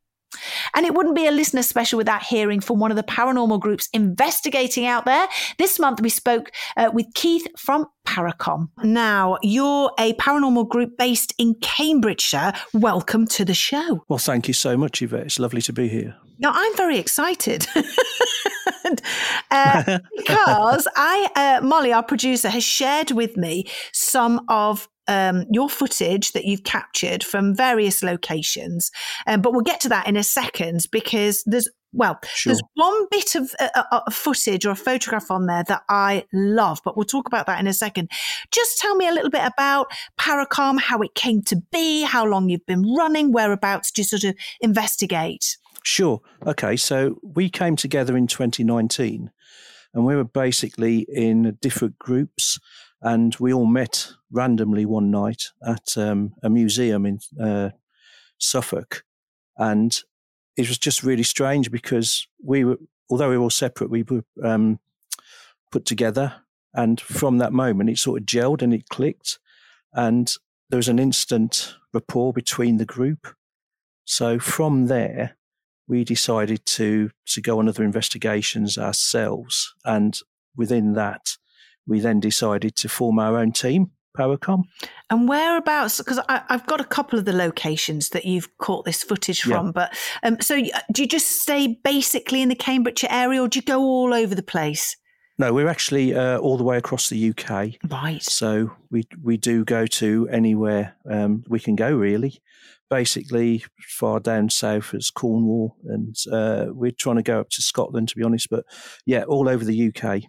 And 0.74 0.86
it 0.86 0.94
wouldn't 0.94 1.16
be 1.16 1.26
a 1.26 1.30
listener 1.30 1.62
special 1.62 1.96
without 1.96 2.22
hearing 2.22 2.60
from 2.60 2.78
one 2.78 2.90
of 2.90 2.96
the 2.96 3.02
paranormal 3.02 3.60
groups 3.60 3.88
investigating 3.92 4.86
out 4.86 5.04
there. 5.04 5.26
This 5.58 5.78
month 5.78 6.00
we 6.00 6.08
spoke 6.08 6.50
uh, 6.76 6.90
with 6.92 7.06
Keith 7.14 7.46
from 7.56 7.86
Paracom. 8.06 8.68
Now, 8.82 9.38
you're 9.42 9.92
a 9.98 10.12
paranormal 10.14 10.68
group 10.68 10.96
based 10.96 11.34
in 11.38 11.54
Cambridgeshire. 11.60 12.52
Welcome 12.72 13.26
to 13.28 13.44
the 13.44 13.54
show. 13.54 14.04
Well, 14.08 14.18
thank 14.18 14.48
you 14.48 14.54
so 14.54 14.76
much, 14.76 15.02
Yvette. 15.02 15.26
It's 15.26 15.38
lovely 15.38 15.62
to 15.62 15.72
be 15.72 15.88
here. 15.88 16.16
Now, 16.38 16.52
I'm 16.54 16.76
very 16.76 16.98
excited. 16.98 17.66
uh, 19.50 19.98
because 20.16 20.88
I, 20.96 21.28
uh, 21.34 21.66
Molly, 21.66 21.92
our 21.92 22.02
producer, 22.02 22.48
has 22.48 22.64
shared 22.64 23.10
with 23.10 23.36
me 23.36 23.66
some 23.92 24.44
of 24.48 24.88
um, 25.08 25.46
your 25.50 25.68
footage 25.68 26.32
that 26.32 26.44
you've 26.44 26.64
captured 26.64 27.24
from 27.24 27.54
various 27.54 28.02
locations. 28.02 28.90
Um, 29.26 29.40
but 29.40 29.52
we'll 29.52 29.62
get 29.62 29.80
to 29.80 29.88
that 29.88 30.06
in 30.06 30.16
a 30.16 30.22
second 30.22 30.86
because 30.92 31.42
there's 31.46 31.68
well, 31.94 32.18
sure. 32.34 32.50
there's 32.50 32.62
one 32.74 33.06
bit 33.10 33.34
of 33.34 33.50
uh, 33.58 33.68
uh, 33.74 33.82
uh, 33.90 34.10
footage 34.10 34.66
or 34.66 34.70
a 34.70 34.76
photograph 34.76 35.30
on 35.30 35.46
there 35.46 35.64
that 35.68 35.82
I 35.88 36.26
love, 36.34 36.82
but 36.84 36.96
we'll 36.96 37.06
talk 37.06 37.26
about 37.26 37.46
that 37.46 37.60
in 37.60 37.66
a 37.66 37.72
second. 37.72 38.10
Just 38.50 38.78
tell 38.78 38.94
me 38.94 39.08
a 39.08 39.12
little 39.12 39.30
bit 39.30 39.42
about 39.46 39.90
Paracom, 40.20 40.78
how 40.78 41.00
it 41.00 41.14
came 41.14 41.40
to 41.44 41.56
be, 41.72 42.02
how 42.02 42.26
long 42.26 42.50
you've 42.50 42.66
been 42.66 42.94
running, 42.94 43.32
whereabouts 43.32 43.90
do 43.90 44.02
you 44.02 44.04
sort 44.04 44.24
of 44.24 44.34
investigate? 44.60 45.56
Sure. 45.88 46.20
Okay. 46.46 46.76
So 46.76 47.18
we 47.22 47.48
came 47.48 47.74
together 47.74 48.14
in 48.14 48.26
2019 48.26 49.30
and 49.94 50.04
we 50.04 50.14
were 50.14 50.22
basically 50.22 51.06
in 51.08 51.56
different 51.62 51.98
groups 51.98 52.60
and 53.00 53.34
we 53.36 53.54
all 53.54 53.64
met 53.64 54.10
randomly 54.30 54.84
one 54.84 55.10
night 55.10 55.44
at 55.66 55.96
um, 55.96 56.34
a 56.42 56.50
museum 56.50 57.06
in 57.06 57.20
uh, 57.40 57.70
Suffolk, 58.36 59.02
and 59.56 60.02
it 60.58 60.68
was 60.68 60.76
just 60.76 61.02
really 61.02 61.22
strange 61.22 61.70
because 61.70 62.26
we 62.44 62.64
were, 62.64 62.76
although 63.08 63.30
we 63.30 63.38
were 63.38 63.44
all 63.44 63.50
separate, 63.50 63.88
we 63.88 64.02
were 64.02 64.24
um, 64.44 64.80
put 65.72 65.86
together, 65.86 66.34
and 66.74 67.00
from 67.00 67.38
that 67.38 67.54
moment, 67.54 67.88
it 67.88 67.98
sort 67.98 68.20
of 68.20 68.26
gelled 68.26 68.60
and 68.60 68.74
it 68.74 68.90
clicked, 68.90 69.38
and 69.94 70.34
there 70.68 70.76
was 70.76 70.88
an 70.88 70.98
instant 70.98 71.76
rapport 71.94 72.34
between 72.34 72.76
the 72.76 72.84
group. 72.84 73.28
So 74.04 74.38
from 74.38 74.86
there, 74.88 75.37
we 75.88 76.04
decided 76.04 76.64
to 76.66 77.10
to 77.26 77.40
go 77.40 77.58
on 77.58 77.68
other 77.68 77.82
investigations 77.82 78.78
ourselves, 78.78 79.74
and 79.84 80.20
within 80.56 80.92
that 80.92 81.36
we 81.88 82.00
then 82.00 82.20
decided 82.20 82.76
to 82.76 82.88
form 82.88 83.18
our 83.18 83.38
own 83.38 83.50
team, 83.50 83.90
Paracom. 84.16 84.64
And 85.10 85.28
whereabouts? 85.28 85.98
Because 85.98 86.20
I've 86.28 86.66
got 86.66 86.80
a 86.80 86.84
couple 86.84 87.18
of 87.18 87.24
the 87.24 87.32
locations 87.32 88.10
that 88.10 88.26
you've 88.26 88.56
caught 88.58 88.84
this 88.84 89.02
footage 89.02 89.42
from. 89.42 89.66
Yeah. 89.66 89.72
But 89.72 89.98
um, 90.22 90.40
so 90.40 90.60
do 90.92 91.02
you 91.02 91.08
just 91.08 91.42
stay 91.42 91.78
basically 91.82 92.42
in 92.42 92.50
the 92.50 92.54
Cambridgeshire 92.54 93.10
area, 93.10 93.42
or 93.42 93.48
do 93.48 93.58
you 93.58 93.62
go 93.62 93.80
all 93.80 94.12
over 94.12 94.34
the 94.34 94.42
place? 94.42 94.96
No, 95.38 95.52
we're 95.52 95.68
actually 95.68 96.14
uh, 96.14 96.38
all 96.38 96.56
the 96.56 96.64
way 96.64 96.76
across 96.76 97.08
the 97.08 97.30
UK. 97.30 97.74
Right. 97.88 98.22
So 98.22 98.72
we 98.90 99.06
we 99.22 99.36
do 99.36 99.64
go 99.64 99.86
to 99.86 100.28
anywhere 100.30 100.96
um, 101.08 101.44
we 101.48 101.60
can 101.60 101.74
go, 101.74 101.90
really 101.94 102.42
basically 102.90 103.64
far 103.80 104.20
down 104.20 104.50
south 104.50 104.94
as 104.94 105.10
Cornwall, 105.10 105.76
and 105.84 106.16
uh, 106.32 106.66
we're 106.70 106.90
trying 106.90 107.16
to 107.16 107.22
go 107.22 107.40
up 107.40 107.50
to 107.50 107.62
Scotland, 107.62 108.08
to 108.08 108.16
be 108.16 108.22
honest. 108.22 108.48
But 108.50 108.64
yeah, 109.06 109.24
all 109.24 109.48
over 109.48 109.64
the 109.64 109.88
UK. 109.88 110.22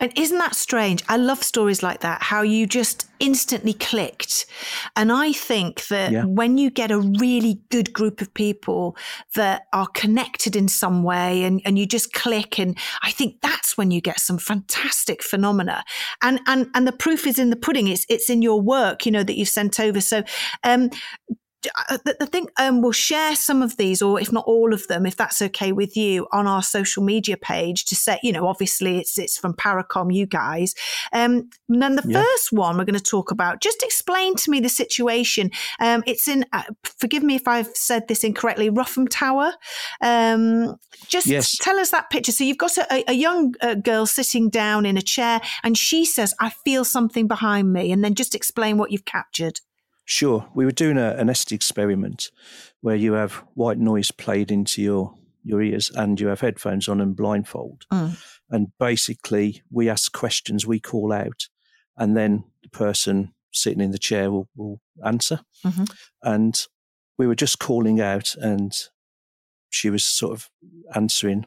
And 0.00 0.16
isn't 0.16 0.38
that 0.38 0.54
strange? 0.54 1.02
I 1.08 1.16
love 1.16 1.42
stories 1.42 1.82
like 1.82 2.00
that. 2.00 2.22
How 2.22 2.42
you 2.42 2.66
just 2.66 3.06
instantly 3.18 3.72
clicked, 3.72 4.46
and 4.94 5.10
I 5.10 5.32
think 5.32 5.86
that 5.88 6.12
yeah. 6.12 6.24
when 6.24 6.58
you 6.58 6.70
get 6.70 6.90
a 6.90 6.98
really 6.98 7.60
good 7.70 7.92
group 7.92 8.20
of 8.20 8.32
people 8.32 8.96
that 9.34 9.62
are 9.72 9.88
connected 9.88 10.54
in 10.54 10.68
some 10.68 11.02
way, 11.02 11.42
and 11.44 11.60
and 11.64 11.78
you 11.78 11.86
just 11.86 12.12
click, 12.12 12.58
and 12.58 12.78
I 13.02 13.10
think 13.10 13.40
that's 13.42 13.76
when 13.76 13.90
you 13.90 14.00
get 14.00 14.20
some 14.20 14.38
fantastic 14.38 15.22
phenomena. 15.22 15.82
And 16.22 16.40
and 16.46 16.68
and 16.74 16.86
the 16.86 16.92
proof 16.92 17.26
is 17.26 17.38
in 17.38 17.50
the 17.50 17.56
pudding. 17.56 17.88
It's 17.88 18.06
it's 18.08 18.30
in 18.30 18.42
your 18.42 18.60
work, 18.60 19.04
you 19.04 19.12
know, 19.12 19.24
that 19.24 19.36
you've 19.36 19.48
sent 19.48 19.80
over. 19.80 20.00
So, 20.00 20.22
um, 20.62 20.90
I 21.76 22.26
think 22.26 22.50
um, 22.58 22.82
we'll 22.82 22.92
share 22.92 23.36
some 23.36 23.62
of 23.62 23.76
these, 23.76 24.02
or 24.02 24.20
if 24.20 24.32
not 24.32 24.44
all 24.46 24.72
of 24.72 24.86
them, 24.88 25.06
if 25.06 25.16
that's 25.16 25.42
okay 25.42 25.72
with 25.72 25.96
you, 25.96 26.26
on 26.32 26.46
our 26.46 26.62
social 26.62 27.02
media 27.02 27.36
page 27.36 27.84
to 27.86 27.96
say, 27.96 28.18
you 28.22 28.32
know, 28.32 28.46
obviously 28.46 28.98
it's 28.98 29.18
it's 29.18 29.38
from 29.38 29.54
Paracom, 29.54 30.12
you 30.12 30.26
guys. 30.26 30.74
Um, 31.12 31.50
and 31.68 31.82
then 31.82 31.96
the 31.96 32.04
yeah. 32.06 32.22
first 32.22 32.52
one 32.52 32.76
we're 32.76 32.84
going 32.84 32.98
to 32.98 33.02
talk 33.02 33.30
about. 33.30 33.60
Just 33.60 33.82
explain 33.82 34.34
to 34.36 34.50
me 34.50 34.60
the 34.60 34.68
situation. 34.68 35.50
Um, 35.80 36.02
it's 36.06 36.28
in. 36.28 36.44
Uh, 36.52 36.64
forgive 36.82 37.22
me 37.22 37.34
if 37.34 37.46
I've 37.48 37.74
said 37.74 38.08
this 38.08 38.24
incorrectly. 38.24 38.70
Rougham 38.70 39.08
Tower. 39.08 39.52
Um, 40.00 40.76
just 41.06 41.26
yes. 41.26 41.56
tell 41.58 41.78
us 41.78 41.90
that 41.90 42.10
picture. 42.10 42.32
So 42.32 42.44
you've 42.44 42.58
got 42.58 42.76
a, 42.76 43.10
a 43.10 43.14
young 43.14 43.54
uh, 43.60 43.74
girl 43.74 44.06
sitting 44.06 44.50
down 44.50 44.86
in 44.86 44.96
a 44.96 45.02
chair, 45.02 45.40
and 45.62 45.76
she 45.76 46.04
says, 46.04 46.34
"I 46.40 46.50
feel 46.64 46.84
something 46.84 47.28
behind 47.28 47.72
me," 47.72 47.92
and 47.92 48.04
then 48.04 48.14
just 48.14 48.34
explain 48.34 48.78
what 48.78 48.90
you've 48.90 49.04
captured. 49.04 49.60
Sure. 50.10 50.48
We 50.54 50.64
were 50.64 50.70
doing 50.70 50.96
a, 50.96 51.10
an 51.18 51.28
Estes 51.28 51.54
experiment 51.54 52.30
where 52.80 52.96
you 52.96 53.12
have 53.12 53.44
white 53.52 53.76
noise 53.76 54.10
played 54.10 54.50
into 54.50 54.80
your, 54.80 55.14
your 55.44 55.60
ears 55.60 55.90
and 55.94 56.18
you 56.18 56.28
have 56.28 56.40
headphones 56.40 56.88
on 56.88 57.02
and 57.02 57.14
blindfold. 57.14 57.84
Mm. 57.92 58.18
And 58.48 58.68
basically, 58.78 59.62
we 59.70 59.90
ask 59.90 60.10
questions, 60.10 60.66
we 60.66 60.80
call 60.80 61.12
out, 61.12 61.48
and 61.94 62.16
then 62.16 62.44
the 62.62 62.70
person 62.70 63.34
sitting 63.52 63.82
in 63.82 63.90
the 63.90 63.98
chair 63.98 64.30
will, 64.30 64.48
will 64.56 64.80
answer. 65.04 65.40
Mm-hmm. 65.62 65.84
And 66.22 66.66
we 67.18 67.26
were 67.26 67.34
just 67.34 67.58
calling 67.58 68.00
out, 68.00 68.34
and 68.36 68.72
she 69.68 69.90
was 69.90 70.06
sort 70.06 70.32
of 70.32 70.48
answering 70.94 71.44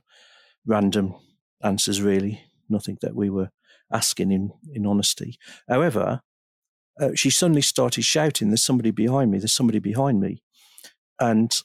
random 0.67 1.15
answers, 1.63 1.99
really, 1.99 2.43
nothing 2.69 2.99
that 3.01 3.15
we 3.15 3.31
were 3.31 3.49
asking 3.91 4.31
in, 4.31 4.51
in 4.71 4.85
honesty. 4.85 5.39
However, 5.67 6.21
uh, 6.99 7.11
she 7.15 7.29
suddenly 7.29 7.61
started 7.61 8.03
shouting, 8.03 8.49
There's 8.49 8.63
somebody 8.63 8.91
behind 8.91 9.31
me, 9.31 9.39
there's 9.39 9.53
somebody 9.53 9.79
behind 9.79 10.19
me. 10.19 10.43
And 11.19 11.55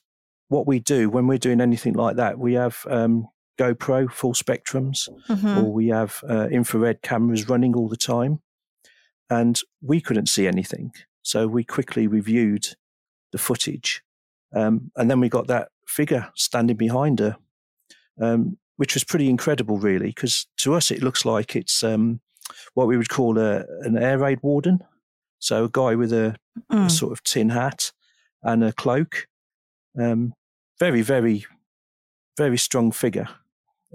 what 0.49 0.67
we 0.67 0.79
do 0.79 1.11
when 1.11 1.27
we're 1.27 1.39
doing 1.39 1.61
anything 1.61 1.95
like 1.95 2.17
that, 2.17 2.39
we 2.39 2.55
have 2.55 2.87
um, 2.89 3.29
GoPro 3.59 4.11
full 4.11 4.35
spectrums, 4.35 5.09
mm-hmm. 5.29 5.59
or 5.59 5.73
we 5.73 5.89
have 5.89 6.23
uh, 6.29 6.49
infrared 6.49 7.03
cameras 7.03 7.49
running 7.49 7.75
all 7.75 7.89
the 7.89 7.97
time. 7.97 8.41
And 9.29 9.61
we 9.81 10.01
couldn't 10.01 10.29
see 10.29 10.47
anything. 10.47 10.93
So 11.23 11.49
we 11.49 11.65
quickly 11.65 12.07
reviewed 12.07 12.69
the 13.33 13.39
footage. 13.39 14.03
Um, 14.55 14.93
and 14.95 15.11
then 15.11 15.19
we 15.19 15.29
got 15.29 15.49
that 15.49 15.71
figure 15.85 16.31
standing 16.37 16.77
behind 16.77 17.19
her, 17.19 17.37
um, 18.21 18.59
which 18.77 18.95
was 18.95 19.03
pretty 19.03 19.29
incredible, 19.29 19.79
really, 19.79 20.09
because 20.09 20.47
to 20.59 20.75
us 20.75 20.93
it 20.93 21.03
looks 21.03 21.25
like 21.25 21.57
it's 21.57 21.83
um, 21.83 22.21
what 22.75 22.87
we 22.87 22.97
would 22.97 23.09
call 23.09 23.39
a, 23.39 23.65
an 23.81 23.99
air 23.99 24.19
raid 24.19 24.39
warden. 24.43 24.79
So 25.39 25.65
a 25.65 25.69
guy 25.71 25.95
with 25.95 26.13
a, 26.13 26.37
mm. 26.73 26.87
a 26.87 26.91
sort 26.91 27.13
of 27.13 27.23
tin 27.23 27.51
hat 27.51 27.93
and 28.43 28.65
a 28.65 28.73
cloak. 28.73 29.27
Um, 29.99 30.35
very, 30.79 31.03
very, 31.03 31.47
very 32.37 32.59
strong 32.59 32.93
figure. 32.93 33.29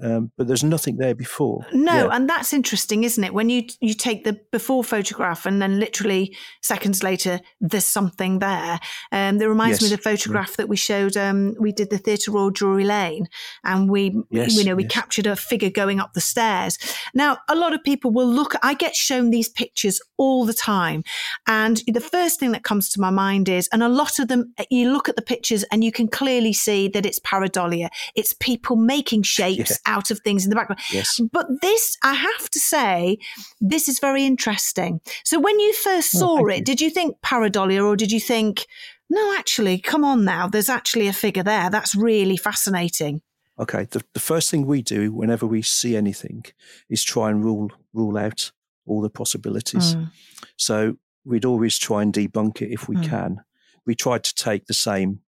Um, 0.02 0.32
but 0.38 0.48
there's 0.48 0.64
nothing 0.64 0.98
there 0.98 1.14
before. 1.14 1.66
No, 1.74 2.10
and 2.10 2.28
that's 2.28 2.54
interesting, 2.54 3.04
isn't 3.04 3.24
it? 3.24 3.34
When 3.34 3.50
you 3.50 3.64
you 3.82 3.94
take 3.94 4.24
the 4.24 4.40
before 4.52 4.84
photograph 4.84 5.46
and 5.46 5.62
then 5.62 5.80
literally 5.80 6.36
seconds 6.62 7.04
later, 7.04 7.40
there's 7.60 7.86
something 7.86 8.40
there. 8.40 8.80
Um, 9.12 9.38
that 9.38 9.50
reminds 9.50 9.82
yes. 9.82 9.90
me 9.90 9.94
of 9.94 10.00
the 10.00 10.10
photograph 10.10 10.52
yeah. 10.52 10.56
that 10.58 10.70
we 10.70 10.78
showed. 10.78 11.18
Um, 11.18 11.56
we 11.60 11.72
did 11.72 11.90
the 11.90 11.98
Theatre 11.98 12.32
Royal 12.32 12.50
Drury 12.52 12.86
Lane, 12.86 13.28
and 13.64 13.90
we 13.90 14.16
yes, 14.32 14.56
you 14.56 14.64
know 14.64 14.76
we 14.76 14.84
yes. 14.84 14.92
captured 14.94 15.28
a 15.28 15.36
figure 15.36 15.70
going 15.70 16.00
up 16.00 16.14
the 16.14 16.22
stairs. 16.22 16.78
Now, 17.14 17.40
a 17.50 17.56
lot 17.56 17.74
of 17.74 17.84
people 17.84 18.12
will 18.12 18.30
look. 18.30 18.56
I 18.64 18.74
get 18.74 18.96
shown 18.96 19.30
these 19.30 19.50
pictures 19.50 20.00
all 20.18 20.46
the 20.46 20.54
time, 20.54 21.04
and 21.48 21.82
the 21.86 22.02
first 22.02 22.40
thing 22.40 22.54
that 22.54 22.64
comes 22.64 22.90
to 22.92 23.02
my 23.02 23.10
mind 23.10 23.50
is, 23.50 23.68
and 23.74 23.84
a 23.84 23.90
lot 23.90 24.20
of 24.20 24.30
them, 24.30 24.54
you 24.70 24.92
look 24.92 25.10
at 25.10 25.18
the 25.18 25.22
pictures 25.22 25.64
and 25.66 25.84
you 25.84 25.92
can 25.92 26.08
clearly 26.08 26.54
see 26.54 26.88
that 26.88 27.06
it's 27.06 27.20
pareidolia. 27.20 27.90
It's 28.16 28.34
people 28.34 28.78
making 28.78 29.24
shapes 29.24 29.81
out 29.86 30.12
of 30.12 30.20
things 30.20 30.44
in 30.44 30.50
the 30.50 30.56
background. 30.56 30.80
Yes. 30.92 31.20
But 31.32 31.48
this, 31.62 31.98
I 32.04 32.14
have 32.14 32.50
to 32.50 32.60
say, 32.60 33.18
this 33.60 33.88
is 33.90 34.00
very 34.00 34.26
interesting. 34.26 35.02
So 35.24 35.40
when 35.40 35.60
you 35.60 35.74
first 35.74 36.16
Oh, 36.16 36.20
saw 36.20 36.38
thank 36.38 36.50
it, 36.52 36.58
you. 36.60 36.64
did 36.66 36.82
you 36.82 36.90
think 36.90 37.18
pareidolia 37.22 37.86
or 37.86 37.96
did 37.96 38.12
you 38.12 38.20
think, 38.20 38.66
no, 39.10 39.36
actually, 39.38 39.78
come 39.80 40.04
on 40.06 40.24
now, 40.24 40.48
there's 40.48 40.70
actually 40.70 41.08
a 41.08 41.14
figure 41.14 41.44
there. 41.44 41.70
That's 41.70 41.96
really 41.96 42.38
fascinating. 42.38 43.22
Okay. 43.60 43.86
The, 43.92 44.04
the 44.14 44.20
first 44.20 44.50
thing 44.50 44.66
we 44.66 44.82
do 44.82 45.12
whenever 45.14 45.46
we 45.46 45.62
see 45.62 45.96
anything 45.96 46.46
is 46.90 47.04
try 47.04 47.30
and 47.30 47.44
rule 47.44 47.72
rule 47.94 48.18
out 48.18 48.52
all 48.86 49.02
the 49.02 49.10
possibilities. 49.10 49.96
Mm. 49.96 50.12
So 50.58 50.96
we'd 51.26 51.46
always 51.46 51.78
try 51.78 52.02
and 52.02 52.14
debunk 52.14 52.62
it 52.62 52.72
if 52.72 52.88
we 52.88 52.96
Mm. 52.96 53.10
can. 53.10 53.42
We 53.86 53.94
tried 53.96 54.24
to 54.24 54.34
take 54.34 54.66
the 54.68 54.74
same 54.74 55.20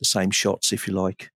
the 0.00 0.04
same 0.06 0.30
shots, 0.30 0.72
if 0.72 0.86
you 0.88 0.92
like, 0.94 1.30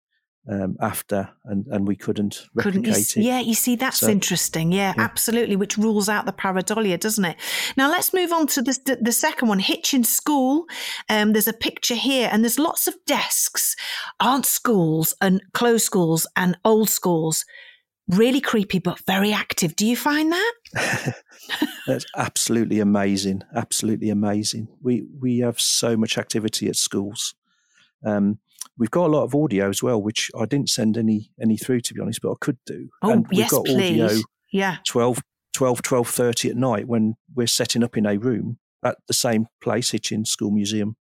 um, 0.49 0.77
after, 0.81 1.29
and, 1.45 1.67
and 1.67 1.87
we 1.89 1.97
couldn't 1.97 2.47
Couldn't 2.57 2.85
you, 2.85 2.91
replicate 2.93 3.17
it. 3.17 3.23
yeah, 3.23 3.41
you 3.41 3.55
see, 3.55 3.75
that's 3.77 3.99
So- 4.01 4.09
interesting. 4.09 4.73
Yeah, 4.73 4.95
Yeah. 4.97 5.03
absolutely, 5.05 5.57
which 5.57 5.77
rules 5.77 6.09
out 6.09 6.25
the 6.27 6.33
pareidolia, 6.33 6.99
doesn't 7.01 7.25
it? 7.25 7.37
Now 7.77 7.91
let's 7.91 8.13
move 8.15 8.33
on 8.33 8.47
to 8.49 8.63
the, 8.63 8.79
the, 8.85 8.99
the 9.03 9.13
second 9.13 9.49
one, 9.49 9.59
Hitchin 9.59 10.05
School. 10.05 10.67
Um, 11.09 11.33
there's 11.33 11.49
a 11.49 11.53
picture 11.53 11.95
here, 11.97 12.29
and 12.33 12.43
there's 12.45 12.59
lots 12.59 12.87
of 12.87 12.95
desks. 13.07 13.75
Aren't 14.21 14.47
schools 14.47 15.15
and 15.21 15.41
closed 15.53 15.85
schools 15.85 16.27
and 16.37 16.57
old 16.65 16.91
schools 16.91 17.45
really 18.09 18.41
creepy 18.41 18.79
but 18.79 19.01
very 19.01 19.33
active? 19.33 19.75
Do 19.75 19.85
you 19.85 19.97
find 19.97 20.31
that? 20.33 20.53
That's 21.87 22.07
absolutely 22.17 22.81
amazing. 22.81 23.43
Absolutely 23.55 24.11
amazing. 24.11 24.69
We 24.83 25.07
we 25.21 25.39
have 25.41 25.61
so 25.61 25.97
much 25.97 26.19
activity 26.19 26.69
at 26.69 26.77
schools. 26.77 27.35
Um, 28.05 28.39
we've 28.79 28.91
got 28.91 29.07
a 29.07 29.13
lot 29.13 29.25
of 29.25 29.35
audio 29.35 29.69
as 29.69 29.83
well, 29.83 30.01
which 30.01 30.31
I 30.39 30.47
didn't 30.47 30.71
send 30.71 30.97
any 30.97 31.31
any 31.41 31.57
through 31.57 31.81
to 31.83 31.95
be 31.95 32.01
honest, 32.01 32.21
but 32.23 32.33
I 32.33 32.37
could 32.41 32.59
do. 32.67 32.89
Oh, 33.03 33.11
and 33.11 33.27
we've 33.29 33.41
yes, 33.41 33.51
got 33.51 33.69
audio 33.69 34.09
please. 34.09 34.25
Yeah. 34.53 34.77
12, 34.87 35.21
12, 35.55 35.83
12.30 35.83 36.51
at 36.51 36.57
night 36.57 36.87
when 36.87 37.15
we're 37.35 37.47
setting 37.47 37.83
up 37.83 37.97
in 37.97 38.07
a 38.07 38.17
room 38.17 38.59
at 38.85 38.99
the 39.09 39.15
same 39.15 39.47
place, 39.61 39.91
Hitchin 39.91 40.25
School 40.25 40.51
Museum. 40.51 40.97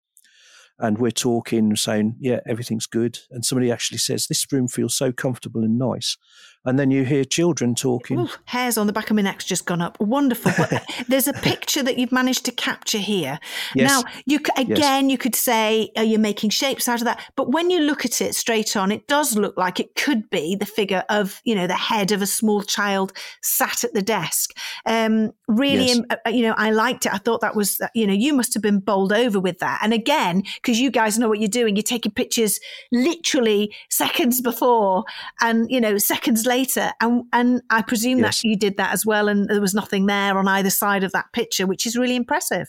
And 0.79 0.99
we're 0.99 1.11
talking, 1.11 1.77
saying, 1.77 2.17
yeah, 2.21 2.41
everything's 2.47 2.87
good. 2.87 3.19
And 3.31 3.45
somebody 3.45 3.71
actually 3.71 3.99
says, 3.99 4.27
this 4.27 4.47
room 4.51 4.67
feels 4.67 4.97
so 4.97 5.13
comfortable 5.13 5.63
and 5.63 5.79
nice. 5.79 6.17
And 6.65 6.79
then 6.79 6.91
you 6.91 7.05
hear 7.05 7.25
children 7.25 7.75
talking. 7.75 8.19
Ooh, 8.21 8.29
hairs 8.45 8.77
on 8.77 8.87
the 8.87 8.93
back 8.93 9.09
of 9.09 9.17
my 9.17 9.23
neck's 9.23 9.47
just 9.47 9.65
gone 9.65 9.81
up. 9.81 9.99
Wonderful. 9.99 10.53
But 10.59 10.85
there's 11.09 11.27
a 11.27 11.33
picture 11.33 11.83
that 11.83 11.99
you've 11.99 12.13
managed 12.13 12.45
to 12.45 12.53
capture 12.53 12.99
here. 12.99 13.39
Yes. 13.75 13.89
Now, 13.89 14.11
you 14.27 14.41
again, 14.59 15.09
you 15.09 15.17
could 15.17 15.35
say, 15.35 15.91
are 15.97 16.05
you 16.05 16.19
making 16.19 16.51
shapes 16.51 16.87
out 16.87 17.01
of 17.01 17.07
that? 17.07 17.21
But 17.35 17.51
when 17.51 17.71
you 17.71 17.81
look 17.81 18.05
at 18.05 18.21
it 18.21 18.35
straight 18.35 18.77
on, 18.77 18.93
it 18.93 19.07
does 19.09 19.37
look 19.37 19.57
like 19.57 19.81
it 19.81 19.95
could 19.95 20.29
be 20.29 20.55
the 20.55 20.67
figure 20.67 21.03
of, 21.09 21.41
you 21.45 21.55
know, 21.55 21.67
the 21.67 21.75
head 21.75 22.13
of 22.13 22.21
a 22.21 22.27
small 22.27 22.63
child 22.63 23.15
sat 23.43 23.83
at 23.83 23.95
the 23.95 24.03
desk. 24.03 24.51
Um, 24.85 25.33
really, 25.49 25.87
Yes. 25.87 25.99
um, 25.99 26.05
uh, 26.11 26.31
you 26.31 26.43
know, 26.43 26.55
I 26.59 26.71
liked 26.73 27.07
it. 27.07 27.15
I 27.15 27.19
thought 27.19 27.41
that 27.41 27.57
was, 27.57 27.81
you 27.95 28.07
know, 28.07 28.13
you 28.13 28.35
must 28.35 28.53
have 28.53 28.63
been 28.63 28.81
bowled 28.81 29.13
over 29.15 29.41
with 29.41 29.61
that. 29.61 29.81
And 29.83 29.95
again, 29.95 30.43
because 30.57 30.79
you 30.79 30.91
guys 30.91 31.19
know 31.19 31.29
what 31.29 31.39
you're 31.39 31.49
doing, 31.49 31.75
you're 31.75 31.83
taking 31.83 32.13
pictures 32.13 32.61
literally 32.93 33.75
seconds 33.89 34.41
before 34.43 35.05
and, 35.41 35.71
you 35.71 35.81
know, 35.81 35.97
seconds 35.97 36.45
later. 36.51 36.93
And, 37.01 37.25
and 37.33 37.63
I 37.71 37.81
presume 37.83 38.19
Yes. 38.19 38.43
that 38.43 38.49
you 38.49 38.57
did 38.57 38.77
that 38.77 38.93
as 38.93 39.07
well. 39.07 39.29
And 39.29 39.49
there 39.49 39.61
was 39.61 39.75
nothing 39.75 40.07
there 40.07 40.37
on 40.37 40.47
either 40.49 40.71
side 40.71 41.05
of 41.05 41.13
that 41.13 41.33
picture, 41.33 41.67
which 41.67 41.87
is 41.87 41.97
really 41.97 42.17
impressive. 42.17 42.67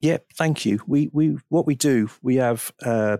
Yeah, 0.00 0.18
thank 0.36 0.64
you. 0.64 0.78
We 0.86 1.10
we 1.12 1.36
what 1.48 1.66
we 1.66 1.74
do, 1.74 2.08
we 2.22 2.36
have 2.36 2.72
uh, 2.84 3.16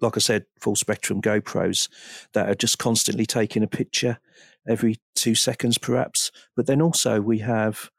like 0.00 0.16
I 0.16 0.20
said, 0.20 0.46
full 0.60 0.76
spectrum 0.76 1.20
GoPros 1.20 1.88
that 2.32 2.48
are 2.48 2.54
just 2.54 2.78
constantly 2.78 3.26
taking 3.26 3.62
a 3.62 3.68
picture 3.68 4.18
every 4.68 4.96
two 5.14 5.34
seconds, 5.34 5.78
perhaps. 5.78 6.30
But 6.56 6.66
then 6.66 6.80
also 6.80 7.20
we 7.20 7.38
have 7.40 7.90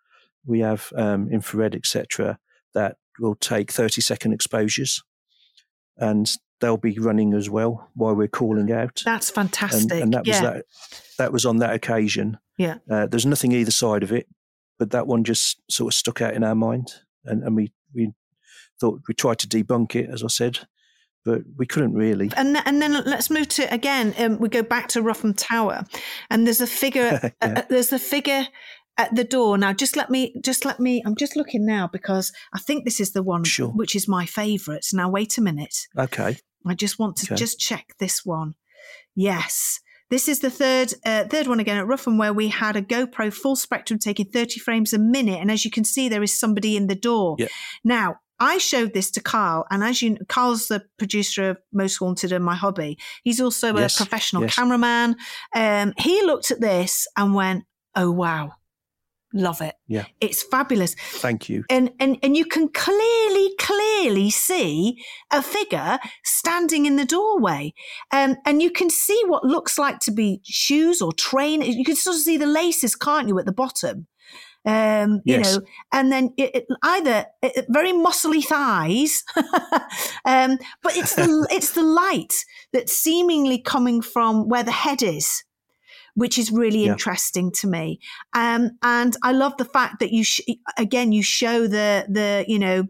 we 0.45 0.61
have 0.61 0.91
um, 0.95 1.29
infrared, 1.29 1.75
etc., 1.75 2.39
that 2.73 2.95
will 3.19 3.35
take 3.35 3.71
thirty 3.71 4.01
second 4.01 4.33
exposures, 4.33 5.03
and 5.97 6.31
they'll 6.61 6.77
be 6.77 6.97
running 6.97 7.33
as 7.33 7.49
well 7.49 7.89
while 7.95 8.15
we're 8.15 8.27
calling 8.27 8.71
out. 8.71 9.01
That's 9.03 9.29
fantastic. 9.29 9.91
and 9.91 10.13
that 10.13 10.25
was 10.25 10.27
yeah. 10.27 10.41
that. 10.41 10.65
That 11.17 11.33
was 11.33 11.45
on 11.45 11.57
that 11.57 11.73
occasion. 11.73 12.37
Yeah. 12.57 12.77
Uh, 12.89 13.07
there's 13.07 13.25
nothing 13.25 13.51
either 13.51 13.71
side 13.71 14.03
of 14.03 14.11
it, 14.11 14.27
but 14.79 14.91
that 14.91 15.07
one 15.07 15.23
just 15.23 15.59
sort 15.69 15.93
of 15.93 15.97
stuck 15.97 16.21
out 16.21 16.33
in 16.33 16.43
our 16.43 16.55
mind, 16.55 16.93
and, 17.25 17.43
and 17.43 17.55
we 17.55 17.73
we 17.93 18.13
thought 18.79 19.01
we 19.07 19.13
tried 19.13 19.39
to 19.39 19.47
debunk 19.47 19.95
it, 19.95 20.09
as 20.09 20.23
I 20.23 20.27
said, 20.27 20.59
but 21.25 21.41
we 21.57 21.65
couldn't 21.65 21.93
really. 21.93 22.31
And 22.35 22.57
and 22.65 22.81
then 22.81 22.93
let's 23.05 23.29
move 23.29 23.47
to 23.49 23.71
again. 23.73 24.13
Um, 24.17 24.39
we 24.39 24.49
go 24.49 24.63
back 24.63 24.87
to 24.89 25.01
Rougham 25.01 25.33
Tower, 25.33 25.85
and 26.29 26.45
there's 26.45 26.61
a 26.61 26.67
figure. 26.67 27.31
Yeah. 27.41 27.53
uh, 27.57 27.61
there's 27.69 27.91
a 27.91 27.99
figure 27.99 28.47
at 28.97 29.15
the 29.15 29.23
door. 29.23 29.57
Now, 29.57 29.73
just 29.73 29.95
let 29.95 30.09
me. 30.09 30.35
Just 30.43 30.65
let 30.65 30.79
me. 30.79 31.01
I'm 31.05 31.15
just 31.15 31.35
looking 31.35 31.65
now 31.65 31.87
because 31.91 32.31
I 32.53 32.59
think 32.59 32.85
this 32.85 32.99
is 32.99 33.11
the 33.11 33.23
one 33.23 33.43
Sure. 33.43 33.69
which 33.69 33.95
is 33.95 34.07
my 34.07 34.25
favourite. 34.25 34.85
Now, 34.93 35.09
wait 35.09 35.37
a 35.37 35.41
minute. 35.41 35.87
Okay, 35.97 36.37
I 36.65 36.73
just 36.75 36.99
want 36.99 37.15
to 37.17 37.27
Okay. 37.33 37.35
just 37.39 37.59
check 37.59 37.93
this 37.99 38.25
one. 38.25 38.55
Yes. 39.15 39.79
This 40.09 40.27
is 40.27 40.39
the 40.39 40.49
third 40.49 40.93
uh, 41.05 41.23
third 41.25 41.47
one 41.47 41.61
again 41.61 41.77
at 41.77 41.87
Rougham 41.87 42.17
where 42.17 42.33
we 42.33 42.49
had 42.49 42.75
a 42.75 42.81
GoPro 42.81 43.33
full 43.33 43.55
spectrum 43.55 43.97
taking 43.97 44.25
30 44.29 44.59
frames 44.59 44.91
a 44.91 44.99
minute. 44.99 45.39
And 45.39 45.49
as 45.49 45.63
you 45.63 45.71
can 45.71 45.85
see, 45.85 46.09
there 46.09 46.21
is 46.23 46.37
somebody 46.37 46.75
in 46.75 46.87
the 46.87 46.95
door. 46.95 47.37
Yeah. 47.39 47.47
Now, 47.85 48.17
I 48.37 48.57
showed 48.57 48.93
this 48.93 49.09
to 49.11 49.21
Carl, 49.21 49.65
and 49.69 49.83
as 49.83 50.01
you 50.01 50.17
Carl's 50.27 50.67
the 50.67 50.83
producer 50.97 51.51
of 51.51 51.57
Most 51.71 51.97
Haunted 51.97 52.31
and 52.33 52.43
My 52.43 52.55
Hobby. 52.55 52.97
He's 53.23 53.39
also 53.39 53.73
Yes, 53.77 53.93
a 53.95 53.97
professional 54.03 54.41
yes. 54.41 54.55
cameraman. 54.55 55.15
Um, 55.55 55.93
he 55.97 56.21
looked 56.23 56.51
at 56.51 56.59
this 56.59 57.07
and 57.15 57.33
went, 57.33 57.63
Oh 57.95 58.11
wow, 58.11 58.53
love 59.33 59.61
it. 59.61 59.75
Yeah. 59.87 60.05
It's 60.19 60.43
fabulous 60.43 60.95
thank 60.95 61.49
you. 61.49 61.63
and 61.69 61.91
and 61.99 62.17
and 62.23 62.35
you 62.35 62.45
can 62.45 62.67
clearly 62.69 63.51
clearly 63.59 64.29
see 64.29 65.01
a 65.31 65.41
figure 65.41 65.99
standing 66.23 66.85
in 66.85 66.95
the 66.97 67.05
doorway 67.05 67.73
um, 68.11 68.35
and 68.45 68.61
you 68.61 68.71
can 68.71 68.89
see 68.89 69.21
what 69.27 69.43
looks 69.43 69.77
like 69.77 69.99
to 69.99 70.11
be 70.11 70.41
shoes 70.43 71.01
or 71.01 71.11
train 71.13 71.61
you 71.61 71.85
can 71.85 71.95
sort 71.95 72.15
of 72.15 72.21
see 72.21 72.37
the 72.37 72.45
laces 72.45 72.95
can't 72.95 73.27
you 73.27 73.37
at 73.39 73.45
the 73.45 73.53
bottom 73.53 74.07
um, 74.63 75.21
you 75.25 75.37
Yes. 75.37 75.55
know, 75.55 75.61
and 75.91 76.11
then 76.11 76.33
it, 76.37 76.55
it, 76.55 76.65
either 76.83 77.25
it, 77.41 77.65
very 77.69 77.93
muscly 77.93 78.43
thighs, 78.43 79.23
um, 80.25 80.59
but 80.83 80.95
it's 80.95 81.15
the 81.15 81.47
it's 81.51 81.71
the 81.71 81.81
light 81.81 82.45
that's 82.71 82.93
seemingly 82.93 83.59
coming 83.59 84.01
from 84.03 84.47
where 84.49 84.63
the 84.63 84.71
head 84.71 85.01
is, 85.01 85.43
which 86.15 86.37
is 86.37 86.51
really 86.51 86.85
Yeah. 86.85 86.91
interesting 86.93 87.51
to 87.53 87.67
me. 87.67 87.99
Um, 88.33 88.71
and 88.81 89.15
I 89.23 89.31
love 89.31 89.57
the 89.57 89.65
fact 89.65 89.99
that 89.99 90.11
you 90.11 90.23
sh- 90.23 90.41
again 90.77 91.11
you 91.11 91.23
show 91.23 91.67
the 91.67 92.05
the 92.09 92.45
you 92.47 92.59
know 92.59 92.85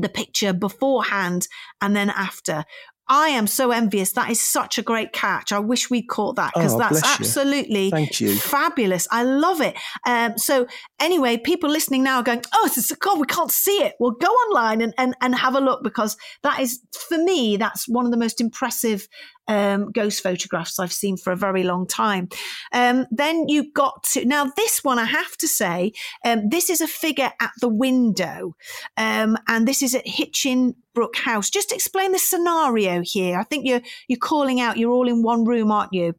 the 0.00 0.08
picture 0.08 0.52
beforehand 0.52 1.48
and 1.80 1.94
then 1.96 2.10
after. 2.10 2.64
I 3.10 3.28
am 3.30 3.46
so 3.46 3.70
envious. 3.70 4.12
That 4.12 4.30
is 4.30 4.38
such 4.38 4.76
a 4.76 4.82
great 4.82 5.14
catch. 5.14 5.50
I 5.50 5.58
wish 5.60 5.88
we'd 5.88 6.08
caught 6.10 6.36
that 6.36 6.52
because 6.54 6.74
Oh, 6.74 6.78
that's 6.78 7.00
bless 7.00 7.18
you. 7.18 7.24
absolutely 7.24 7.90
Thank 7.90 8.20
you. 8.20 8.36
fabulous. 8.36 9.08
I 9.10 9.22
love 9.24 9.62
it. 9.62 9.74
Um, 10.04 10.36
so 10.36 10.66
anyway, 11.00 11.38
people 11.38 11.70
listening 11.70 12.02
now 12.02 12.18
are 12.18 12.22
going, 12.22 12.42
oh, 12.52 12.64
this 12.68 12.76
is, 12.90 12.92
God, 12.98 13.18
we 13.18 13.26
can't 13.26 13.50
see 13.50 13.78
it. 13.82 13.94
Well, 13.98 14.10
go 14.10 14.26
online 14.28 14.82
and, 14.82 14.92
and, 14.98 15.14
and 15.22 15.34
have 15.34 15.54
a 15.54 15.60
look 15.60 15.82
because 15.82 16.18
that 16.42 16.60
is, 16.60 16.80
for 17.08 17.16
me, 17.16 17.56
that's 17.56 17.88
one 17.88 18.04
of 18.04 18.10
the 18.10 18.18
most 18.18 18.42
impressive 18.42 19.08
um, 19.48 19.90
ghost 19.90 20.22
photographs 20.22 20.78
I've 20.78 20.92
seen 20.92 21.16
for 21.16 21.32
a 21.32 21.36
very 21.36 21.64
long 21.64 21.86
time. 21.86 22.28
Um, 22.72 23.06
then 23.10 23.48
you 23.48 23.72
got 23.72 24.04
to, 24.12 24.24
now 24.24 24.52
this 24.56 24.84
one, 24.84 24.98
I 24.98 25.04
have 25.04 25.36
to 25.38 25.48
say, 25.48 25.92
um, 26.24 26.48
this 26.48 26.70
is 26.70 26.80
a 26.80 26.86
figure 26.86 27.32
at 27.40 27.50
the 27.60 27.68
window. 27.68 28.54
Um, 28.96 29.36
and 29.48 29.66
this 29.66 29.82
is 29.82 29.94
at 29.94 30.06
Hitchin 30.06 30.74
Brook 30.94 31.16
House. 31.16 31.50
Just 31.50 31.72
explain 31.72 32.12
the 32.12 32.18
scenario 32.18 33.02
here. 33.02 33.38
I 33.38 33.44
think 33.44 33.66
you're, 33.66 33.82
you're 34.06 34.18
calling 34.18 34.60
out, 34.60 34.76
you're 34.76 34.92
all 34.92 35.08
in 35.08 35.22
one 35.22 35.44
room, 35.44 35.72
aren't 35.72 35.92
you? 35.92 36.14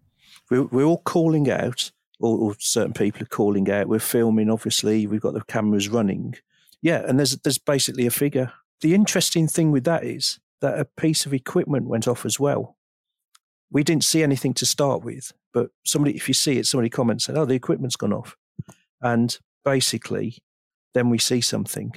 We're, 0.49 0.63
we're 0.63 0.85
all 0.85 1.01
calling 1.03 1.49
out, 1.49 1.91
or, 2.19 2.37
or 2.37 2.55
certain 2.59 2.93
people 2.93 3.21
are 3.21 3.27
calling 3.27 3.69
out. 3.69 3.87
We're 3.87 3.99
filming, 3.99 4.49
obviously. 4.49 5.05
We've 5.05 5.21
got 5.21 5.33
the 5.33 5.41
cameras 5.41 5.89
running. 5.89 6.35
Yeah, 6.81 7.03
and 7.05 7.19
there's 7.19 7.37
there's 7.37 7.57
basically 7.57 8.07
a 8.07 8.11
figure. 8.11 8.53
The 8.81 8.95
interesting 8.95 9.47
thing 9.47 9.71
with 9.71 9.83
that 9.83 10.03
is 10.03 10.39
that 10.61 10.79
a 10.79 10.85
piece 10.85 11.25
of 11.25 11.33
equipment 11.33 11.87
went 11.87 12.07
off 12.07 12.25
as 12.25 12.39
well. 12.39 12.77
We 13.71 13.83
didn't 13.83 14.03
see 14.03 14.23
anything 14.23 14.53
to 14.55 14.65
start 14.65 15.03
with, 15.03 15.31
but 15.53 15.69
somebody, 15.85 16.15
if 16.15 16.27
you 16.27 16.33
see 16.33 16.57
it, 16.57 16.65
somebody 16.65 16.89
comments 16.89 17.25
said, 17.25 17.37
"Oh, 17.37 17.45
the 17.45 17.53
equipment's 17.55 17.95
gone 17.95 18.13
off," 18.13 18.35
and 19.01 19.37
basically, 19.63 20.37
then 20.93 21.09
we 21.09 21.17
see 21.19 21.41
something. 21.41 21.93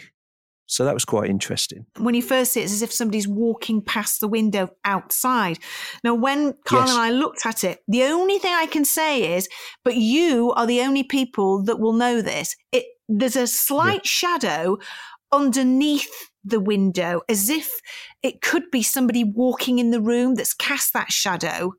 So 0.67 0.85
that 0.87 0.95
was 0.95 1.05
quite 1.05 1.29
interesting. 1.29 1.85
when 1.99 2.15
you 2.15 2.23
first 2.23 2.53
see 2.53 2.61
it, 2.61 2.65
it's 2.65 2.73
as 2.73 2.83
if 2.83 2.93
somebody's 2.93 3.29
walking 3.29 3.83
past 3.83 4.21
the 4.21 4.29
window 4.29 4.71
outside. 4.85 5.59
Now, 6.03 6.15
when 6.15 6.55
Carl 6.65 6.83
Yes. 6.83 6.91
and 6.93 6.99
I 7.01 7.11
looked 7.11 7.45
at 7.45 7.63
it, 7.65 7.81
the 7.89 8.05
only 8.05 8.39
thing 8.39 8.55
I 8.55 8.67
can 8.67 8.85
say 8.87 9.37
is, 9.37 9.49
but 9.85 9.97
you 9.97 10.53
are 10.53 10.67
the 10.67 10.81
only 10.81 11.03
people 11.03 11.63
that 11.65 11.79
will 11.79 11.93
know 11.93 12.23
this. 12.23 12.57
It 12.71 12.85
there's 13.09 13.37
a 13.37 13.47
slight 13.47 14.07
shadow 14.07 14.79
underneath 15.31 16.31
the 16.45 16.61
window, 16.61 17.23
as 17.29 17.49
if 17.49 17.81
it 18.23 18.41
could 18.43 18.71
be 18.71 18.83
somebody 18.83 19.25
walking 19.25 19.79
in 19.79 19.91
the 19.91 20.01
room 20.01 20.35
that's 20.35 20.55
cast 20.55 20.93
that 20.93 21.13
shadow. 21.13 21.73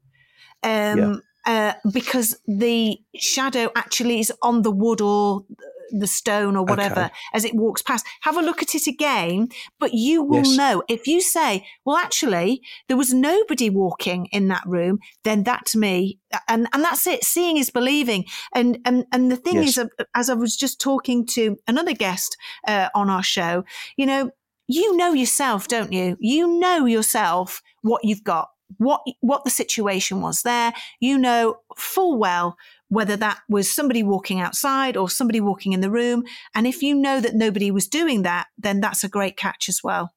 Um, 0.64 1.00
Yeah. 1.00 1.16
uh, 1.46 1.74
because 1.92 2.40
the 2.48 2.98
shadow 3.18 3.70
actually 3.76 4.20
is 4.20 4.32
on 4.42 4.62
the 4.62 4.72
wood 4.72 5.02
or 5.02 5.44
the 5.92 6.08
stone 6.08 6.56
or 6.56 6.66
whatever 6.66 7.02
Okay. 7.02 7.14
as 7.34 7.46
it 7.46 7.54
walks 7.54 7.82
past. 7.82 8.06
Have 8.22 8.38
a 8.38 8.42
look 8.42 8.62
at 8.64 8.74
it 8.76 8.88
again, 8.88 9.50
but 9.80 9.94
you 9.94 10.24
will 10.24 10.46
Yes. 10.46 10.58
know 10.58 10.84
if 10.90 11.06
you 11.06 11.22
say, 11.22 11.66
"Well, 11.86 11.98
actually, 11.98 12.62
there 12.88 12.98
was 12.98 13.14
nobody 13.14 13.70
walking 13.70 14.28
in 14.32 14.48
that 14.48 14.64
room," 14.66 15.00
then 15.24 15.44
that 15.44 15.66
to 15.68 15.78
me, 15.78 16.18
and 16.48 16.68
and 16.74 16.84
that's 16.84 17.06
it. 17.06 17.24
Seeing 17.24 17.58
is 17.58 17.70
believing, 17.70 18.26
and 18.56 18.80
and 18.86 19.06
and 19.12 19.32
the 19.32 19.36
thing 19.36 19.58
Yes. 19.58 19.68
is, 19.68 19.78
uh, 19.78 19.88
as 20.16 20.30
I 20.30 20.34
was 20.34 20.56
just 20.56 20.80
talking 20.82 21.26
to 21.28 21.58
another 21.68 21.94
guest 21.94 22.38
uh, 22.68 22.90
on 22.96 23.10
our 23.10 23.24
show, 23.24 23.64
you 23.98 24.06
know, 24.06 24.32
you 24.74 24.98
know 24.98 25.14
yourself, 25.14 25.68
don't 25.68 25.92
you? 25.92 26.18
You 26.20 26.60
know 26.60 26.86
yourself 26.86 27.62
what 27.82 28.04
you've 28.04 28.24
got. 28.24 28.50
What 28.78 29.02
what 29.22 29.44
the 29.44 29.52
situation 29.52 30.22
was 30.22 30.42
there, 30.42 30.74
you 31.00 31.18
know 31.18 31.58
full 31.78 32.18
well 32.18 32.58
whether 32.90 33.16
that 33.18 33.40
was 33.50 33.72
somebody 33.72 34.04
walking 34.04 34.40
outside 34.40 34.96
or 34.96 35.10
somebody 35.10 35.42
walking 35.42 35.74
in 35.74 35.82
the 35.82 35.90
room. 35.90 36.24
And 36.54 36.68
if 36.68 36.84
you 36.84 36.94
know 36.94 37.20
that 37.22 37.34
nobody 37.34 37.72
was 37.72 37.88
doing 37.88 38.22
that, 38.22 38.48
then 38.58 38.82
that's 38.82 39.04
a 39.04 39.10
great 39.10 39.36
catch 39.36 39.68
as 39.68 39.82
well. 39.84 40.14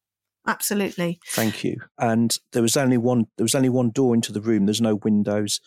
Absolutely. 0.46 1.18
Thank 1.30 1.64
you. 1.64 1.80
And 1.98 2.38
there 2.52 2.62
was 2.62 2.76
only 2.76 2.98
one. 2.98 3.26
There 3.36 3.44
was 3.44 3.54
only 3.54 3.68
one 3.68 3.90
door 3.90 4.14
into 4.14 4.32
the 4.32 4.40
room. 4.40 4.66
There's 4.66 4.80
no 4.80 4.96
windows. 4.96 5.60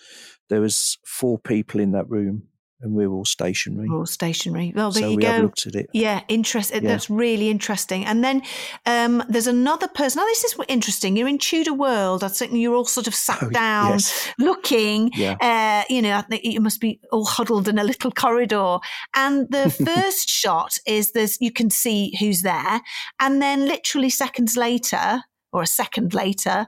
There 0.49 0.61
was 0.61 0.97
four 1.05 1.37
people 1.37 1.79
in 1.79 1.91
that 1.91 2.09
room, 2.09 2.43
and 2.81 2.93
we're 2.93 3.09
all 3.09 3.25
stationary. 3.25 3.89
All 3.91 4.05
stationary. 4.05 4.71
Well, 4.75 4.91
there 4.91 5.03
so 5.03 5.09
you 5.09 5.17
we 5.17 5.21
go. 5.23 5.31
have 5.31 5.41
looked 5.43 5.67
at 5.67 5.75
it. 5.75 5.89
Yeah, 5.93 6.21
interesting. 6.29 6.83
Yeah. 6.83 6.89
That's 6.91 7.09
really 7.09 7.49
interesting. 7.49 8.05
And 8.05 8.23
then 8.23 8.41
um, 8.85 9.23
there's 9.27 9.47
another 9.47 9.87
person. 9.87 10.21
Now, 10.21 10.25
this 10.27 10.43
is 10.45 10.55
interesting. 10.67 11.17
You're 11.17 11.27
in 11.27 11.37
Tudor 11.39 11.73
World. 11.73 12.23
I 12.23 12.29
think 12.29 12.53
you're 12.53 12.75
all 12.75 12.85
sort 12.85 13.07
of 13.07 13.15
sat 13.15 13.39
Oh, 13.41 13.49
down, 13.49 13.91
yes. 13.93 14.33
looking. 14.39 15.11
Yeah. 15.13 15.35
Uh, 15.41 15.83
you 15.93 16.01
know, 16.01 16.15
I 16.17 16.21
think 16.21 16.43
you 16.43 16.61
must 16.61 16.79
be 16.79 16.99
all 17.11 17.25
huddled 17.25 17.67
in 17.67 17.77
a 17.79 17.83
little 17.83 18.11
corridor. 18.11 18.77
And 19.15 19.49
the 19.49 19.69
first 19.85 20.29
shot 20.29 20.77
is 20.85 21.11
there's 21.11 21.37
you 21.41 21.51
can 21.51 21.69
see 21.69 22.15
who's 22.19 22.41
there, 22.41 22.81
and 23.19 23.41
then 23.41 23.65
literally 23.65 24.09
seconds 24.09 24.55
later, 24.55 25.21
or 25.51 25.61
a 25.61 25.67
second 25.67 26.13
later, 26.13 26.67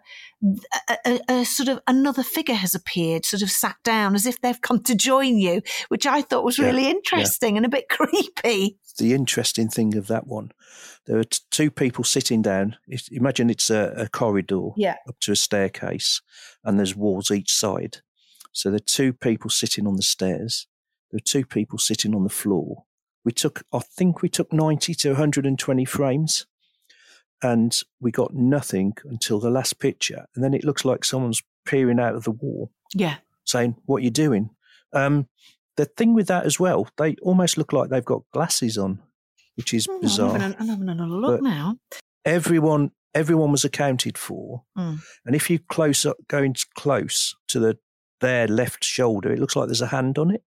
a, 0.90 0.98
a, 1.06 1.20
a 1.30 1.46
sort 1.46 1.70
of 1.70 1.80
another 1.88 2.24
figure 2.24 2.56
has 2.56 2.74
appeared, 2.74 3.26
sort 3.26 3.42
of 3.44 3.52
sat 3.52 3.76
down 3.84 4.16
as 4.16 4.26
if 4.26 4.42
they've 4.42 4.62
come 4.62 4.82
to 4.84 4.96
join 4.96 5.38
you, 5.38 5.62
which 5.90 6.06
I 6.08 6.22
thought 6.22 6.44
was 6.44 6.58
Yeah, 6.58 6.66
really 6.68 6.84
yeah. 6.84 6.90
interesting 6.92 7.58
and 7.58 7.66
a 7.66 7.70
bit 7.70 7.90
creepy. 7.90 8.78
The 8.98 9.14
interesting 9.14 9.70
thing 9.70 9.96
of 9.96 10.08
that 10.08 10.28
one, 10.28 10.52
there 11.06 11.18
are 11.18 11.24
t- 11.24 11.40
two 11.52 11.72
people 11.72 12.04
sitting 12.04 12.42
down. 12.42 12.78
If, 12.88 13.12
imagine 13.12 13.50
it's 13.50 13.70
a, 13.70 13.94
a 13.96 14.08
corridor 14.10 14.70
Yeah. 14.76 14.96
up 15.08 15.20
to 15.22 15.32
a 15.32 15.36
staircase, 15.36 16.22
and 16.64 16.78
there's 16.78 16.96
walls 16.96 17.32
each 17.32 17.52
side. 17.54 17.98
So 18.52 18.70
there 18.70 18.78
are 18.78 18.80
two 18.80 19.14
people 19.14 19.50
sitting 19.50 19.88
on 19.88 19.96
the 19.96 20.02
stairs. 20.04 20.68
There 21.12 21.18
are 21.18 21.24
two 21.26 21.46
people 21.46 21.78
sitting 21.80 22.14
on 22.16 22.24
the 22.24 22.30
floor. 22.30 22.84
We 23.24 23.32
took, 23.32 23.64
I 23.72 23.80
think 23.80 24.22
we 24.22 24.30
took 24.30 24.52
90 24.52 24.94
to 24.96 25.10
120 25.10 25.86
frames 25.86 26.48
and 27.44 27.80
we 28.00 28.12
got 28.12 28.34
nothing 28.34 28.94
until 29.06 29.40
the 29.40 29.50
last 29.50 29.80
picture. 29.80 30.26
And 30.36 30.44
then 30.44 30.54
it 30.54 30.64
looks 30.64 30.86
like 30.86 31.04
someone's 31.06 31.42
peering 31.66 32.00
out 32.00 32.16
of 32.16 32.24
the 32.24 32.32
wall 32.32 32.72
Yeah. 32.94 33.18
saying, 33.46 33.76
What 33.86 33.98
are 33.98 34.04
you 34.06 34.12
doing? 34.12 34.50
Um, 34.94 35.28
the 35.78 35.86
thing 35.86 36.14
with 36.14 36.28
that 36.28 36.46
as 36.46 36.60
well, 36.60 36.88
they 36.98 37.16
almost 37.22 37.58
look 37.58 37.72
like 37.74 37.90
they've 37.90 38.04
got 38.06 38.24
glasses 38.34 38.78
on, 38.78 39.00
which 39.56 39.74
is 39.74 39.86
Hmm, 39.86 39.92
I'm 39.94 40.02
bizarre. 40.02 40.32
having, 40.40 40.54
a, 40.58 40.62
I'm 40.62 40.68
having 40.68 40.90
another 40.90 41.16
look 41.16 41.42
But- 41.42 41.50
now. 41.50 41.78
Everyone, 42.26 42.92
everyone 43.16 43.52
was 43.52 43.64
accounted 43.66 44.18
for, 44.18 44.64
Mm. 44.78 45.00
and 45.26 45.36
if 45.36 45.50
you 45.50 45.58
close 45.60 46.06
up, 46.06 46.18
going 46.28 46.56
close 46.76 47.36
to 47.48 47.60
the 47.60 47.78
their 48.20 48.48
left 48.48 48.84
shoulder, 48.84 49.32
it 49.32 49.40
looks 49.40 49.56
like 49.56 49.68
there's 49.68 49.82
a 49.82 49.88
hand 49.88 50.20
on 50.20 50.30
it. 50.30 50.44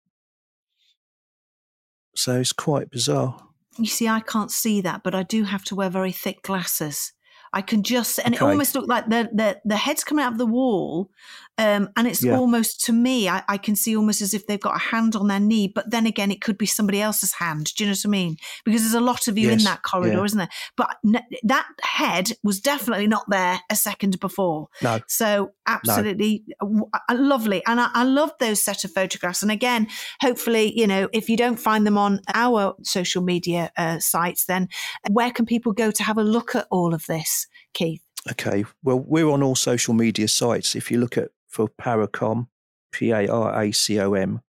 So 2.15 2.39
it's 2.39 2.53
quite 2.53 2.91
bizarre. 2.91 3.49
You 3.79 3.87
see, 3.87 4.09
I 4.09 4.21
can't 4.21 4.51
see 4.51 4.81
that, 4.83 5.03
but 5.03 5.15
I 5.15 5.23
do 5.23 5.45
have 5.45 5.65
to 5.65 5.75
wear 5.75 5.91
very 5.91 6.13
thick 6.13 6.43
glasses. 6.43 7.13
I 7.53 7.63
can 7.63 7.83
just, 7.85 8.19
and 8.19 8.35
Okay. 8.35 8.45
it 8.45 8.49
almost 8.49 8.75
looked 8.75 8.89
like 8.89 9.09
the, 9.09 9.29
the, 9.33 9.61
the 9.65 9.77
head's 9.77 10.03
coming 10.05 10.25
out 10.25 10.33
of 10.33 10.39
the 10.39 10.47
wall. 10.47 11.11
Um, 11.57 11.89
and 11.97 12.09
it's 12.09 12.25
Yeah. 12.25 12.37
almost, 12.37 12.81
to 12.87 12.93
me, 12.93 13.29
I, 13.29 13.43
I 13.49 13.59
can 13.59 13.77
see 13.77 13.97
almost 13.97 14.21
as 14.23 14.35
if 14.35 14.47
they've 14.47 14.61
got 14.61 14.75
a 14.75 14.79
hand 14.79 15.15
on 15.15 15.29
their 15.29 15.39
knee. 15.39 15.69
But 15.73 15.91
then 15.91 16.07
again, 16.07 16.31
it 16.33 16.41
could 16.41 16.59
be 16.59 16.67
somebody 16.67 17.01
else's 17.01 17.35
hand. 17.35 17.73
Do 17.77 17.85
you 17.85 17.91
know 17.91 17.95
what 17.95 18.07
I 18.07 18.09
mean? 18.09 18.37
Because 18.65 18.83
there's 18.83 18.95
a 18.95 19.01
lot 19.01 19.29
of 19.29 19.39
you 19.39 19.51
in 19.51 19.59
that 19.65 19.83
corridor, 19.83 20.19
yeah. 20.19 20.25
isn't 20.25 20.39
there? 20.39 20.49
But 20.77 20.97
n- 21.07 21.23
that 21.45 21.67
head 21.83 22.33
was 22.43 22.61
definitely 22.61 23.07
not 23.07 23.25
there 23.29 23.61
a 23.71 23.77
second 23.77 24.19
before. 24.19 24.69
No, 24.83 24.99
So 25.07 25.53
absolutely 25.67 26.45
w- 26.61 26.89
uh, 26.93 27.15
lovely, 27.15 27.63
and 27.67 27.81
I, 27.81 27.89
I 27.95 28.05
love 28.05 28.33
those 28.41 28.61
set 28.61 28.85
of 28.85 28.91
photographs. 28.93 29.43
And 29.43 29.53
again, 29.53 29.87
hopefully, 30.21 30.77
you 30.77 30.87
know, 30.87 31.09
if 31.13 31.29
you 31.29 31.37
don't 31.37 31.59
find 31.59 31.87
them 31.87 31.97
on 31.99 32.21
our 32.35 32.75
social 32.83 33.23
media 33.23 33.71
uh, 33.77 34.01
sites, 34.01 34.47
then 34.47 34.69
where 35.11 35.31
can 35.31 35.47
people 35.47 35.73
go 35.73 35.91
to 35.93 36.03
have 36.03 36.19
a 36.19 36.25
look 36.25 36.55
at 36.57 36.67
all 36.71 36.95
of 36.95 37.07
this, 37.07 37.47
Keith? 37.75 38.03
Okay. 38.31 38.65
Well, 38.83 38.99
we're 39.01 39.29
on 39.31 39.43
all 39.43 39.55
social 39.55 39.95
media 39.95 40.29
sites. 40.29 40.75
If 40.75 40.91
you 40.91 40.99
look 40.99 41.19
at 41.19 41.29
for 41.55 41.69
Paracom, 41.81 42.49
P 42.93 43.11
A 43.11 43.29
R 43.29 43.63
A 43.63 43.73
C 43.73 44.01
O 44.01 44.15
M, 44.15 44.41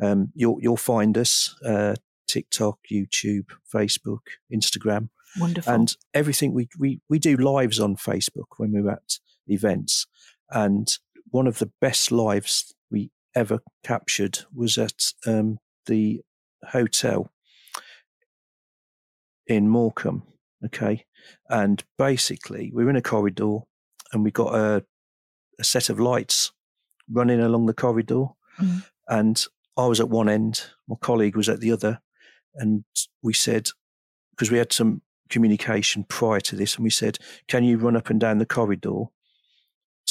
um, 0.00 0.32
you'll 0.34 0.58
you'll 0.60 0.76
find 0.76 1.18
us. 1.18 1.54
Uh, 1.64 1.94
TikTok, 2.28 2.80
YouTube, 2.92 3.46
Facebook, 3.72 4.18
Instagram, 4.52 5.10
Wonderful. 5.38 5.72
and 5.72 5.96
everything. 6.12 6.52
We 6.52 6.68
we 6.76 7.00
we 7.08 7.20
do 7.20 7.36
lives 7.36 7.78
on 7.78 7.94
Facebook 7.94 8.56
when 8.56 8.72
we're 8.72 8.90
at 8.90 9.18
events, 9.46 10.06
and 10.50 10.88
one 11.30 11.46
of 11.46 11.58
the 11.58 11.70
best 11.80 12.10
lives 12.10 12.74
we 12.90 13.10
ever 13.34 13.60
captured 13.84 14.40
was 14.54 14.76
at 14.76 15.12
um, 15.26 15.58
the 15.86 16.20
hotel 16.70 17.30
in 19.46 19.68
Morecambe. 19.68 20.22
Okay. 20.64 21.04
And 21.48 21.84
basically, 21.98 22.72
we 22.74 22.84
we're 22.84 22.90
in 22.90 22.96
a 22.96 23.02
corridor 23.02 23.58
and 24.12 24.24
we 24.24 24.30
got 24.30 24.54
a, 24.54 24.84
a 25.58 25.64
set 25.64 25.88
of 25.90 25.98
lights 26.00 26.52
running 27.10 27.40
along 27.40 27.66
the 27.66 27.74
corridor. 27.74 28.26
Mhm. 28.58 28.84
And 29.08 29.46
I 29.76 29.86
was 29.86 30.00
at 30.00 30.08
one 30.08 30.28
end, 30.28 30.62
my 30.88 30.96
colleague 31.00 31.36
was 31.36 31.48
at 31.48 31.60
the 31.60 31.72
other. 31.72 32.00
And 32.54 32.84
we 33.22 33.32
said, 33.32 33.68
because 34.30 34.50
we 34.50 34.58
had 34.58 34.72
some 34.72 35.02
communication 35.28 36.04
prior 36.04 36.40
to 36.40 36.56
this, 36.56 36.76
and 36.76 36.84
we 36.84 36.90
said, 36.90 37.18
Can 37.48 37.64
you 37.64 37.78
run 37.78 37.96
up 37.96 38.10
and 38.10 38.20
down 38.20 38.38
the 38.38 38.46
corridor 38.46 39.04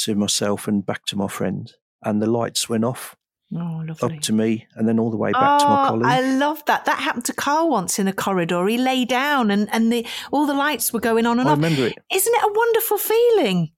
to 0.03 0.15
myself 0.15 0.67
and 0.67 0.85
back 0.85 1.05
to 1.05 1.15
my 1.15 1.27
friend? 1.27 1.73
And 2.03 2.21
the 2.21 2.29
lights 2.29 2.69
went 2.69 2.83
off 2.85 3.15
oh, 3.55 3.83
up 4.01 4.19
to 4.21 4.33
me 4.33 4.67
and 4.75 4.87
then 4.87 4.99
all 4.99 5.09
the 5.09 5.17
way 5.17 5.31
back 5.31 5.59
to 5.59 5.65
my 5.65 5.83
Oh, 5.85 5.87
colleague. 5.89 6.05
I 6.05 6.21
love 6.35 6.63
that. 6.65 6.85
That 6.85 6.99
happened 6.99 7.25
to 7.25 7.33
Carl 7.33 7.69
once 7.69 7.97
in 7.97 8.07
a 8.07 8.13
corridor. 8.13 8.67
He 8.67 8.77
lay 8.77 9.05
down 9.05 9.49
and, 9.49 9.67
and 9.73 9.91
the 9.91 10.05
all 10.31 10.45
the 10.45 10.53
lights 10.53 10.93
were 10.93 10.99
going 10.99 11.25
on 11.25 11.39
and 11.39 11.47
I 11.49 11.53
off. 11.53 11.57
remember 11.57 11.87
it. 11.87 11.97
Isn't 12.13 12.33
it 12.35 12.43
a 12.43 12.53
wonderful 12.53 12.97
feeling? 12.97 13.71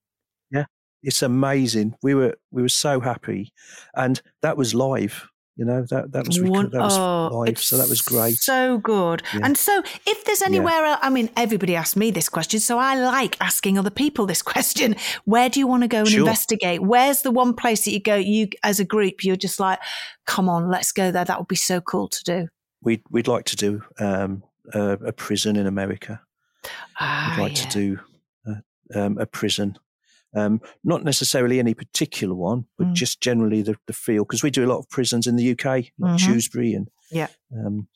It's 1.07 1.21
amazing. 1.23 1.95
We 2.03 2.13
were 2.13 2.35
we 2.51 2.61
were 2.61 2.69
so 2.85 2.99
happy, 2.99 3.53
and 3.95 4.21
that 4.41 4.57
was 4.57 4.73
live. 4.75 5.27
You 5.55 5.65
know 5.65 5.85
that 5.89 6.11
that 6.11 6.27
was 6.27 6.39
One- 6.39 6.69
that 6.69 6.81
was 6.81 6.97
oh, 6.97 7.29
live, 7.39 7.57
so 7.57 7.77
that 7.77 7.89
was 7.89 8.01
great. 8.01 8.35
So 8.35 8.77
good. 8.77 9.23
Yeah. 9.33 9.39
And 9.45 9.57
so, 9.57 9.81
if 10.05 10.23
there's 10.25 10.43
anywhere, 10.43 10.85
el- 10.85 10.99
I 11.01 11.09
mean, 11.09 11.29
everybody 11.35 11.75
asked 11.75 11.95
me 11.97 12.11
this 12.11 12.29
question, 12.29 12.59
so 12.59 12.77
I 12.77 12.93
like 12.95 13.37
asking 13.41 13.79
other 13.79 13.89
people 13.89 14.27
this 14.27 14.43
question. 14.43 14.95
Where 15.25 15.49
do 15.49 15.59
you 15.59 15.65
want 15.65 15.81
to 15.83 15.87
go 15.87 15.99
and 15.99 16.07
Sure. 16.09 16.19
investigate? 16.19 16.83
Where's 16.83 17.21
the 17.23 17.31
one 17.31 17.53
place 17.55 17.85
that 17.85 17.91
you 17.91 18.01
go? 18.01 18.15
You 18.15 18.49
as 18.63 18.79
a 18.79 18.85
group, 18.85 19.23
you're 19.23 19.35
just 19.47 19.59
like, 19.59 19.79
come 20.27 20.47
on, 20.49 20.69
let's 20.69 20.91
go 20.91 21.09
there. 21.09 21.25
That 21.25 21.39
would 21.39 21.47
be 21.47 21.55
so 21.55 21.81
cool 21.81 22.07
to 22.09 22.23
do. 22.23 22.47
We'd 22.83 23.01
we'd 23.09 23.27
like 23.27 23.45
to 23.45 23.55
do 23.55 23.81
um, 23.99 24.43
a, 24.73 24.91
a 25.07 25.11
prison 25.11 25.55
in 25.55 25.65
America. 25.65 26.21
Ah, 26.99 27.33
We'd 27.35 27.43
like 27.43 27.57
yeah. 27.57 27.69
to 27.69 27.79
do 27.79 27.99
uh, 28.45 28.99
um, 28.99 29.17
a 29.17 29.25
prison. 29.25 29.79
Um, 30.35 30.61
not 30.83 31.03
necessarily 31.03 31.57
any 31.59 31.73
particular 31.73 32.35
one, 32.35 32.65
but 32.77 32.87
Mm. 32.87 32.93
just 32.93 33.21
generally 33.21 33.61
the, 33.61 33.75
the 33.87 33.93
feel 33.93 34.23
because 34.23 34.43
we 34.43 34.51
do 34.51 34.65
a 34.65 34.67
lot 34.71 34.77
of 34.79 34.89
prisons 34.89 35.25
in 35.25 35.35
the 35.37 35.51
UK, 35.51 35.91
like 35.97 36.15
Mhm. 36.15 36.19
Shrewsbury 36.19 36.73
and 36.73 36.89
Yeah. 37.11 37.27
um, 37.53 37.87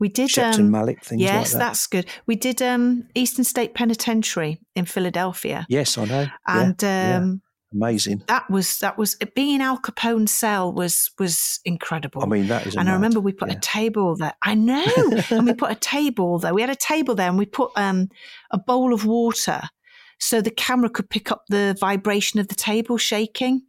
We 0.00 0.08
did. 0.08 0.30
Shepton 0.30 0.64
Um, 0.66 0.70
Mallet, 0.70 1.04
things 1.04 1.22
like 1.22 1.30
yes, 1.32 1.52
that. 1.52 1.58
that's 1.58 1.86
good. 1.86 2.06
We 2.26 2.34
did 2.34 2.60
um, 2.62 3.04
Eastern 3.14 3.44
State 3.44 3.74
Penitentiary 3.74 4.58
in 4.74 4.84
Philadelphia, 4.86 5.66
Yes, 5.68 5.96
I 5.98 6.04
know. 6.06 6.26
And 6.46 6.74
yeah. 6.82 7.18
um, 7.18 7.42
amazing. 7.72 8.24
that 8.26 8.50
was 8.50 8.78
that 8.78 8.96
was 8.98 9.16
being 9.34 9.56
in 9.56 9.60
Al 9.60 9.78
Capone's 9.78 10.32
cell 10.32 10.72
was 10.72 11.10
was 11.18 11.60
incredible. 11.64 12.22
I 12.22 12.26
mean, 12.26 12.48
that 12.48 12.66
is. 12.66 12.76
and 12.76 12.88
I 12.90 12.94
remember 12.94 13.20
we 13.20 13.32
put 13.32 13.50
yeah. 13.50 13.56
a 13.58 13.60
table 13.60 14.16
there. 14.16 14.34
I 14.42 14.54
know. 14.54 14.84
and 15.30 15.46
we 15.46 15.52
put 15.54 15.70
a 15.70 15.74
table 15.76 16.38
there. 16.38 16.52
We 16.54 16.62
had 16.62 16.70
a 16.70 16.76
table 16.76 17.14
there 17.14 17.28
and 17.28 17.38
we 17.38 17.46
put 17.46 17.70
um, 17.76 18.08
a 18.50 18.58
bowl 18.58 18.92
of 18.94 19.04
water 19.06 19.60
so 20.20 20.40
the 20.40 20.50
camera 20.50 20.90
could 20.90 21.10
pick 21.10 21.32
up 21.32 21.44
the 21.48 21.76
vibration 21.80 22.38
of 22.38 22.48
the 22.48 22.54
table 22.54 22.98
shaking. 22.98 23.62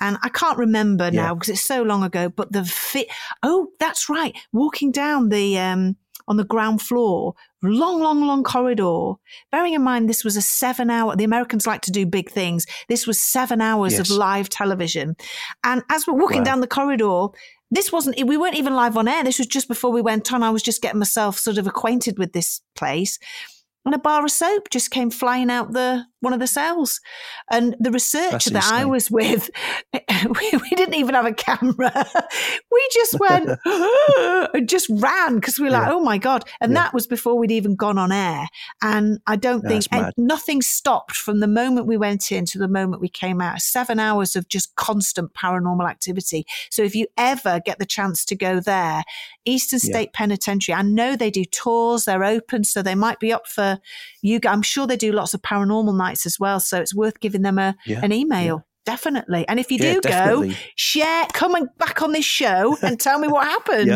And 0.00 0.16
I 0.22 0.28
can't 0.28 0.56
remember 0.56 1.06
Yeah. 1.06 1.22
now 1.22 1.34
because 1.34 1.48
it's 1.50 1.64
so 1.64 1.82
long 1.82 2.04
ago, 2.04 2.28
but 2.28 2.52
the 2.52 2.64
fit. 2.64 3.08
Oh, 3.42 3.68
that's 3.80 4.08
right. 4.08 4.34
Walking 4.52 4.92
down 4.92 5.28
the, 5.28 5.58
um, 5.58 5.96
on 6.28 6.36
the 6.36 6.44
ground 6.44 6.80
floor, 6.80 7.34
long, 7.62 8.00
long, 8.00 8.24
long 8.26 8.44
corridor. 8.44 9.14
Bearing 9.50 9.72
in 9.72 9.82
mind, 9.82 10.08
this 10.08 10.24
was 10.24 10.36
a 10.36 10.42
seven 10.42 10.90
hour, 10.90 11.16
the 11.16 11.24
Americans 11.24 11.66
like 11.66 11.80
to 11.82 11.90
do 11.90 12.06
big 12.06 12.30
things. 12.30 12.66
This 12.88 13.06
was 13.06 13.18
seven 13.18 13.60
hours 13.60 13.94
yes. 13.94 14.00
of 14.00 14.16
live 14.16 14.48
television. 14.48 15.16
And 15.64 15.82
as 15.90 16.06
we're 16.06 16.14
walking 16.14 16.38
wow. 16.38 16.44
down 16.44 16.60
the 16.60 16.66
corridor, 16.66 17.28
this 17.70 17.90
wasn't, 17.90 18.22
we 18.26 18.36
weren't 18.36 18.56
even 18.56 18.74
live 18.74 18.96
on 18.96 19.08
air. 19.08 19.24
This 19.24 19.38
was 19.38 19.46
just 19.46 19.68
before 19.68 19.90
we 19.90 20.02
went 20.02 20.32
on. 20.32 20.42
I 20.42 20.50
was 20.50 20.62
just 20.62 20.82
getting 20.82 20.98
myself 20.98 21.38
sort 21.38 21.58
of 21.58 21.66
acquainted 21.66 22.18
with 22.18 22.32
this 22.34 22.60
place 22.76 23.18
and 23.88 23.94
a 23.94 23.98
bar 23.98 24.22
of 24.22 24.30
soap 24.30 24.68
just 24.68 24.90
came 24.90 25.10
flying 25.10 25.50
out 25.50 25.72
the 25.72 26.04
one 26.20 26.32
of 26.32 26.40
the 26.40 26.46
cells. 26.46 27.00
And 27.50 27.76
the 27.78 27.90
researcher 27.90 28.50
that 28.50 28.64
I 28.64 28.84
was 28.84 29.10
with, 29.10 29.50
we, 29.92 30.50
we, 30.52 30.70
didn't 30.70 30.94
even 30.94 31.14
have 31.14 31.26
a 31.26 31.32
camera. 31.32 31.92
we 32.72 32.88
just 32.92 33.18
went 33.18 33.50
and 34.54 34.68
just 34.68 34.88
ran 34.90 35.36
because 35.36 35.58
we 35.58 35.64
were 35.64 35.70
yeah. 35.70 35.80
like, 35.80 35.92
oh 35.92 36.00
my 36.00 36.18
God. 36.18 36.44
And 36.60 36.72
yeah. 36.72 36.82
that 36.82 36.94
was 36.94 37.06
before 37.06 37.38
we'd 37.38 37.52
even 37.52 37.76
gone 37.76 37.98
on 37.98 38.12
air. 38.12 38.48
And 38.82 39.20
I 39.26 39.36
don't 39.36 39.62
think 39.62 39.86
nothing 40.16 40.62
stopped 40.62 41.16
from 41.16 41.40
the 41.40 41.46
moment 41.46 41.86
we 41.86 41.96
went 41.96 42.32
in 42.32 42.44
to 42.46 42.58
the 42.58 42.68
moment 42.68 43.00
we 43.00 43.08
came 43.08 43.40
out. 43.40 43.60
Seven 43.60 43.98
hours 43.98 44.36
of 44.36 44.48
just 44.48 44.74
constant 44.76 45.34
paranormal 45.34 45.88
activity. 45.88 46.44
So 46.70 46.82
if 46.82 46.94
you 46.94 47.06
ever 47.16 47.60
get 47.64 47.78
the 47.78 47.86
chance 47.86 48.24
to 48.26 48.36
go 48.36 48.60
there, 48.60 49.04
Eastern 49.44 49.78
State 49.78 50.10
yeah. 50.12 50.18
Penitentiary, 50.18 50.74
I 50.74 50.82
know 50.82 51.16
they 51.16 51.30
do 51.30 51.44
tours, 51.44 52.04
they're 52.04 52.24
open, 52.24 52.64
so 52.64 52.82
they 52.82 52.94
might 52.94 53.20
be 53.20 53.32
up 53.32 53.46
for 53.46 53.78
you. 54.22 54.40
I'm 54.46 54.62
sure 54.62 54.86
they 54.86 54.96
do 54.96 55.12
lots 55.12 55.34
of 55.34 55.42
paranormal 55.42 55.96
nights 55.96 56.07
nights 56.08 56.26
as 56.26 56.38
well. 56.38 56.60
So 56.60 56.80
it's 56.80 56.94
worth 56.94 57.20
giving 57.20 57.42
them 57.42 57.58
a 57.58 57.76
yeah, 57.86 58.00
an 58.02 58.12
email. 58.12 58.56
Yeah. 58.56 58.62
Definitely. 58.86 59.46
And 59.48 59.60
if 59.60 59.70
you 59.70 59.78
do 59.78 60.00
go, 60.00 60.50
share, 60.74 61.26
come 61.34 61.54
and 61.54 61.68
back 61.76 62.00
on 62.00 62.12
this 62.12 62.24
show 62.24 62.78
and 62.80 62.98
tell 62.98 63.18
me 63.18 63.28
what 63.28 63.46
happened. 63.46 63.86